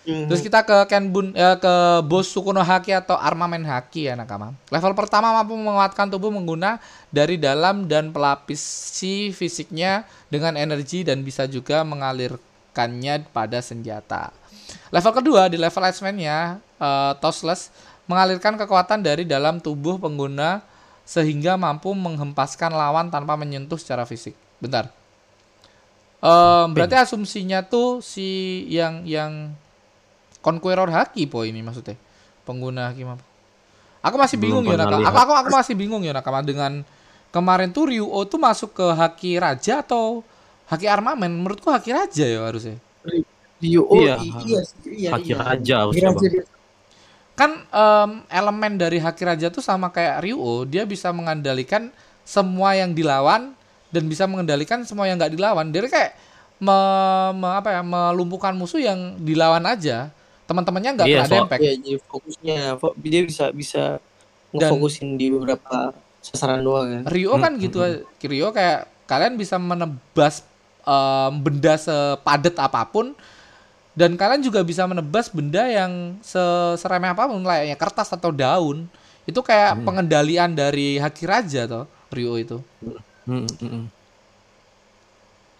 Terus 0.00 0.40
kita 0.40 0.64
ke 0.64 0.88
Kenbun 0.88 1.36
ya 1.36 1.60
ke 1.60 2.00
Bos 2.08 2.32
Sukuno 2.32 2.64
Haki 2.64 2.96
atau 2.96 3.20
armamen 3.20 3.60
haki 3.68 4.08
ya 4.08 4.16
nakama. 4.16 4.56
Level 4.72 4.96
pertama 4.96 5.36
mampu 5.36 5.52
menguatkan 5.52 6.08
tubuh 6.08 6.32
mengguna 6.32 6.80
dari 7.12 7.36
dalam 7.36 7.84
dan 7.84 8.08
pelapisi 8.08 9.28
fisiknya 9.36 10.08
dengan 10.32 10.56
energi 10.56 11.04
dan 11.04 11.20
bisa 11.20 11.44
juga 11.44 11.84
mengalirkannya 11.84 13.28
pada 13.28 13.60
senjata. 13.60 14.32
Level 14.88 15.12
kedua 15.12 15.52
di 15.52 15.60
level 15.60 15.84
X-Men-nya 15.92 16.56
eh, 16.80 17.12
Tossless 17.20 17.68
mengalirkan 18.08 18.56
kekuatan 18.56 19.04
dari 19.04 19.28
dalam 19.28 19.60
tubuh 19.60 20.00
pengguna 20.00 20.64
sehingga 21.04 21.60
mampu 21.60 21.92
menghempaskan 21.92 22.72
lawan 22.72 23.12
tanpa 23.12 23.36
menyentuh 23.36 23.76
secara 23.76 24.08
fisik. 24.08 24.32
Bentar. 24.62 24.88
Em, 26.20 26.68
berarti 26.76 26.94
asumsinya 27.00 27.64
tuh 27.64 28.04
si 28.04 28.62
yang 28.68 29.02
yang 29.08 29.56
Conqueror 30.40 30.88
Haki 30.88 31.28
po 31.28 31.44
ini 31.44 31.60
maksudnya. 31.60 31.96
Pengguna 32.44 32.90
Haki 32.90 33.04
apa? 33.04 33.24
Aku 34.00 34.16
masih 34.16 34.40
bingung 34.40 34.64
ya 34.64 34.80
Nakama. 34.80 35.04
Aku, 35.04 35.18
aku 35.20 35.32
aku 35.44 35.50
masih 35.52 35.74
bingung 35.76 36.00
ya 36.00 36.12
Nakama 36.16 36.40
dengan 36.40 36.80
kemarin 37.28 37.68
tuh 37.70 37.92
Ryuo 37.92 38.20
tuh 38.24 38.40
masuk 38.40 38.72
ke 38.72 38.86
Haki 38.90 39.36
Raja 39.36 39.84
atau 39.84 40.24
Haki 40.66 40.88
Armamen? 40.88 41.28
Menurutku 41.28 41.68
Haki 41.68 41.92
Raja 41.92 42.24
ya 42.24 42.40
harusnya. 42.40 42.80
Rio 43.60 43.84
Iya. 43.92 44.16
iya 44.48 44.60
sih, 44.64 44.88
iya 44.88 45.10
Haki 45.12 45.36
iya. 45.36 45.44
Raja 45.44 45.74
harus 45.84 45.92
Haki 45.92 46.00
Raja 46.00 46.16
coba. 46.16 46.28
dia. 46.32 46.44
Kan 47.36 47.50
em, 47.68 48.10
elemen 48.28 48.72
dari 48.76 48.96
Haki 48.96 49.22
Raja 49.24 49.46
tuh 49.52 49.60
sama 49.60 49.92
kayak 49.92 50.24
Ryuo, 50.24 50.64
dia 50.64 50.88
bisa 50.88 51.12
mengendalikan 51.12 51.92
semua 52.24 52.72
yang 52.72 52.96
dilawan 52.96 53.52
dan 53.92 54.02
bisa 54.08 54.24
mengendalikan 54.24 54.80
semua 54.88 55.04
yang 55.04 55.20
nggak 55.20 55.36
dilawan. 55.36 55.68
Dia 55.68 55.84
kayak 55.84 56.12
me- 56.56 57.32
me- 57.36 57.52
apa 57.52 57.68
ya, 57.76 57.82
melumpuhkan 57.84 58.56
musuh 58.56 58.80
yang 58.80 59.20
dilawan 59.20 59.64
aja. 59.68 60.08
Teman-temannya 60.50 60.90
nggak 60.92 61.06
Iya, 61.06 61.16
kena 61.16 61.28
so- 61.28 61.36
dampak. 61.38 61.58
Iya, 61.58 61.72
jadi 61.78 61.92
fokusnya 62.02 62.58
fo- 62.76 62.96
dia 62.98 63.20
bisa 63.22 63.44
bisa 63.50 63.82
ngefokusin 64.50 65.14
di 65.14 65.30
beberapa 65.30 65.94
sasaran 66.18 66.58
doang 66.58 66.86
kan. 66.90 67.02
Rio 67.06 67.38
kan 67.38 67.54
Hmm, 67.54 67.62
gitu 67.62 67.78
Rio 68.20 68.50
kayak 68.50 68.78
kalian 69.06 69.34
bisa 69.34 69.56
menebas 69.56 70.42
em, 70.80 71.32
benda 71.38 71.76
sepadat 71.76 72.56
apa 72.56 72.82
pun 72.84 73.14
dan 73.92 74.14
kalian 74.14 74.40
juga 74.40 74.60
bisa 74.60 74.82
menebas 74.84 75.28
benda 75.28 75.66
yang 75.66 76.16
seseremeh 76.20 77.10
apa 77.10 77.26
pun 77.26 77.38
layaknya 77.40 77.76
kertas 77.76 78.08
atau 78.08 78.30
daun 78.30 78.90
itu 79.22 79.38
kayak 79.40 79.76
Hmm. 79.76 79.84
pengendalian 79.84 80.50
dari 80.50 80.96
Haki 80.96 81.24
Raja 81.24 81.68
toh 81.68 81.84
Rio 82.08 82.34
itu 82.34 82.58
hmm, 83.22 83.46
hmm. 83.60 83.82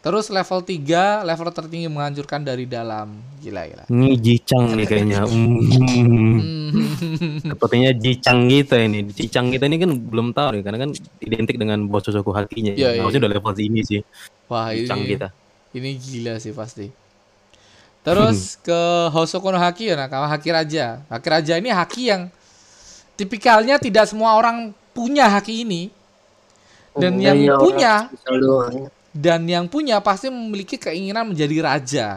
Terus 0.00 0.32
level 0.32 0.64
3 0.64 1.28
level 1.28 1.48
tertinggi 1.52 1.88
menghancurkan 1.92 2.40
dari 2.40 2.64
dalam 2.64 3.20
gila 3.40 3.68
gila 3.68 3.84
Ini 3.88 4.10
Jicang 4.16 4.76
nih 4.76 4.86
kayaknya. 4.88 5.20
Hmm. 5.24 6.40
Hmm. 6.70 7.42
Sepertinya 7.42 7.90
Jicang 7.90 8.46
kita 8.46 8.78
ini. 8.78 9.10
Jicang 9.10 9.50
kita 9.50 9.66
ini 9.66 9.82
kan 9.82 9.90
belum 9.90 10.30
tahu 10.30 10.54
nih 10.54 10.62
karena 10.62 10.78
kan 10.86 10.90
identik 11.18 11.58
dengan 11.58 11.82
bos 11.90 12.06
Sosoku 12.06 12.30
Hakinya. 12.30 12.78
Iya, 12.78 12.94
iya, 12.94 13.02
Harusnya 13.02 13.26
udah 13.26 13.32
level 13.34 13.52
sini 13.58 13.80
sih. 13.82 14.00
wah 14.46 14.70
Jicang 14.70 15.02
ini 15.02 15.18
kita. 15.18 15.28
Ini 15.74 15.90
gila 15.98 16.34
sih 16.38 16.54
pasti. 16.54 16.86
Terus 18.06 18.54
ke 18.62 19.10
Hosoku 19.10 19.50
no 19.50 19.58
Haki 19.58 19.90
ya 19.90 19.98
nakama 19.98 20.30
Haki 20.30 20.54
Raja. 20.54 21.02
Haki 21.10 21.26
Raja 21.26 21.54
ini 21.58 21.74
haki 21.74 22.02
yang 22.14 22.22
tipikalnya 23.18 23.76
tidak 23.82 24.06
semua 24.06 24.38
orang 24.38 24.70
punya 24.94 25.26
haki 25.26 25.66
ini. 25.66 25.90
Dan 26.94 27.18
yang 27.18 27.34
Hanya 27.34 27.58
orang 27.58 27.62
punya. 27.66 27.92
Dan 29.10 29.42
yang 29.44 29.66
punya 29.66 29.98
pasti 29.98 30.30
memiliki 30.30 30.78
keinginan 30.78 31.26
menjadi 31.28 31.56
raja. 31.60 32.08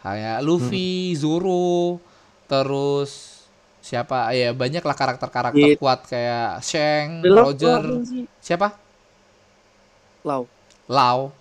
Kayak 0.00 0.44
Luffy, 0.44 1.16
Zoro, 1.16 1.96
terus 2.44 3.40
siapa 3.80 4.32
ya 4.32 4.52
banyaklah 4.52 4.92
karakter-karakter 4.92 5.60
Iya. 5.60 5.76
kuat 5.76 6.00
kayak 6.04 6.60
Shang, 6.60 7.24
Lau 7.24 7.48
Roger, 7.48 7.82
siapa? 8.38 8.76
Lau. 10.20 10.44
Lau. 10.84 11.32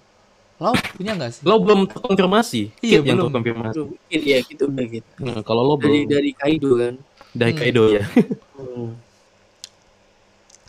Lau 0.60 0.74
punya 0.96 1.12
nggak 1.12 1.32
sih? 1.34 1.42
Lo 1.44 1.60
belum 1.60 1.92
terkonfirmasi. 1.92 2.62
Iya, 2.80 3.04
Kit 3.04 3.12
belum. 3.12 3.28
terkonfirmasi. 3.28 3.76
Belum 3.76 3.88
mungkin 3.92 4.20
ya 4.24 4.38
gitu 4.40 4.64
udah 4.72 4.86
gitu. 4.88 5.10
Nah, 5.20 5.40
kalau 5.44 5.62
lo 5.66 5.76
Dari 5.76 6.08
belum 6.08 6.12
dari 6.12 6.32
Kaido 6.32 6.70
kan. 6.80 6.96
dari 7.34 7.52
Hmm. 7.52 7.60
Kaido 7.60 7.84
ya. 7.92 8.04
Hmm. 8.54 8.96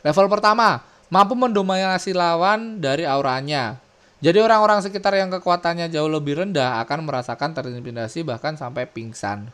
Level 0.03 0.26
pertama, 0.26 0.82
mampu 1.07 1.32
mendominasi 1.32 2.11
lawan 2.11 2.80
dari 2.80 3.07
auranya. 3.07 3.78
Jadi 4.25 4.39
orang-orang 4.41 4.81
sekitar 4.81 5.12
yang 5.12 5.29
kekuatannya 5.29 5.93
jauh 5.93 6.09
lebih 6.09 6.41
rendah 6.41 6.81
akan 6.81 7.05
merasakan 7.05 7.53
terintimidasi 7.53 8.25
bahkan 8.25 8.57
sampai 8.57 8.89
pingsan. 8.89 9.53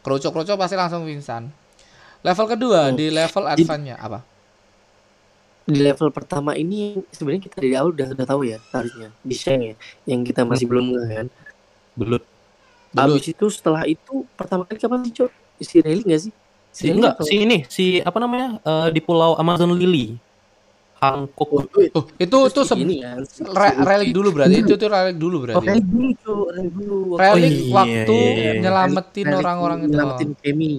Kroco-kroco 0.00 0.54
pasti 0.54 0.78
langsung 0.78 1.02
pingsan. 1.02 1.50
Level 2.22 2.46
kedua 2.46 2.86
Oh. 2.86 2.94
di 2.94 3.10
level 3.10 3.50
advance-nya 3.50 3.98
apa? 3.98 4.22
Di 5.62 5.78
level 5.78 6.10
pertama 6.10 6.54
ini 6.54 7.02
sebenarnya 7.08 7.42
kita 7.42 7.56
dari 7.58 7.74
awal 7.74 7.90
udah 7.90 8.14
udah 8.14 8.26
tahu 8.26 8.42
ya 8.44 8.58
harusnya 8.70 9.10
di 9.22 9.34
ya 9.34 9.74
yang 10.06 10.22
kita 10.22 10.42
masih 10.42 10.66
belum 10.66 10.86
kan. 10.94 11.26
Belut. 11.94 12.22
Belut. 12.90 13.18
Habis 13.18 13.26
itu 13.26 13.46
setelah 13.48 13.82
itu 13.86 14.22
pertama 14.34 14.62
kali 14.62 14.78
kapan 14.78 15.02
sih 15.02 15.14
Cok? 15.18 15.30
Si 15.58 15.76
Rayleigh 15.78 16.06
nggak 16.06 16.20
sih? 16.20 16.32
Si 16.70 16.82
Rayleigh 16.82 16.98
enggak, 16.98 17.14
atau- 17.14 17.26
si 17.26 17.34
ini, 17.36 17.58
si 17.66 17.84
apa 17.98 18.18
namanya? 18.18 18.58
eh, 18.58 18.88
di 18.90 19.00
Pulau 19.02 19.34
Amazon 19.34 19.70
Lily. 19.72 20.14
Hankook. 21.02 21.48
Oh, 21.50 21.60
itu, 21.66 21.78
Oh, 21.92 22.04
itu 22.16 22.36
itu 22.46 22.54
tuh 22.54 22.62
se- 22.62 22.78
ini 22.78 23.02
si- 23.26 23.42
re- 23.42 23.74
si- 23.74 23.82
relik 23.82 24.10
dulu 24.14 24.28
berarti. 24.30 24.54
Itu 24.62 24.74
tuh 24.78 24.88
relik 24.88 25.16
dulu 25.18 25.36
Oh, 25.36 25.42
berarti. 25.42 25.66
Rayleigh 25.66 25.82
dulu 25.84 26.08
Cok, 26.14 26.44
Rayleigh 26.54 26.72
dulu. 26.72 26.98
Relik 27.18 27.52
Oh, 27.52 27.58
iya, 27.58 27.72
waktu 27.74 28.16
iya, 28.16 28.30
iya. 28.38 28.52
nyelamatin 28.62 29.24
Rayleigh 29.26 29.40
orang-orang 29.42 29.78
itu. 29.82 29.90
Nyelamatin 29.90 30.30
Kemi. 30.38 30.74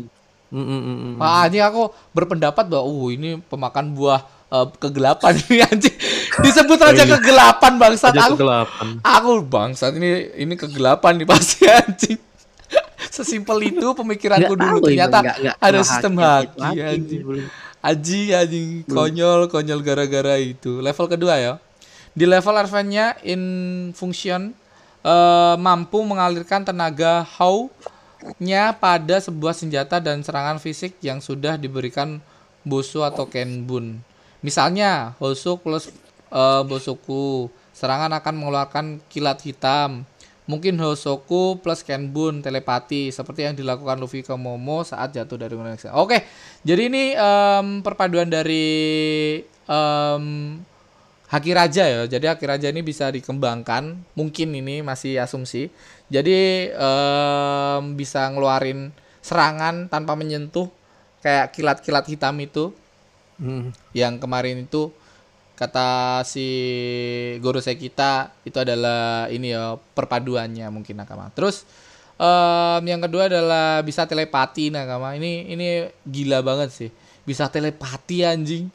Mm, 0.47 0.61
mm, 0.61 0.81
mm, 0.81 0.97
mm. 1.01 1.13
Wah, 1.17 1.43
ini 1.49 1.59
aku 1.59 1.81
berpendapat 2.13 2.65
bahwa 2.69 2.85
uh 2.85 3.05
ini 3.09 3.29
pemakan 3.41 3.85
buah 3.91 4.21
eh, 4.47 4.67
kegelapan 4.77 5.33
ini 5.49 5.57
anjing. 5.59 5.95
Disebut 6.39 6.79
Oh, 6.79 6.87
aja 6.87 7.03
iya. 7.03 7.17
kegelapan 7.17 7.71
bangsat 7.75 8.13
aku. 8.15 8.33
kegelapan. 8.37 8.87
Aku 9.01 9.31
bangsat 9.43 9.91
ini 9.97 10.09
ini 10.37 10.53
kegelapan 10.53 11.19
nih 11.19 11.27
pasti 11.27 11.65
anjing. 11.81 12.21
Sesimpel 13.09 13.59
itu 13.61 13.87
pemikiranku 13.93 14.53
dulu 14.55 14.77
tahu, 14.79 14.87
ternyata. 14.89 15.17
Nggak- 15.21 15.37
nggak 15.41 15.55
ada 15.59 15.79
sistem 15.83 16.13
haki, 16.17 16.61
anjing. 16.79 17.21
Belum. 17.83 17.99
Aji 17.99 18.21
anjing 18.31 18.69
konyol 18.87 19.51
konyol 19.51 19.83
gara-gara 19.83 20.39
itu. 20.39 20.79
Level 20.79 21.07
kedua 21.11 21.35
ya. 21.35 21.53
Di 22.15 22.23
level 22.23 22.55
advance-nya 22.55 23.17
in 23.25 23.41
function 23.91 24.53
eh, 25.03 25.55
mampu 25.59 25.99
mengalirkan 26.05 26.63
tenaga 26.63 27.25
how-nya 27.25 28.71
pada 28.77 29.19
sebuah 29.19 29.51
senjata 29.51 29.99
dan 29.99 30.23
serangan 30.23 30.61
fisik 30.63 30.95
yang 31.03 31.19
sudah 31.19 31.59
diberikan 31.59 32.23
Bosu 32.63 33.03
atau 33.03 33.27
Kenbun. 33.27 33.99
Misalnya, 34.39 35.17
Hosu 35.19 35.59
plus 35.59 35.91
eh, 36.31 36.61
Bosoku. 36.63 37.51
Serangan 37.73 38.13
akan 38.13 38.33
mengeluarkan 38.37 38.85
kilat 39.09 39.41
hitam. 39.41 40.05
Mungkin 40.43 40.75
Hosoku 40.75 41.63
plus 41.63 41.87
Kenbun 41.87 42.43
telepati 42.43 43.09
seperti 43.15 43.47
yang 43.47 43.55
dilakukan 43.55 43.95
Luffy 43.95 44.21
ke 44.21 44.35
Momo 44.35 44.83
saat 44.83 45.15
jatuh 45.15 45.39
dari 45.39 45.55
gunung. 45.55 45.79
Oke, 45.95 46.27
jadi 46.67 46.91
ini 46.91 47.15
em, 47.15 47.79
perpaduan 47.79 48.27
dari 48.27 49.39
em, 49.47 50.25
Haki 51.31 51.51
Raja 51.55 51.83
ya. 51.87 52.01
Jadi 52.05 52.25
Haki 52.27 52.45
Raja 52.45 52.67
ini 52.67 52.83
bisa 52.83 53.07
dikembangkan. 53.07 53.95
Mungkin 54.19 54.51
ini 54.51 54.83
masih 54.83 55.23
asumsi. 55.23 55.71
Jadi 56.11 56.69
em, 56.75 57.83
bisa 57.95 58.27
ngeluarin 58.27 58.91
serangan 59.23 59.87
tanpa 59.87 60.19
menyentuh 60.19 60.67
kayak 61.23 61.55
kilat-kilat 61.55 62.05
hitam 62.11 62.35
itu 62.43 62.75
Mm. 63.41 63.73
yang 63.97 64.21
kemarin 64.21 64.61
itu 64.61 64.93
kata 65.53 66.21
si 66.25 66.47
Gorosei 67.39 67.77
kita 67.77 68.33
itu 68.41 68.57
adalah 68.57 69.29
ini 69.29 69.53
ya 69.53 69.77
perpaduannya 69.77 70.67
mungkin 70.73 70.97
nakama. 70.97 71.29
Terus 71.31 71.63
em, 72.17 72.81
yang 72.89 73.01
kedua 73.01 73.29
adalah 73.29 73.85
bisa 73.85 74.09
telepati 74.09 74.73
nakama. 74.73 75.13
Ini 75.13 75.53
ini 75.53 75.67
gila 76.05 76.41
banget 76.41 76.69
sih. 76.73 76.89
Bisa 77.23 77.47
telepati 77.47 78.25
anjing. 78.25 78.67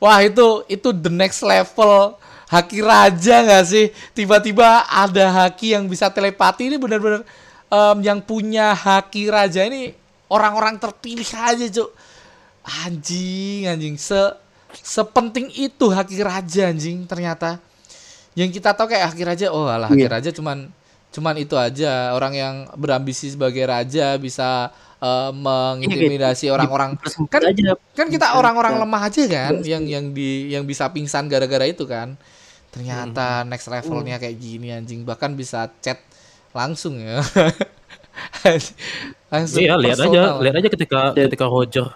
Wah 0.00 0.20
itu 0.24 0.64
itu 0.68 0.92
the 0.92 1.12
next 1.12 1.44
level 1.44 2.16
haki 2.50 2.84
raja 2.84 3.46
nggak 3.46 3.64
sih? 3.64 3.86
Tiba-tiba 4.12 4.84
ada 4.88 5.46
haki 5.46 5.72
yang 5.78 5.88
bisa 5.88 6.12
telepati 6.12 6.68
ini 6.68 6.76
benar-benar 6.76 7.24
em, 7.72 7.96
yang 8.04 8.20
punya 8.20 8.76
haki 8.76 9.32
raja 9.32 9.64
ini 9.64 9.96
orang-orang 10.30 10.78
terpilih 10.78 11.26
aja, 11.26 11.66
Cuk. 11.66 11.90
Anjing, 12.86 13.66
anjing. 13.66 13.96
Se 13.98 14.20
sepenting 14.76 15.50
itu 15.52 15.90
haki 15.90 16.22
raja 16.22 16.70
anjing 16.70 17.04
ternyata. 17.04 17.58
Yang 18.38 18.62
kita 18.62 18.70
tahu 18.72 18.94
kayak 18.94 19.10
haki 19.10 19.22
raja, 19.26 19.46
oh 19.50 19.66
alah 19.66 19.90
haki 19.90 20.06
Iya. 20.06 20.10
raja 20.10 20.30
cuman 20.30 20.70
cuman 21.10 21.34
itu 21.36 21.58
aja. 21.58 22.14
Orang 22.14 22.32
yang 22.38 22.70
berambisi 22.78 23.30
sebagai 23.30 23.66
raja 23.66 24.14
bisa 24.16 24.70
eh, 25.00 25.32
mengintimidasi 25.32 26.52
orang-orang. 26.52 26.94
Persempit 27.00 27.32
kan 27.32 27.42
aja. 27.42 27.72
kan 27.96 28.06
kita 28.12 28.26
Bisa, 28.30 28.38
orang-orang 28.38 28.76
lemah 28.78 29.02
aja 29.08 29.22
kan 29.26 29.52
Bisa. 29.58 29.72
yang 29.72 29.82
yang 29.88 30.04
di 30.12 30.52
yang 30.52 30.62
bisa 30.62 30.86
pingsan 30.92 31.26
gara-gara 31.26 31.64
itu 31.64 31.88
kan. 31.88 32.14
Ternyata 32.70 33.42
Hmm. 33.42 33.48
next 33.50 33.66
levelnya 33.66 34.20
kayak 34.20 34.36
gini 34.38 34.68
anjing. 34.70 35.02
Bahkan 35.02 35.34
bisa 35.34 35.72
chat 35.80 35.98
langsung 36.52 37.00
ya. 37.00 37.24
Langsung 39.30 39.62
Iya, 39.62 39.74
lihat 39.78 39.98
aja, 40.02 40.22
lihat 40.38 40.54
aja 40.58 40.68
ketika 40.68 41.00
ketika 41.14 41.46
Roger 41.46 41.86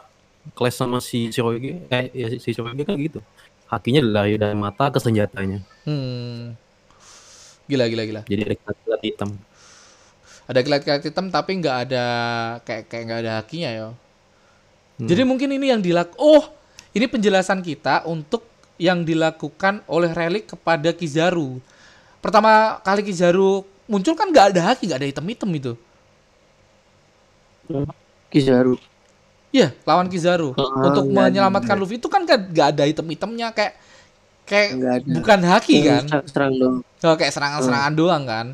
kelas 0.56 0.74
sama 0.80 0.98
si 1.00 1.32
Shiroge, 1.34 1.88
eh 1.88 2.04
ya, 2.12 2.26
si 2.42 2.50
Shiroge 2.54 2.82
kan 2.88 2.96
gitu. 3.00 3.20
Hakinya 3.70 4.00
lari 4.04 4.36
dari 4.42 4.56
mata 4.58 4.92
ke 4.94 4.98
senjatanya. 5.02 5.58
hmm. 5.86 6.56
gila 7.68 7.84
gila 7.88 8.02
gila 8.08 8.22
Jadi 8.28 8.42
ada 8.44 8.54
kilat 8.56 9.00
hitam. 9.04 9.30
ada 10.44 10.60
kilat-kilat 10.60 11.02
hitam 11.04 11.26
tapi 11.32 11.50
nggak 11.60 11.76
ada 11.88 12.04
kayak 12.68 12.84
kayak 12.90 13.02
nggak 13.08 13.20
ada 13.24 13.32
hakinya 13.40 13.70
ya 13.72 13.88
Hmm. 14.94 15.10
jadi 15.10 15.26
mungkin 15.26 15.50
ini 15.50 15.74
yang 15.74 15.82
dilak 15.82 16.14
oh 16.22 16.54
ini 16.94 17.10
penjelasan 17.10 17.66
kita 17.66 18.06
untuk 18.06 18.46
yang 18.78 19.02
dilakukan 19.02 19.82
oleh 19.90 20.14
relik 20.14 20.46
kepada 20.54 20.94
Kizaru 20.94 21.58
pertama 22.22 22.78
kali 22.86 23.02
Kizaru 23.02 23.66
muncul 23.90 24.14
kan 24.14 24.30
nggak 24.30 24.54
ada 24.54 24.60
haki 24.70 24.86
nggak 24.86 25.00
ada 25.02 25.08
hitam-hitam 25.10 25.50
itu 25.50 25.74
Kizaru 28.30 28.76
Iya, 29.54 29.70
lawan 29.86 30.10
Kizaru. 30.10 30.50
Ah, 30.52 30.90
Untuk 30.90 31.06
ada. 31.06 31.30
menyelamatkan 31.30 31.78
Luffy 31.78 31.96
itu 31.96 32.10
kan 32.10 32.26
gak, 32.26 32.50
gak 32.50 32.74
ada 32.74 32.82
item-itemnya 32.84 33.54
kayak 33.54 33.78
kayak 34.44 34.68
bukan 35.06 35.40
haki 35.40 35.76
kan. 35.80 36.02
serang, 36.04 36.26
serang 36.26 36.52
dong 36.58 36.74
Oh, 37.00 37.14
kayak 37.14 37.32
serangan-serangan 37.32 37.92
doang 37.94 38.22
kan. 38.24 38.46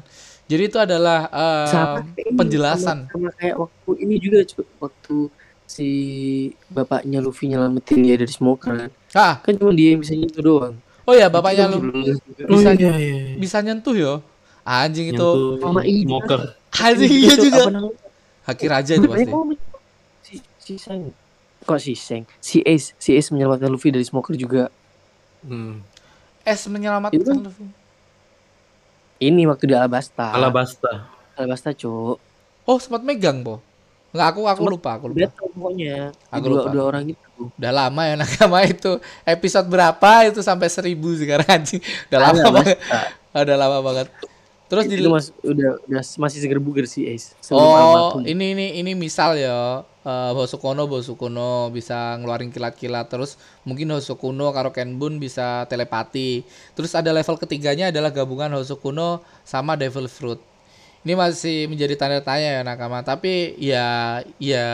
Jadi 0.45 0.63
itu 0.67 0.77
adalah 0.77 1.31
sama 1.65 2.05
ini, 2.13 2.35
penjelasan. 2.35 3.07
sama, 3.07 3.17
sama 3.17 3.29
kayak 3.33 3.57
waktu 3.57 3.91
ini 3.99 4.15
juga 4.19 4.39
waktu 4.79 5.17
si 5.65 5.89
bapaknya 6.67 7.19
Luffy 7.19 7.47
nyelamatin 7.47 8.03
dia 8.03 8.19
dari 8.19 8.29
smoker 8.29 8.75
kan 8.77 8.91
Ah, 9.15 9.39
kan 9.39 9.55
cuma 9.55 9.71
dia 9.71 9.95
yang 9.95 10.03
bisa 10.03 10.13
nyentuh 10.13 10.43
doang 10.43 10.75
oh 11.07 11.15
ya 11.15 11.27
bapaknya 11.27 11.71
Itu 11.71 11.79
lu 11.79 11.91
juga. 11.91 12.13
bisa 12.51 12.71
iya, 12.75 12.93
iya. 12.95 13.15
bisa 13.35 13.59
nyentuh 13.59 13.95
yo. 13.95 14.15
Anjing 14.61 15.11
itu. 15.11 15.17
Nyentuh 15.19 15.59
Sama 15.65 15.83
ini. 15.83 16.05
smoker. 16.05 16.41
Anjing 16.77 17.11
iya 17.11 17.35
juga. 17.35 17.63
Haki 18.45 18.67
raja 18.69 18.93
itu 18.95 19.07
pasti. 19.07 19.31
Si 20.71 20.77
si 20.77 20.81
Seng 20.81 21.11
kok 21.61 21.77
si 21.77 21.93
Seng 21.93 22.23
si 22.39 22.63
Ace 22.63 22.95
si 22.97 23.11
Ace 23.13 23.29
menyelamatkan 23.29 23.67
Luffy 23.67 23.91
dari 23.91 24.03
smoker 24.03 24.35
juga 24.35 24.71
Hmm. 25.41 25.81
Es 26.43 26.65
menyelamatkan 26.67 27.17
Itu 27.17 27.27
kan- 27.27 27.43
Luffy. 27.43 27.65
ini 29.21 29.45
waktu 29.45 29.65
di 29.67 29.75
Alabasta 29.75 30.31
Alabasta. 30.31 31.09
Alabasta 31.35 31.73
cuk 31.73 32.21
Oh, 32.63 32.77
sempat 32.77 33.01
megang, 33.01 33.41
Po. 33.41 33.59
Enggak, 34.11 34.27
aku 34.29 34.41
aku 34.43 34.61
Sempat- 34.61 34.75
lupa, 34.77 34.91
aku 34.93 35.05
lupa. 35.09 35.19
Battle 35.23 35.49
pokoknya 35.51 35.97
Aku 36.29 36.45
dua, 36.45 36.55
lupa. 36.57 36.71
dua 36.71 36.85
orang 36.85 37.05
itu 37.09 37.27
Udah 37.57 37.73
lama 37.73 38.03
ya 38.05 38.15
nakama 38.21 38.59
itu. 38.63 38.93
Episode 39.25 39.67
berapa 39.67 40.11
itu 40.25 40.41
sampai 40.41 40.69
seribu 40.69 41.11
sekarang 41.15 41.49
anjing. 41.49 41.81
Udah 42.07 42.21
lama 42.21 42.43
banget. 42.53 42.77
Udah 43.43 43.57
lama 43.57 43.79
banget. 43.83 44.07
Terus 44.67 44.85
di 44.87 44.95
itu 44.95 45.09
mas, 45.09 45.33
udah 45.41 45.83
udah 45.83 46.03
masih 46.17 46.39
seger 46.39 46.61
buger 46.61 46.85
si 46.85 47.03
Ace 47.05 47.35
sebelum 47.41 47.65
Oh, 47.65 48.21
ini 48.21 48.53
ini 48.53 48.67
ini 48.79 48.93
misal 48.93 49.35
ya. 49.35 49.83
Eh 50.01 50.33
Hosokono 50.33 50.89
Bosukono 50.89 51.69
bisa 51.69 52.17
ngeluarin 52.17 52.49
kilat-kilat 52.49 53.13
terus 53.13 53.37
mungkin 53.69 53.93
Hosokuno 53.93 54.49
karo 54.57 54.73
Kenbun 54.73 55.21
bisa 55.21 55.69
telepati. 55.69 56.41
Terus 56.73 56.97
ada 56.97 57.13
level 57.13 57.37
ketiganya 57.37 57.93
adalah 57.93 58.09
gabungan 58.09 58.57
Hosokuno 58.57 59.21
sama 59.45 59.77
Devil 59.77 60.09
Fruit. 60.09 60.41
Ini 61.01 61.17
masih 61.17 61.65
menjadi 61.65 61.97
tanda 61.97 62.21
tanya 62.21 62.61
ya 62.61 62.63
nakama, 62.65 63.01
tapi 63.01 63.57
ya 63.57 64.21
ya 64.37 64.69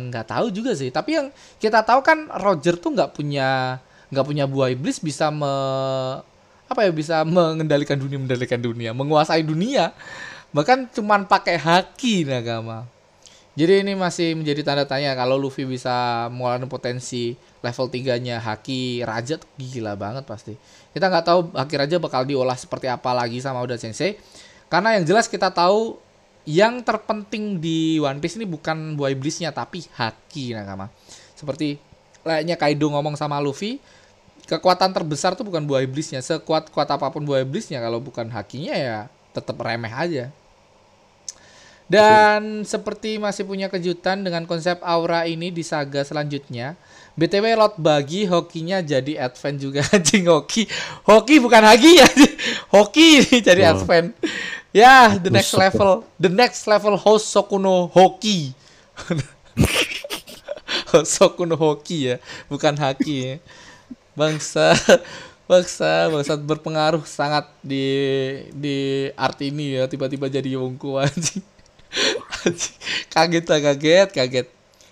nggak 0.00 0.24
tahu 0.24 0.48
juga 0.48 0.72
sih. 0.72 0.88
Tapi 0.88 1.20
yang 1.20 1.28
kita 1.60 1.84
tahu 1.84 2.00
kan 2.00 2.32
Roger 2.40 2.80
tuh 2.80 2.96
nggak 2.96 3.12
punya 3.12 3.76
nggak 4.08 4.24
punya 4.24 4.44
buah 4.48 4.72
iblis 4.72 5.00
bisa 5.04 5.28
me, 5.28 5.52
apa 6.64 6.80
ya 6.88 6.92
bisa 6.96 7.20
mengendalikan 7.28 8.00
dunia 8.00 8.16
mengendalikan 8.16 8.60
dunia, 8.60 8.90
menguasai 8.96 9.44
dunia. 9.44 9.92
Bahkan 10.56 10.96
cuman 10.96 11.28
pakai 11.28 11.60
haki 11.60 12.24
nakama. 12.24 12.93
Jadi 13.54 13.86
ini 13.86 13.94
masih 13.94 14.34
menjadi 14.34 14.66
tanda 14.66 14.82
tanya 14.82 15.14
kalau 15.14 15.38
Luffy 15.38 15.62
bisa 15.62 16.26
mengeluarkan 16.26 16.66
potensi 16.66 17.38
level 17.62 17.86
3-nya 17.86 18.42
Haki 18.42 19.06
Raja 19.06 19.38
tuh 19.38 19.46
gila 19.54 19.94
banget 19.94 20.26
pasti. 20.26 20.58
Kita 20.90 21.06
nggak 21.06 21.24
tahu 21.24 21.40
Haki 21.54 21.74
Raja 21.78 21.96
bakal 22.02 22.26
diolah 22.26 22.58
seperti 22.58 22.90
apa 22.90 23.14
lagi 23.14 23.38
sama 23.38 23.62
Oda 23.62 23.78
Sensei. 23.78 24.18
Karena 24.66 24.98
yang 24.98 25.06
jelas 25.06 25.30
kita 25.30 25.54
tahu 25.54 26.02
yang 26.50 26.82
terpenting 26.82 27.62
di 27.62 28.02
One 28.02 28.18
Piece 28.18 28.34
ini 28.42 28.44
bukan 28.44 28.98
buah 28.98 29.14
iblisnya 29.14 29.54
tapi 29.54 29.86
Haki 29.86 30.58
nakama. 30.58 30.90
Seperti 31.38 31.78
layaknya 32.26 32.58
Kaido 32.58 32.90
ngomong 32.90 33.14
sama 33.14 33.38
Luffy, 33.38 33.78
kekuatan 34.50 34.90
terbesar 34.90 35.38
tuh 35.38 35.46
bukan 35.46 35.62
buah 35.62 35.86
iblisnya. 35.86 36.18
Sekuat-kuat 36.26 36.90
apa 36.90 37.06
pun 37.14 37.22
buah 37.22 37.46
iblisnya 37.46 37.78
kalau 37.78 38.02
bukan 38.02 38.34
hakinya 38.34 38.74
ya 38.74 39.06
tetap 39.30 39.54
remeh 39.62 39.94
aja. 39.94 40.34
Dan 41.84 42.64
seperti 42.64 43.20
masih 43.20 43.44
punya 43.44 43.68
kejutan 43.68 44.24
dengan 44.24 44.48
konsep 44.48 44.80
aura 44.80 45.28
ini 45.28 45.52
di 45.52 45.60
saga 45.60 46.00
selanjutnya. 46.00 46.80
BTW 47.14 47.54
lot 47.54 47.78
bagi 47.78 48.26
hokinya 48.26 48.82
jadi 48.82 49.22
advent 49.30 49.56
juga 49.62 49.80
anjing 49.94 50.26
hoki. 50.26 50.66
Hoki 51.06 51.38
bukan 51.38 51.62
hagi 51.62 52.00
ya. 52.02 52.08
hoki 52.74 53.22
jadi 53.44 53.70
Wow. 53.70 53.72
advent. 53.78 54.08
Ya, 54.74 55.14
the 55.22 55.30
next 55.30 55.54
level, 55.54 56.02
the 56.18 56.26
next 56.26 56.66
level 56.66 56.98
Hosokuno 56.98 57.86
Hoki. 57.94 58.50
Hosokuno 60.90 61.54
Hoki 61.54 62.10
ya, 62.10 62.16
bukan 62.50 62.74
haki 62.74 63.14
ya. 63.22 63.34
Bangsa 64.18 64.74
bangsa 65.44 66.10
bangsa 66.10 66.34
berpengaruh 66.40 67.04
sangat 67.06 67.46
di 67.62 67.86
di 68.50 69.06
art 69.14 69.38
ini 69.44 69.78
ya 69.78 69.86
tiba-tiba 69.86 70.26
jadi 70.26 70.58
Yongko 70.58 70.98
anjing. 70.98 71.53
Kaget 73.14 73.44
lah 73.48 73.60
kaget 73.72 74.08
kaget. 74.12 74.46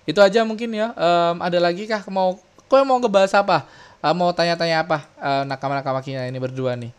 Itu 0.09 0.19
aja 0.19 0.43
mungkin 0.43 0.73
ya. 0.75 0.95
Em, 0.95 1.37
ada 1.43 1.59
lagi 1.59 1.87
kah? 1.87 2.03
Mau 2.11 2.41
kau 2.67 2.83
mau 2.83 2.99
ngebahas 2.99 3.33
apa? 3.39 3.69
Eh, 4.03 4.15
mau 4.15 4.31
tanya-tanya 4.35 4.83
apa? 4.83 4.99
Eh, 5.21 5.43
nakama-nakama 5.47 6.03
kita 6.03 6.27
ini 6.27 6.39
berdua 6.43 6.75
nih. 6.75 6.91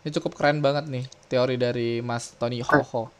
Ini 0.00 0.08
cukup 0.16 0.32
keren 0.36 0.64
banget 0.64 0.88
nih 0.88 1.04
teori 1.28 1.60
dari 1.60 2.00
Mas 2.00 2.32
Tony 2.40 2.64
Hoho 2.64 3.12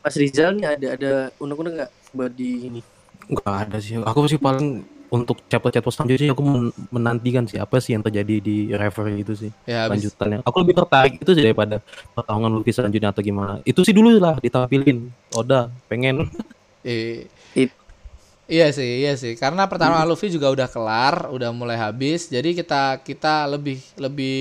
Mas. 0.00 0.16
Rizal 0.16 0.56
nih 0.56 0.68
ada 0.68 0.86
ada 0.96 1.12
unek-unek 1.40 1.72
nggak 1.80 1.92
buat 2.16 2.32
di 2.32 2.72
ini? 2.72 2.80
Enggak 3.28 3.68
ada 3.68 3.76
sih. 3.80 4.00
Aku 4.00 4.24
sih 4.28 4.40
paling 4.40 4.84
untuk 5.14 5.38
chapter-chapter 5.46 5.94
selanjutnya 5.94 6.34
aku 6.34 6.42
men- 6.42 6.74
menantikan 6.90 7.46
sih 7.46 7.62
apa 7.62 7.78
sih 7.78 7.94
yang 7.94 8.02
terjadi 8.02 8.42
di 8.42 8.56
reverie 8.74 9.22
itu 9.22 9.32
sih 9.38 9.50
ya 9.64 9.86
habis 9.86 10.10
lanjutannya. 10.10 10.38
Aku 10.42 10.56
lebih 10.66 10.74
tertarik 10.82 11.14
itu 11.22 11.30
sih 11.30 11.42
daripada 11.46 11.76
pertarungan 12.12 12.50
Luffy 12.50 12.74
selanjutnya 12.74 13.14
atau 13.14 13.22
gimana. 13.22 13.62
Itu 13.62 13.86
sih 13.86 13.94
dulu 13.94 14.18
lah 14.18 14.36
ditampilin. 14.42 14.98
Oda 15.32 15.70
pengen 15.86 16.26
Eh, 16.84 17.24
It- 17.56 17.72
iya 18.44 18.68
sih, 18.76 19.00
iya 19.00 19.16
sih. 19.16 19.40
Karena 19.40 19.64
pertarungan 19.64 20.04
Luffy 20.04 20.28
juga 20.28 20.52
udah 20.52 20.68
kelar, 20.68 21.32
udah 21.32 21.48
mulai 21.48 21.80
habis. 21.80 22.28
Jadi 22.28 22.52
kita 22.52 23.00
kita 23.00 23.48
lebih 23.48 23.80
lebih 23.96 24.36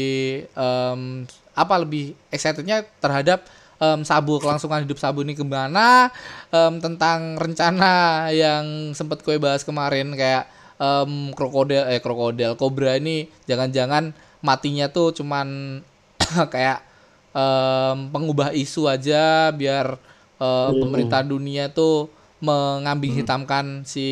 em, 0.51 1.23
apa 1.55 1.75
lebih 1.79 2.11
excitednya 2.27 2.83
terhadap 2.99 3.47
em, 3.79 4.03
Sabu 4.03 4.43
kelangsungan 4.43 4.83
hidup 4.83 4.99
Sabu 4.99 5.23
ini 5.23 5.39
ke 5.39 5.45
mana 5.47 6.11
em, 6.51 6.83
tentang 6.83 7.39
rencana 7.39 8.27
yang 8.35 8.91
sempat 8.91 9.23
kue 9.23 9.39
bahas 9.39 9.63
kemarin 9.63 10.11
kayak 10.11 10.51
em, 10.83 11.31
krokodil 11.31 11.87
eh 11.87 12.03
krokodil 12.03 12.59
kobra 12.59 12.99
ini 12.99 13.31
jangan-jangan 13.47 14.11
matinya 14.43 14.91
tuh 14.91 15.15
cuman 15.15 15.79
kayak 16.53 16.83
em, 17.31 17.97
pengubah 18.11 18.51
isu 18.51 18.91
aja 18.91 19.49
biar 19.55 19.95
eh, 20.43 20.69
pemerintah 20.75 21.23
dunia 21.23 21.71
tuh 21.71 22.11
mengambing 22.43 23.23
hitamkan 23.23 23.87
si 23.87 24.07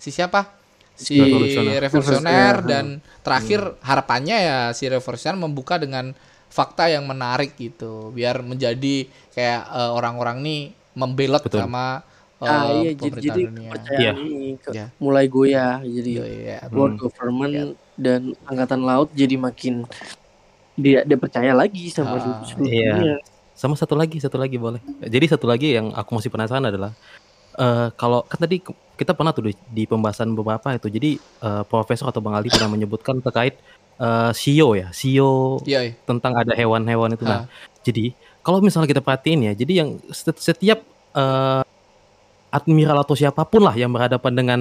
si 0.00 0.08
siapa? 0.08 0.48
Si 0.96 1.20
Revolusioner. 1.20 1.80
revolusioner 1.84 1.84
Revolusioner, 1.84 2.56
dan 2.64 2.86
terakhir 3.20 3.60
harapannya 3.84 4.36
ya 4.40 4.58
si 4.72 4.88
revolusioner 4.88 5.36
membuka 5.36 5.76
dengan 5.76 6.16
fakta 6.52 6.88
yang 6.88 7.08
menarik 7.08 7.56
gitu 7.56 8.12
biar 8.12 8.40
menjadi 8.40 9.08
kayak 9.36 9.62
eh, 9.68 9.90
orang-orang 9.92 10.40
nih 10.40 10.62
membelot 10.96 11.44
Betul. 11.44 11.64
sama 11.64 12.04
ah 12.42 12.66
iya 12.74 12.90
jadi 12.92 13.18
jadi 13.20 13.42
kepercayaan 13.48 14.00
Iya. 14.00 14.12
ini 14.18 14.50
ke- 14.56 14.72
Iya. 14.72 14.86
mulai 14.96 15.26
goyah 15.26 15.78
jadi 15.80 16.10
Iya, 16.12 16.26
iya. 16.26 16.58
world 16.68 16.96
Hmm. 16.96 17.02
government 17.02 17.52
Iya. 17.52 17.64
dan 17.96 18.20
angkatan 18.44 18.80
laut 18.80 19.08
jadi 19.12 19.34
makin 19.36 19.86
dia 20.74 21.02
dia 21.02 21.16
percaya 21.16 21.52
lagi 21.52 21.86
sama 21.88 22.16
Ah, 22.16 22.42
seluruh 22.42 22.66
iya. 22.66 22.92
dunia 22.92 23.16
sama 23.52 23.76
satu 23.76 23.92
lagi, 23.92 24.16
satu 24.16 24.40
lagi 24.40 24.56
boleh. 24.56 24.80
Jadi 24.98 25.28
satu 25.28 25.44
lagi 25.44 25.70
yang 25.70 25.92
aku 25.92 26.16
masih 26.16 26.28
penasaran 26.28 26.64
adalah 26.64 26.96
eh 27.52 27.88
kalau 27.94 28.24
kan 28.24 28.40
tadi 28.40 28.64
kita 28.92 29.12
pernah 29.12 29.30
tuh 29.30 29.44
di, 29.44 29.54
di 29.68 29.84
pembahasan 29.84 30.32
beberapa 30.32 30.72
itu. 30.72 30.88
Jadi 30.88 31.10
eh, 31.20 31.62
profesor 31.64 32.08
atau 32.08 32.18
Bang 32.18 32.32
Ali 32.32 32.48
pernah 32.48 32.66
menyebutkan 32.68 33.20
terkait 33.20 33.60
CEO 34.32 34.74
ya, 34.74 34.88
CEO 34.90 35.60
Iya. 35.62 35.80
iya. 35.84 35.92
tentang 36.02 36.32
ada 36.32 36.50
hewan-hewan 36.52 37.12
itu. 37.12 37.22
Nah, 37.22 37.44
Ah. 37.44 37.46
jadi 37.82 38.10
kalau 38.40 38.58
misalnya 38.58 38.88
kita 38.88 38.98
perhatiin 38.98 39.46
ya, 39.46 39.52
jadi 39.54 39.72
yang 39.78 39.88
set- 40.10 40.40
setiap 40.42 40.82
eh, 41.12 41.62
admiral 42.52 43.00
atau 43.00 43.16
siapa 43.16 43.42
pun 43.48 43.64
lah 43.64 43.74
yang 43.74 43.90
berhadapan 43.90 44.32
dengan 44.36 44.60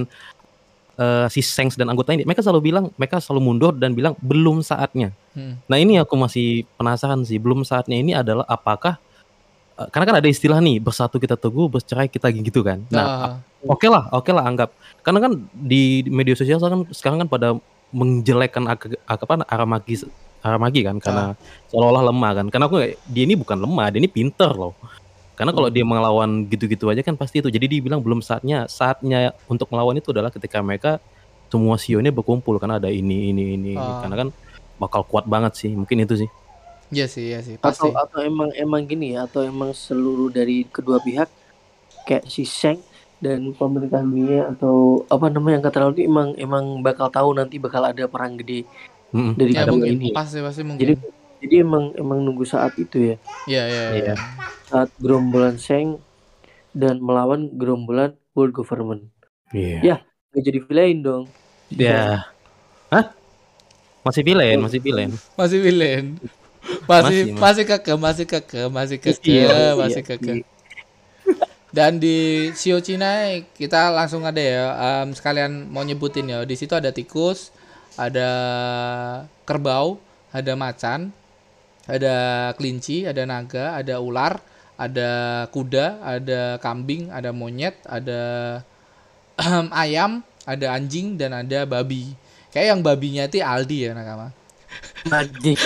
eh, 0.95 1.27
si 1.27 1.43
Sengs 1.43 1.75
dan 1.75 1.91
anggota 1.91 2.15
ini, 2.15 2.23
mereka 2.23 2.41
selalu 2.41 2.71
bilang, 2.71 2.85
mereka 2.95 3.19
selalu 3.19 3.41
mundur 3.43 3.73
dan 3.75 3.91
bilang 3.91 4.15
belum 4.23 4.63
saatnya. 4.63 5.11
Hmm. 5.35 5.59
Nah 5.67 5.77
ini 5.77 5.99
aku 5.99 6.15
masih 6.15 6.63
penasaran 6.79 7.21
sih, 7.27 7.37
belum 7.37 7.67
saatnya 7.67 7.99
ini 7.99 8.15
adalah 8.15 8.47
apakah 8.47 8.95
eh, 9.77 9.87
karena 9.91 10.05
kan 10.07 10.17
ada 10.23 10.29
istilah 10.31 10.63
nih 10.63 10.79
bersatu 10.79 11.19
kita 11.19 11.35
teguh, 11.35 11.67
bercerai 11.67 12.07
kita 12.07 12.31
gitu 12.31 12.63
kan. 12.63 12.81
Nah, 12.89 13.39
Nah, 13.61 13.69
oke 13.77 13.87
lah, 13.87 14.09
oke 14.09 14.31
lah 14.33 14.43
anggap. 14.49 14.69
Karena 15.05 15.19
kan 15.21 15.37
di 15.53 16.01
media 16.09 16.33
sosial 16.33 16.57
sekarang 16.57 16.89
sekarang 16.89 17.17
kan 17.25 17.29
pada 17.29 17.47
menjelekkan 17.93 18.65
ag- 18.65 18.97
ag- 19.05 19.23
apa 19.27 19.43
aramagi 19.45 20.07
aramagi 20.41 20.81
kan 20.81 20.97
karena 20.97 21.37
seolah-olah 21.69 22.03
lemah 22.09 22.31
kan. 22.41 22.45
Karena 22.49 22.65
aku 22.65 22.81
dia 23.05 23.23
ini 23.29 23.37
bukan 23.37 23.61
lemah, 23.61 23.93
dia 23.93 24.01
ini 24.01 24.09
pinter 24.09 24.49
loh. 24.49 24.73
Karena 25.35 25.51
kalau 25.55 25.69
dia 25.73 25.81
melawan 25.87 26.45
gitu-gitu 26.45 26.85
aja 26.91 27.01
kan 27.01 27.15
pasti 27.17 27.41
itu. 27.41 27.49
Jadi 27.49 27.65
dia 27.77 27.81
bilang 27.81 28.03
belum 28.03 28.21
saatnya. 28.21 28.69
Saatnya 28.69 29.33
untuk 29.49 29.71
melawan 29.73 29.97
itu 29.97 30.13
adalah 30.13 30.29
ketika 30.29 30.61
mereka 30.61 31.01
semua 31.51 31.75
CEO-nya 31.75 32.13
berkumpul 32.13 32.55
karena 32.61 32.77
ada 32.79 32.87
ini 32.91 33.33
ini 33.33 33.57
ini. 33.57 33.73
Ah. 33.75 34.05
Karena 34.05 34.15
kan 34.25 34.29
bakal 34.77 35.01
kuat 35.07 35.25
banget 35.25 35.53
sih. 35.57 35.71
Mungkin 35.73 36.05
itu 36.05 36.15
sih. 36.25 36.29
iya 36.91 37.07
sih, 37.07 37.31
iya 37.31 37.39
sih, 37.39 37.55
pasti. 37.55 37.87
atau 37.87 37.95
atau 37.95 38.19
emang 38.19 38.51
emang 38.51 38.83
gini 38.83 39.15
ya 39.15 39.23
atau 39.23 39.47
emang 39.47 39.71
seluruh 39.71 40.27
dari 40.27 40.67
kedua 40.67 40.99
pihak 40.99 41.31
kayak 42.03 42.27
si 42.27 42.43
Sheng 42.43 42.83
dan 43.21 43.53
pemerintah 43.55 44.03
dunia 44.03 44.51
atau 44.51 45.05
apa 45.07 45.31
namanya 45.31 45.55
yang 45.61 45.65
kata 45.71 45.77
Laudi 45.87 46.03
emang 46.03 46.35
emang 46.35 46.83
bakal 46.83 47.07
tahu 47.07 47.31
nanti 47.31 47.63
bakal 47.63 47.87
ada 47.87 48.09
perang 48.11 48.35
gede 48.35 48.67
Mm-mm. 49.15 49.39
dari 49.39 49.53
Ya 49.55 49.63
kedua 49.63 49.77
mungkin, 49.79 49.95
ini 50.03 50.09
pasti 50.11 50.43
pasti 50.43 50.61
mungkin. 50.67 50.81
jadi 50.83 50.93
jadi 51.39 51.55
emang 51.63 51.95
emang 51.95 52.19
nunggu 52.27 52.43
saat 52.43 52.75
itu 52.75 53.13
ya 53.13 53.15
Iya, 53.47 53.63
iya, 53.71 53.83
iya. 53.87 54.01
Iya. 54.11 54.15
Saat 54.71 54.89
gerombolan 55.03 55.59
Sheng 55.59 55.99
dan 56.71 57.03
melawan 57.03 57.51
gerombolan 57.59 58.15
world 58.35 58.55
government 58.55 59.03
Iya. 59.51 59.79
Ya. 59.83 59.95
nggak 60.31 60.43
jadi 60.47 60.59
villain 60.67 60.97
dong 61.03 61.23
Ya. 61.71 62.27
Hah? 62.91 63.05
Masih 64.03 64.23
villain, 64.27 64.59
masih 64.59 64.79
villain. 64.83 65.11
Masih 65.39 65.59
villain. 65.63 66.05
Masih 66.83 66.87
Masih, 66.87 67.21
Mas. 67.31 67.39
masih 67.39 67.63
keke, 67.63 67.93
masih 67.95 68.25
keke, 68.27 68.61
masih 68.69 68.97
keke, 68.99 69.31
Iya, 69.31 69.73
masih 69.79 70.03
iya, 70.03 70.09
keke. 70.09 70.33
iya. 70.35 70.45
Dan 71.71 72.03
di 72.03 72.51
Sio 72.51 72.83
Cina 72.83 73.31
kita 73.55 73.95
langsung 73.95 74.27
ada 74.27 74.41
ya 74.43 74.65
em, 74.75 75.15
sekalian 75.15 75.71
mau 75.71 75.87
nyebutin 75.87 76.27
ya. 76.27 76.43
Di 76.43 76.59
situ 76.59 76.75
ada 76.75 76.91
tikus, 76.91 77.55
ada 77.95 78.29
kerbau, 79.47 79.95
ada 80.35 80.53
macan, 80.59 81.15
ada 81.87 82.15
kelinci, 82.59 83.07
ada 83.07 83.23
naga, 83.23 83.79
ada 83.79 84.03
ular, 84.03 84.43
ada 84.81 85.09
kuda, 85.53 86.01
ada 86.01 86.57
kambing, 86.57 87.13
ada 87.13 87.29
monyet, 87.29 87.77
ada 87.85 88.21
ayam, 89.85 90.25
ada 90.41 90.73
anjing 90.73 91.21
dan 91.21 91.37
ada 91.37 91.69
babi. 91.69 92.17
Kayak 92.49 92.67
yang 92.73 92.81
babinya 92.81 93.23
itu 93.29 93.37
Aldi 93.45 93.77
ya 93.85 93.91
nakama. 93.93 94.33
Anjing. 95.13 95.57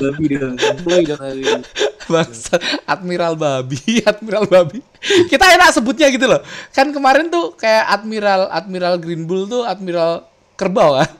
babi 0.00 0.32
dong 0.32 0.56
babi 0.58 1.06
dong 1.06 1.20
babi. 1.22 1.44
Bangsa 2.10 2.58
Admiral 2.90 3.38
Babi, 3.38 4.02
Admiral 4.10 4.50
Babi. 4.50 4.82
Kita 5.30 5.46
enak 5.46 5.70
sebutnya 5.70 6.10
gitu 6.10 6.26
loh. 6.26 6.42
Kan 6.74 6.90
kemarin 6.90 7.30
tuh 7.30 7.54
kayak 7.54 7.86
Admiral 7.86 8.50
Admiral 8.50 8.98
Green 8.98 9.30
Bull 9.30 9.46
tuh 9.46 9.62
Admiral 9.62 10.26
Kerbau 10.58 10.98
kan. 10.98 11.19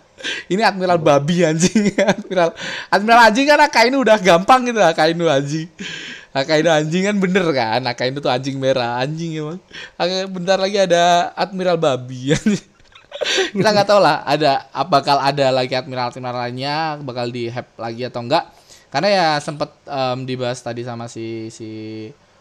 Ini 0.52 0.62
Admiral 0.64 1.00
Babi 1.00 1.46
anjing. 1.46 1.94
Admiral 2.16 2.50
Admiral 2.92 3.20
anjing 3.30 3.46
kan 3.48 3.60
Akainu 3.60 3.96
udah 4.04 4.18
gampang 4.20 4.68
gitu 4.68 4.80
Akainu 4.80 5.26
anjing. 5.26 5.68
Akainu 6.30 6.70
anjing 6.70 7.02
kan 7.08 7.16
bener 7.16 7.46
kan. 7.50 7.80
Akainu 7.86 8.18
tuh 8.22 8.30
anjing 8.30 8.56
merah, 8.60 9.00
anjing 9.00 9.40
emang. 9.40 9.58
Bentar 10.30 10.60
lagi 10.60 10.78
ada 10.78 11.34
Admiral 11.34 11.80
Babi 11.80 12.36
anjing. 12.36 12.66
Kita 13.56 13.68
nggak 13.70 13.88
tahu 13.88 14.00
lah 14.00 14.24
ada 14.24 14.64
bakal 14.88 15.20
ada 15.20 15.52
lagi 15.52 15.76
admiral 15.76 16.08
admiral 16.08 16.40
lainnya 16.40 16.96
bakal 17.04 17.28
di 17.28 17.52
hack 17.52 17.76
lagi 17.76 18.08
atau 18.08 18.24
enggak 18.24 18.48
karena 18.88 19.08
ya 19.12 19.26
sempet 19.38 19.70
em, 19.84 20.24
dibahas 20.24 20.58
tadi 20.64 20.82
sama 20.82 21.04
si 21.06 21.52
si 21.52 21.68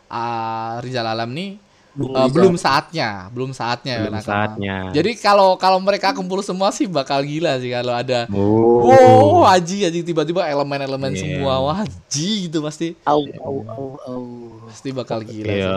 ah, 0.08 0.80
Rizal 0.80 1.06
Alam 1.06 1.36
nih 1.36 1.60
Rizal. 2.02 2.32
belum 2.32 2.56
saatnya 2.56 3.10
belum 3.30 3.52
saatnya 3.52 3.96
Belum 4.00 4.14
nakama. 4.14 4.30
saatnya. 4.30 4.76
jadi 4.90 5.12
kalau 5.16 5.50
kalau 5.56 5.78
mereka 5.78 6.12
kumpul 6.12 6.40
semua 6.40 6.70
sih 6.70 6.86
bakal 6.86 7.20
gila 7.22 7.58
sih 7.58 7.70
kalau 7.70 7.92
ada 7.92 8.24
Oh. 8.30 8.88
wow 8.88 9.50
haji 9.50 9.84
haji 9.84 10.00
tiba-tiba 10.02 10.46
elemen-elemen 10.46 11.12
Iya. 11.12 11.20
semua 11.20 11.54
wah 11.60 11.76
haji 11.80 12.30
gitu 12.46 12.60
pasti 12.60 12.96
au 13.04 13.26
au 13.40 13.56
au 13.66 13.86
au 14.00 14.24
pasti 14.66 14.90
bakal 14.90 15.20
gila 15.22 15.46
Iya, 15.46 15.74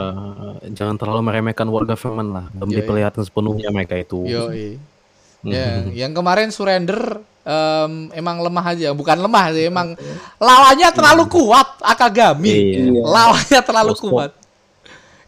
sih. 0.60 0.70
jangan 0.72 0.94
terlalu 0.94 1.20
meremehkan 1.24 1.66
warga 1.66 1.92
government 1.92 2.30
lah. 2.30 2.44
Belum 2.52 2.70
diperlihatkan 2.70 3.22
sepenuhnya 3.22 3.68
mereka 3.68 3.96
itu. 3.96 4.22
Mhm. 4.22 4.78
Ya, 5.42 5.82
yang 5.90 6.14
kemarin 6.14 6.54
surrender 6.54 7.18
em, 7.42 7.92
emang 8.12 8.38
lemah 8.38 8.62
aja, 8.68 8.94
bukan 8.94 9.18
lemah 9.18 9.50
sih, 9.50 9.66
emang 9.66 9.98
lawannya 10.38 10.86
terlalu 10.94 11.26
kuat 11.26 11.82
Akagami. 11.82 12.78
Iya. 12.78 13.02
Lawannya 13.02 13.60
terlalu 13.60 13.92
kuat. 13.98 14.30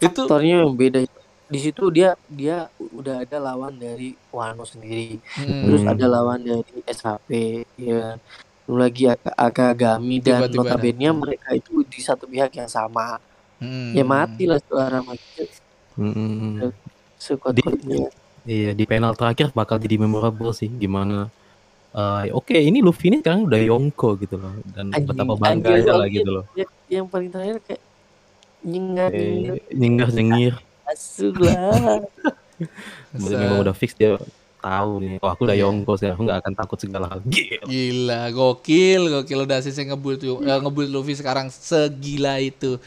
Itu 0.00 0.24
faktornya 0.26 0.64
yang 0.64 0.74
beda. 0.74 0.98
Di 1.44 1.58
situ 1.60 1.92
dia 1.92 2.16
dia 2.24 2.66
udah 2.80 3.22
ada 3.22 3.36
lawan 3.38 3.76
dari 3.76 4.16
Wano 4.32 4.64
sendiri. 4.64 5.20
Mm, 5.38 5.60
terus 5.68 5.82
Hmm. 5.84 5.92
ada 5.92 6.06
lawan 6.08 6.40
dari 6.40 6.74
SHP 6.88 7.30
ya 7.76 8.16
belum 8.64 8.78
lagi 8.80 9.04
Aka- 9.12 9.36
Akagami 9.36 10.24
dan 10.24 10.48
Tiba-tiba 10.48 10.64
notabene 10.72 11.08
mereka 11.12 11.52
itu 11.52 11.84
di 11.84 12.00
satu 12.00 12.24
pihak 12.24 12.50
yang 12.56 12.66
sama. 12.66 13.20
Mm. 13.62 13.92
ya 13.94 14.04
mati 14.04 14.44
lah 14.50 14.58
suara 14.58 14.98
mati 14.98 15.46
Mm-mm. 15.94 16.74
sekuat-kuatnya. 17.16 18.10
Iya, 18.44 18.70
di 18.74 18.84
panel 18.84 19.14
terakhir 19.14 19.54
bakal 19.54 19.78
jadi 19.78 19.96
memorable 19.96 20.50
sih 20.50 20.68
gimana 20.68 21.30
eh, 21.94 22.34
oke 22.34 22.58
ini 22.58 22.82
Luffy 22.82 23.14
ini 23.14 23.22
sekarang 23.22 23.46
udah 23.46 23.60
Yonko 23.62 24.18
gitu 24.18 24.36
loh. 24.36 24.58
Dan 24.74 24.90
Anjing, 24.90 25.06
betapa 25.06 25.32
anjing, 25.38 25.44
bangganya 25.62 25.92
lah 25.94 26.08
gitu 26.10 26.30
loh. 26.34 26.44
Ya, 26.58 26.66
yang 26.90 27.06
paling 27.06 27.30
terakhir 27.30 27.62
kayak 27.62 27.80
nyengat 28.64 29.12
Eh, 29.12 29.60
nyengir 29.70 30.08
nyengir. 30.10 30.54
Asuk 30.88 31.38
lah. 31.44 32.00
Memang 33.12 33.60
udah 33.62 33.74
fix 33.76 33.92
dia 33.94 34.16
tahu 34.64 34.92
nih. 35.04 35.20
Oh 35.20 35.28
aku 35.28 35.44
udah 35.44 35.56
Iya. 35.56 35.68
Yonko 35.68 35.92
sih 36.00 36.08
aku 36.08 36.24
nggak 36.24 36.38
akan 36.40 36.52
takut 36.56 36.78
segala 36.80 37.06
hal. 37.12 37.20
Gila. 37.28 37.64
Gila, 37.68 38.20
gokil, 38.32 39.02
gokil. 39.20 39.38
Udah 39.44 39.60
sensei 39.60 39.84
ngebuild 39.84 40.18
tuh, 40.24 40.40
eh, 40.40 40.58
ngebuild 40.58 40.90
Luffy 40.90 41.14
sekarang 41.14 41.52
segila 41.52 42.40
itu. 42.40 42.80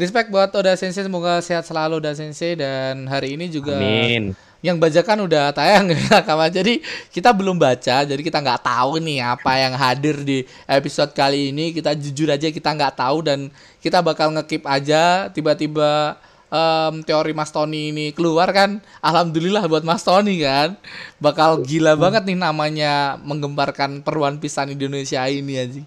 Respect 0.00 0.32
buat 0.32 0.50
Oda 0.56 0.74
Sensei, 0.74 1.04
semoga 1.04 1.38
sehat 1.44 1.62
selalu 1.68 2.02
Oda 2.02 2.16
Sensei. 2.16 2.58
Dan 2.58 3.06
hari 3.06 3.38
ini 3.38 3.46
juga 3.46 3.78
Amin 3.78 4.34
yang 4.62 4.78
bajakan 4.78 5.26
udah 5.26 5.50
tayang 5.50 5.90
ya 5.94 6.22
kawan 6.22 6.48
jadi 6.54 6.78
kita 7.10 7.34
belum 7.34 7.58
baca 7.58 8.06
jadi 8.06 8.22
kita 8.22 8.38
nggak 8.38 8.62
tahu 8.62 9.02
nih 9.02 9.18
apa 9.18 9.52
yang 9.58 9.74
hadir 9.74 10.22
di 10.22 10.46
episode 10.70 11.10
kali 11.12 11.50
ini. 11.50 11.74
Kita 11.74 11.92
jujur 11.98 12.30
aja 12.30 12.48
kita 12.48 12.70
nggak 12.72 12.94
tahu 12.94 13.18
dan 13.26 13.50
kita 13.82 13.98
bakal 14.00 14.30
ngekip 14.38 14.62
aja. 14.64 15.28
Tiba-tiba 15.34 16.16
em, 16.48 17.02
teori 17.02 17.32
Mas 17.34 17.50
Tony 17.50 17.90
ini 17.90 18.06
keluar 18.14 18.48
kan 18.54 18.78
alhamdulillah 19.02 19.66
buat 19.66 19.82
Mas 19.82 20.06
Tony 20.06 20.42
kan. 20.42 20.78
Bakal 21.18 21.66
gila 21.66 21.98
banget 21.98 22.22
nih 22.26 22.38
namanya 22.38 23.18
menggemparkan 23.22 24.00
peruan 24.06 24.38
pisan 24.38 24.70
Indonesia 24.70 25.26
ini 25.26 25.58
anjing. 25.58 25.86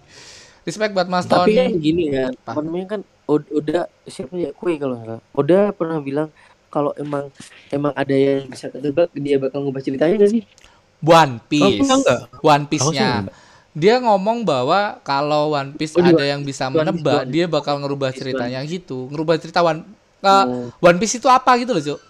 Respect 0.66 0.92
buat 0.92 1.08
Mas 1.08 1.24
tapi 1.24 1.54
kan 1.56 1.70
Tony 1.70 1.78
gini 1.78 2.04
kan 2.10 2.34
Apa? 2.42 2.58
apa 2.58 2.60
namanya 2.60 2.86
kan 2.98 3.00
Oda 3.26 3.90
siapa 4.06 4.38
ya? 4.38 4.50
Kue 4.54 4.78
kalau 4.78 5.02
nggak 5.02 5.18
Oda 5.34 5.74
pernah 5.74 5.98
bilang 5.98 6.30
kalau 6.68 6.90
emang 6.94 7.30
emang 7.68 7.92
ada 7.92 8.12
yang 8.12 8.46
bisa 8.46 8.66
ketebak 8.66 9.08
dia 9.12 9.36
bakal 9.36 9.62
ngubah 9.62 9.80
ceritanya 9.80 10.14
gak 10.18 10.32
sih 10.32 10.42
One 10.98 11.36
Oh, 11.36 11.44
Piece 11.46 11.84
enggak. 11.84 12.20
One 12.40 12.64
Piece-nya 12.66 13.28
dia 13.72 14.00
ngomong 14.00 14.40
bahwa 14.42 14.96
kalau 15.02 15.52
One 15.52 15.76
Piece 15.76 15.92
Oh, 15.92 16.00
ada 16.00 16.24
yang 16.24 16.40
bisa 16.40 16.66
menebak, 16.66 17.28
dia 17.28 17.44
bakal 17.44 17.76
ngerubah 17.76 18.08
ceritanya 18.10 18.64
gitu, 18.64 19.04
ngerubah 19.12 19.36
cerita 19.36 19.60
One 19.60 19.84
uh, 20.24 20.44
Oh. 20.48 20.66
One 20.80 20.96
Piece 20.96 21.20
itu 21.20 21.28
apa 21.28 21.52
gitu 21.60 21.76
loh, 21.76 21.84
Cuk. 21.84 22.00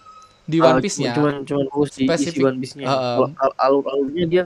Di 0.46 0.62
One 0.62 0.78
Ah, 0.78 0.82
Piece-nya. 0.82 1.10
cuman 1.12 1.42
cuman 1.42 1.66
Spesifik. 1.90 2.46
One 2.46 2.58
Piece-nya 2.62 2.86
al- 2.86 3.34
alur-alurnya 3.58 4.24
dia 4.30 4.42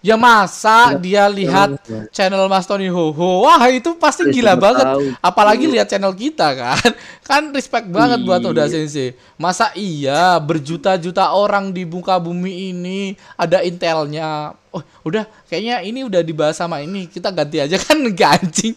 Ya 0.00 0.16
masa 0.16 0.96
Ya, 0.96 0.96
dia 0.96 1.24
lihat 1.28 1.76
Ya, 1.84 2.08
channel 2.08 2.48
Mas 2.48 2.64
Tony 2.64 2.88
Hoho. 2.88 3.44
Wah, 3.44 3.60
itu 3.68 3.92
pasti 4.00 4.24
ya, 4.24 4.32
gila 4.32 4.52
banget. 4.56 4.86
tahu. 4.88 5.12
Apalagi 5.20 5.68
lihat 5.68 5.92
channel 5.92 6.16
kita 6.16 6.56
kan. 6.56 6.90
Kan 7.28 7.52
respect 7.52 7.86
banget 7.92 8.24
buat 8.24 8.40
Oda 8.40 8.64
Iya. 8.64 8.80
Sensei. 8.80 9.12
Masa 9.36 9.70
iya 9.76 10.40
berjuta-juta 10.40 11.36
orang 11.36 11.70
di 11.70 11.84
muka 11.84 12.16
bumi 12.16 12.72
ini 12.72 13.12
ada 13.36 13.60
intelnya. 13.60 14.56
Oh, 14.72 14.80
udah 15.04 15.28
kayaknya 15.46 15.84
ini 15.84 16.00
udah 16.02 16.24
dibahas 16.24 16.56
sama 16.56 16.80
ini. 16.80 17.04
Kita 17.04 17.28
ganti 17.28 17.60
aja 17.60 17.76
kan 17.76 18.00
gancing. 18.20 18.76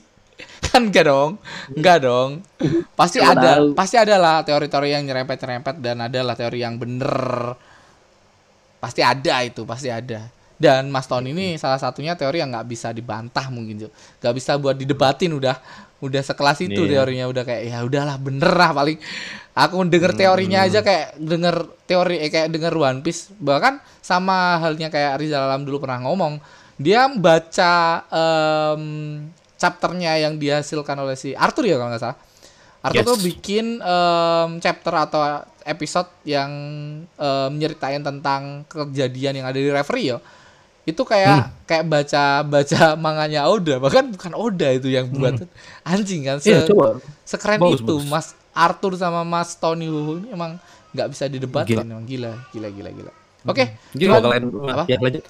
kan 0.64 0.90
enggak 0.90 1.06
dong 1.06 1.38
enggak 1.78 2.02
dong 2.02 2.42
pasti 2.98 3.22
ada 3.22 3.62
tahu. 3.62 3.78
pasti 3.78 3.96
ada 4.02 4.18
lah 4.18 4.42
teori-teori 4.42 4.90
yang 4.90 5.06
nyerempet-nyerempet 5.06 5.76
dan 5.78 6.02
ada 6.02 6.20
lah 6.26 6.34
teori 6.34 6.66
yang 6.66 6.82
bener 6.82 7.54
pasti 8.82 9.06
ada 9.06 9.46
itu 9.46 9.62
pasti 9.64 9.94
ada 9.94 10.33
dan 10.56 10.88
Mas 10.88 11.06
Tony 11.06 11.34
ini 11.34 11.58
salah 11.58 11.78
satunya 11.78 12.14
teori 12.14 12.40
yang 12.40 12.54
nggak 12.54 12.68
bisa 12.68 12.94
dibantah 12.94 13.50
mungkin 13.50 13.86
Jo 13.86 13.90
nggak 14.22 14.34
bisa 14.36 14.56
buat 14.58 14.76
didebatin 14.78 15.34
udah. 15.34 15.58
Udah 16.04 16.20
sekelas 16.20 16.60
itu 16.60 16.84
Iya. 16.84 17.00
teorinya 17.00 17.32
udah 17.32 17.44
kayak 17.48 17.62
ya 17.64 17.80
udahlah 17.80 18.20
bener 18.20 18.52
lah 18.52 18.76
paling. 18.76 19.00
Aku 19.56 19.80
denger 19.88 20.12
teorinya 20.12 20.68
aja 20.68 20.84
kayak 20.84 21.16
denger 21.16 21.64
teori 21.88 22.20
eh, 22.20 22.28
kayak 22.28 22.52
denger 22.52 22.76
One 22.76 23.00
Piece. 23.00 23.32
Bahkan 23.32 23.80
sama 24.04 24.60
halnya 24.60 24.92
kayak 24.92 25.16
Rizal 25.16 25.48
Alam 25.48 25.64
dulu 25.64 25.80
pernah 25.80 26.04
ngomong 26.04 26.44
dia 26.76 27.08
baca 27.08 28.04
em, 28.12 28.84
chapternya 29.56 30.20
yang 30.20 30.36
dihasilkan 30.36 30.98
oleh 31.00 31.16
si 31.16 31.32
Arthur 31.32 31.72
ya 31.72 31.80
kalau 31.80 31.96
nggak 31.96 32.04
salah. 32.04 32.18
Arthur 32.84 33.00
Yes. 33.00 33.08
tuh 33.08 33.20
bikin 33.24 33.66
em, 33.80 34.50
chapter 34.60 34.92
atau 34.92 35.22
episode 35.64 36.12
yang 36.28 36.52
em, 37.08 37.52
nyeritain 37.56 38.04
tentang 38.04 38.68
kejadian 38.68 39.40
yang 39.40 39.48
ada 39.48 39.56
di 39.56 39.72
referee 39.72 40.12
ya 40.12 40.20
itu 40.84 41.00
kayak 41.02 41.56
kayak 41.64 41.84
baca 41.86 42.24
baca 42.42 42.80
manganya 43.00 43.48
Oda 43.48 43.78
bahkan 43.78 44.04
bukan 44.06 44.34
Oda 44.34 44.68
itu 44.70 44.88
yang 44.88 45.08
buat 45.10 45.40
anjing 45.84 46.24
kan 46.24 46.38
se- 46.38 46.52
Iya, 46.52 46.68
coba. 46.68 47.00
sekeren 47.24 47.58
Bagus, 47.58 47.80
itu 47.80 47.96
bagus. 47.96 48.04
Mas 48.06 48.28
Arthur 48.52 48.94
sama 48.94 49.24
Mas 49.24 49.54
Tony 49.54 49.88
Hu 49.88 50.20
ini 50.20 50.30
emang 50.30 50.60
nggak 50.92 51.08
bisa 51.10 51.26
didebatin 51.26 51.74
Gila. 51.74 51.84
emang 51.88 52.04
gila 52.04 52.32
gila 52.52 52.68
gila 52.70 52.90
gila 52.92 53.12
oke 53.46 53.64
Jadi 53.92 54.02
cuman- 54.02 54.14
kalau 54.14 54.30
kalian 54.30 54.46
apa? 54.70 54.84
ya 54.86 54.98
lanjut. 55.00 55.24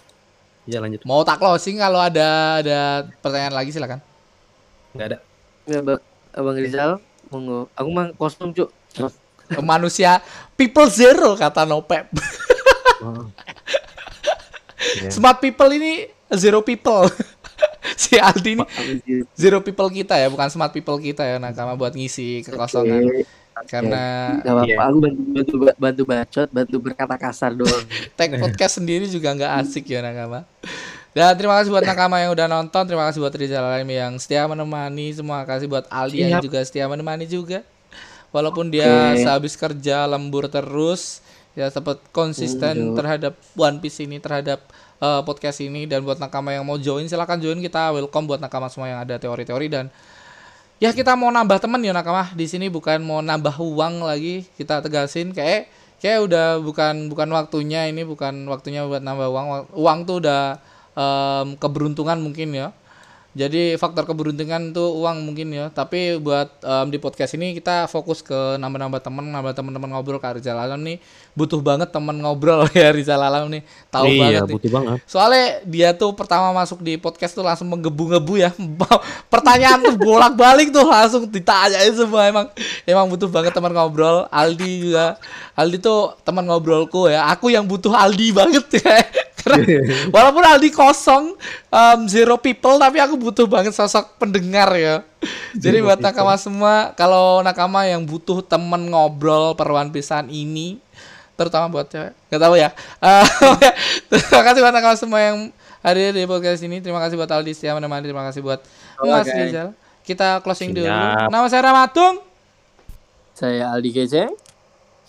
Ya 0.63 0.79
lanjut. 0.79 1.01
mau 1.03 1.21
tak 1.21 1.37
closing 1.37 1.75
kalau 1.75 1.99
ada 1.99 2.27
ada 2.57 2.79
pertanyaan 3.19 3.51
lagi 3.53 3.69
silakan 3.69 3.99
Enggak 4.91 5.07
ada. 5.07 5.17
Ya, 5.63 5.79
Bang, 5.79 5.99
Abang 6.31 6.53
Rizal, 6.55 6.91
monggo. 7.27 7.65
Aku 7.73 7.89
mah 7.89 8.13
kosong, 8.13 8.51
Cuk. 8.51 8.69
manusia 9.59 10.21
people 10.53 10.85
zero 10.85 11.33
kata 11.33 11.63
Nopep 11.63 12.07
Ya. 14.99 15.09
smart 15.09 15.39
people 15.39 15.69
ini 15.71 16.07
zero 16.29 16.59
people 16.61 17.07
si 18.01 18.17
Aldi 18.17 18.57
ini 18.57 18.65
zero 19.33 19.61
people 19.61 19.87
kita 19.87 20.15
ya 20.15 20.27
bukan 20.27 20.49
smart 20.49 20.71
people 20.71 20.97
kita 20.97 21.23
ya 21.23 21.37
nakama 21.37 21.73
buat 21.73 21.93
ngisi 21.93 22.43
kekosongan 22.43 23.03
Oke. 23.05 23.23
karena 23.69 24.03
Gak 24.41 24.49
apa-apa, 24.49 24.67
Iya. 24.67 24.77
aku 24.81 24.97
bantu, 24.99 25.21
bantu 25.31 25.55
bantu 25.77 26.03
bacot, 26.03 26.47
bantu 26.49 26.75
berkata 26.81 27.15
kasar 27.15 27.53
doang. 27.53 27.85
tag 28.17 28.33
podcast 28.41 28.81
sendiri 28.81 29.05
juga 29.07 29.31
nggak 29.31 29.51
asik 29.63 29.87
ya 29.87 30.01
nakama 30.01 30.43
dan 31.13 31.37
terima 31.37 31.61
kasih 31.61 31.69
buat 31.69 31.85
nakama 31.85 32.17
yang 32.17 32.33
udah 32.33 32.49
nonton 32.49 32.83
terima 32.89 33.05
kasih 33.05 33.21
buat 33.21 33.33
Rizal 33.37 33.61
Alim 33.61 33.85
yang 33.87 34.17
setia 34.17 34.49
menemani 34.49 35.13
semua 35.13 35.45
kasih 35.45 35.69
buat 35.69 35.85
Aldi 35.85 36.17
yang 36.25 36.41
juga 36.41 36.59
setia 36.65 36.89
menemani 36.89 37.29
juga 37.29 37.61
walaupun 38.33 38.73
dia 38.73 39.13
sehabis 39.13 39.53
kerja 39.53 40.09
lembur 40.09 40.49
terus 40.49 41.21
ya 41.53 41.69
sempat 41.69 42.01
konsisten 42.09 42.93
Hmm, 42.93 42.97
terhadap 42.97 43.37
One 43.53 43.77
Piece 43.77 44.01
ini 44.01 44.17
terhadap 44.17 44.65
eh, 45.01 45.21
podcast 45.25 45.61
ini. 45.61 45.85
Dan 45.85 46.05
buat 46.05 46.17
nakama 46.17 46.53
yang 46.53 46.65
mau 46.65 46.77
join 46.81 47.05
silakan 47.05 47.39
join. 47.41 47.59
Kita 47.61 47.93
welcome 47.93 48.25
buat 48.29 48.41
nakama 48.41 48.69
semua 48.69 48.89
yang 48.89 48.99
ada 49.01 49.15
teori-teori. 49.17 49.67
Dan 49.69 49.85
ya 50.81 50.91
kita 50.91 51.13
mau 51.13 51.29
nambah 51.29 51.61
temen 51.61 51.81
ya 51.81 51.93
nakama. 51.93 52.33
Di 52.33 52.45
sini 52.49 52.67
bukan 52.67 53.01
mau 53.01 53.21
nambah 53.21 53.55
uang 53.61 54.05
lagi. 54.05 54.45
Kita 54.57 54.81
tegasin. 54.81 55.31
Kayak 55.31 55.69
kayak 56.01 56.19
udah 56.25 56.47
bukan 56.59 57.07
bukan 57.07 57.29
waktunya. 57.31 57.87
Ini 57.89 58.03
bukan 58.03 58.49
waktunya 58.49 58.83
buat 58.85 59.01
nambah 59.01 59.27
uang. 59.29 59.47
Uang 59.77 59.97
tuh 60.09 60.19
udah 60.25 60.57
em, 60.97 61.57
keberuntungan 61.57 62.17
mungkin 62.21 62.53
ya 62.53 62.69
jadi 63.33 63.77
faktor 63.81 64.05
keberuntungan 64.05 64.73
tuh 64.73 64.93
uang 64.97 65.25
mungkin 65.25 65.53
ya 65.53 65.69
tapi 65.73 66.17
buat 66.21 66.53
em, 66.61 66.87
di 66.93 66.97
podcast 67.01 67.33
ini 67.37 67.57
kita 67.57 67.89
fokus 67.89 68.21
ke 68.21 68.57
nambah-nambah 68.61 69.01
temen 69.01 69.25
nambah 69.29 69.53
teman-teman 69.57 69.89
ngobrol 69.93 70.21
ke 70.21 70.29
Rizal 70.37 70.57
Alam 70.57 70.81
nih 70.85 70.97
butuh 71.33 71.57
banget 71.61 71.89
temen 71.89 72.13
ngobrol 72.21 72.69
ya 72.77 72.93
Rizal 72.93 73.21
Alam 73.21 73.49
nih 73.49 73.61
tahu 73.89 74.05
iya, 74.09 74.21
banget 74.21 74.41
nih 74.49 74.55
butuh 74.57 74.71
banget. 74.71 74.97
Soalnya 75.09 75.45
dia 75.65 75.89
tuh 75.95 76.11
pertama 76.13 76.53
masuk 76.53 76.79
di 76.81 76.95
podcast 76.97 77.33
tuh 77.33 77.45
langsung 77.45 77.67
menggebu-gebu 77.69 78.33
ya. 78.39 78.49
Pertanyaan 79.33 79.81
tuh 79.81 79.95
bolak-balik 79.97 80.69
tuh 80.69 80.85
langsung 80.85 81.27
ditanyain 81.27 81.93
semua 81.93 82.29
emang 82.29 82.47
emang 82.85 83.05
butuh 83.09 83.29
banget 83.29 83.51
teman 83.53 83.73
ngobrol. 83.73 84.25
Aldi 84.29 84.89
juga. 84.89 85.17
Aldi 85.57 85.77
tuh 85.81 86.17
teman 86.21 86.45
ngobrolku 86.45 87.09
ya. 87.09 87.29
Aku 87.33 87.49
yang 87.49 87.65
butuh 87.65 87.93
Aldi 87.93 88.27
banget 88.33 88.65
ya. 88.79 88.97
Karena 89.43 89.83
walaupun 90.09 90.39
Aldi 90.41 90.69
kosong 90.69 91.35
um, 91.67 91.99
zero 92.07 92.35
people 92.35 92.75
tapi 92.75 92.97
aku 92.97 93.15
butuh 93.15 93.43
banget 93.43 93.71
sosok 93.71 94.15
pendengar 94.17 94.71
ya. 94.73 95.03
Jadi 95.53 95.79
buat 95.79 95.99
nakama 95.99 96.35
semua 96.35 96.91
kalau 96.93 97.39
nakama 97.39 97.83
yang 97.83 98.03
butuh 98.03 98.39
temen 98.39 98.87
ngobrol 98.87 99.51
perwan 99.53 99.87
pisan 99.87 100.27
ini 100.27 100.79
terutama 101.33 101.65
buat 101.67 101.89
cewek 101.89 102.13
nggak 102.29 102.41
tahu 102.41 102.55
ya 102.55 102.69
Eh, 103.01 103.25
terima 104.09 104.41
kasih 104.45 104.61
buat 104.61 104.69
nakama 104.71 104.93
semua 104.93 105.17
yang 105.17 105.37
hadir 105.81 106.13
di 106.13 106.23
podcast 106.23 106.61
ini 106.61 106.77
terima 106.77 107.01
kasih 107.01 107.17
buat 107.17 107.25
Aldi 107.25 107.51
setia 107.51 107.73
menemani 107.73 108.05
terima 108.05 108.21
kasih 108.23 108.45
buat 108.45 108.61
Mas 109.01 109.25
Oke. 109.25 109.33
Rizal 109.33 109.73
kita 110.05 110.45
closing 110.45 110.77
dulu 110.77 110.85
Siap. 110.85 111.33
nama 111.33 111.45
saya 111.49 111.65
Ramatung 111.65 112.21
Saya 113.33 113.73
Aldi 113.73 113.89
Kece. 113.91 114.29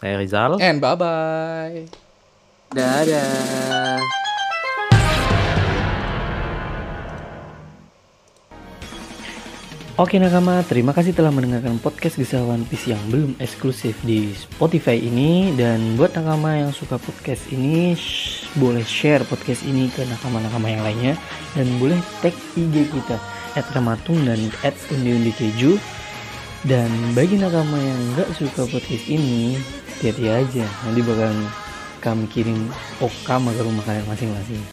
Saya 0.00 0.14
Rizal. 0.16 0.56
and 0.58 0.80
bye 0.80 0.96
bye 0.96 1.84
Dadah. 2.72 4.23
Oke 9.94 10.18
nakama, 10.18 10.58
terima 10.66 10.90
kasih 10.90 11.14
telah 11.14 11.30
mendengarkan 11.30 11.78
podcast 11.78 12.18
Kisah 12.18 12.42
One 12.42 12.66
Piece 12.66 12.90
yang 12.90 12.98
belum 13.14 13.38
eksklusif 13.38 13.94
di 14.02 14.34
Spotify 14.34 14.98
ini. 14.98 15.54
Dan 15.54 15.94
buat 15.94 16.10
nakama 16.18 16.58
yang 16.58 16.74
suka 16.74 16.98
podcast 16.98 17.46
ini, 17.54 17.94
sh- 17.94 18.50
boleh 18.58 18.82
share 18.82 19.22
podcast 19.22 19.62
ini 19.62 19.86
ke 19.94 20.02
nakama-nakama 20.02 20.66
yang 20.66 20.82
lainnya. 20.82 21.14
Dan 21.54 21.78
boleh 21.78 21.94
tag 22.18 22.34
IG 22.58 22.90
kita, 22.90 23.22
at 23.54 23.70
Ramatung 23.70 24.18
dan 24.26 24.50
at 24.66 24.74
Keju 24.90 25.78
Dan 26.66 26.90
bagi 27.14 27.38
nakama 27.38 27.78
yang 27.78 28.18
nggak 28.18 28.34
suka 28.34 28.66
podcast 28.66 29.06
ini, 29.06 29.62
hati-hati 29.94 30.26
aja. 30.26 30.66
Nanti 30.90 31.06
bakal 31.06 31.30
kami 32.02 32.26
kirim 32.34 32.66
okam 32.98 33.46
ke 33.46 33.62
rumah 33.62 33.86
kalian 33.86 34.10
masing-masing 34.10 34.64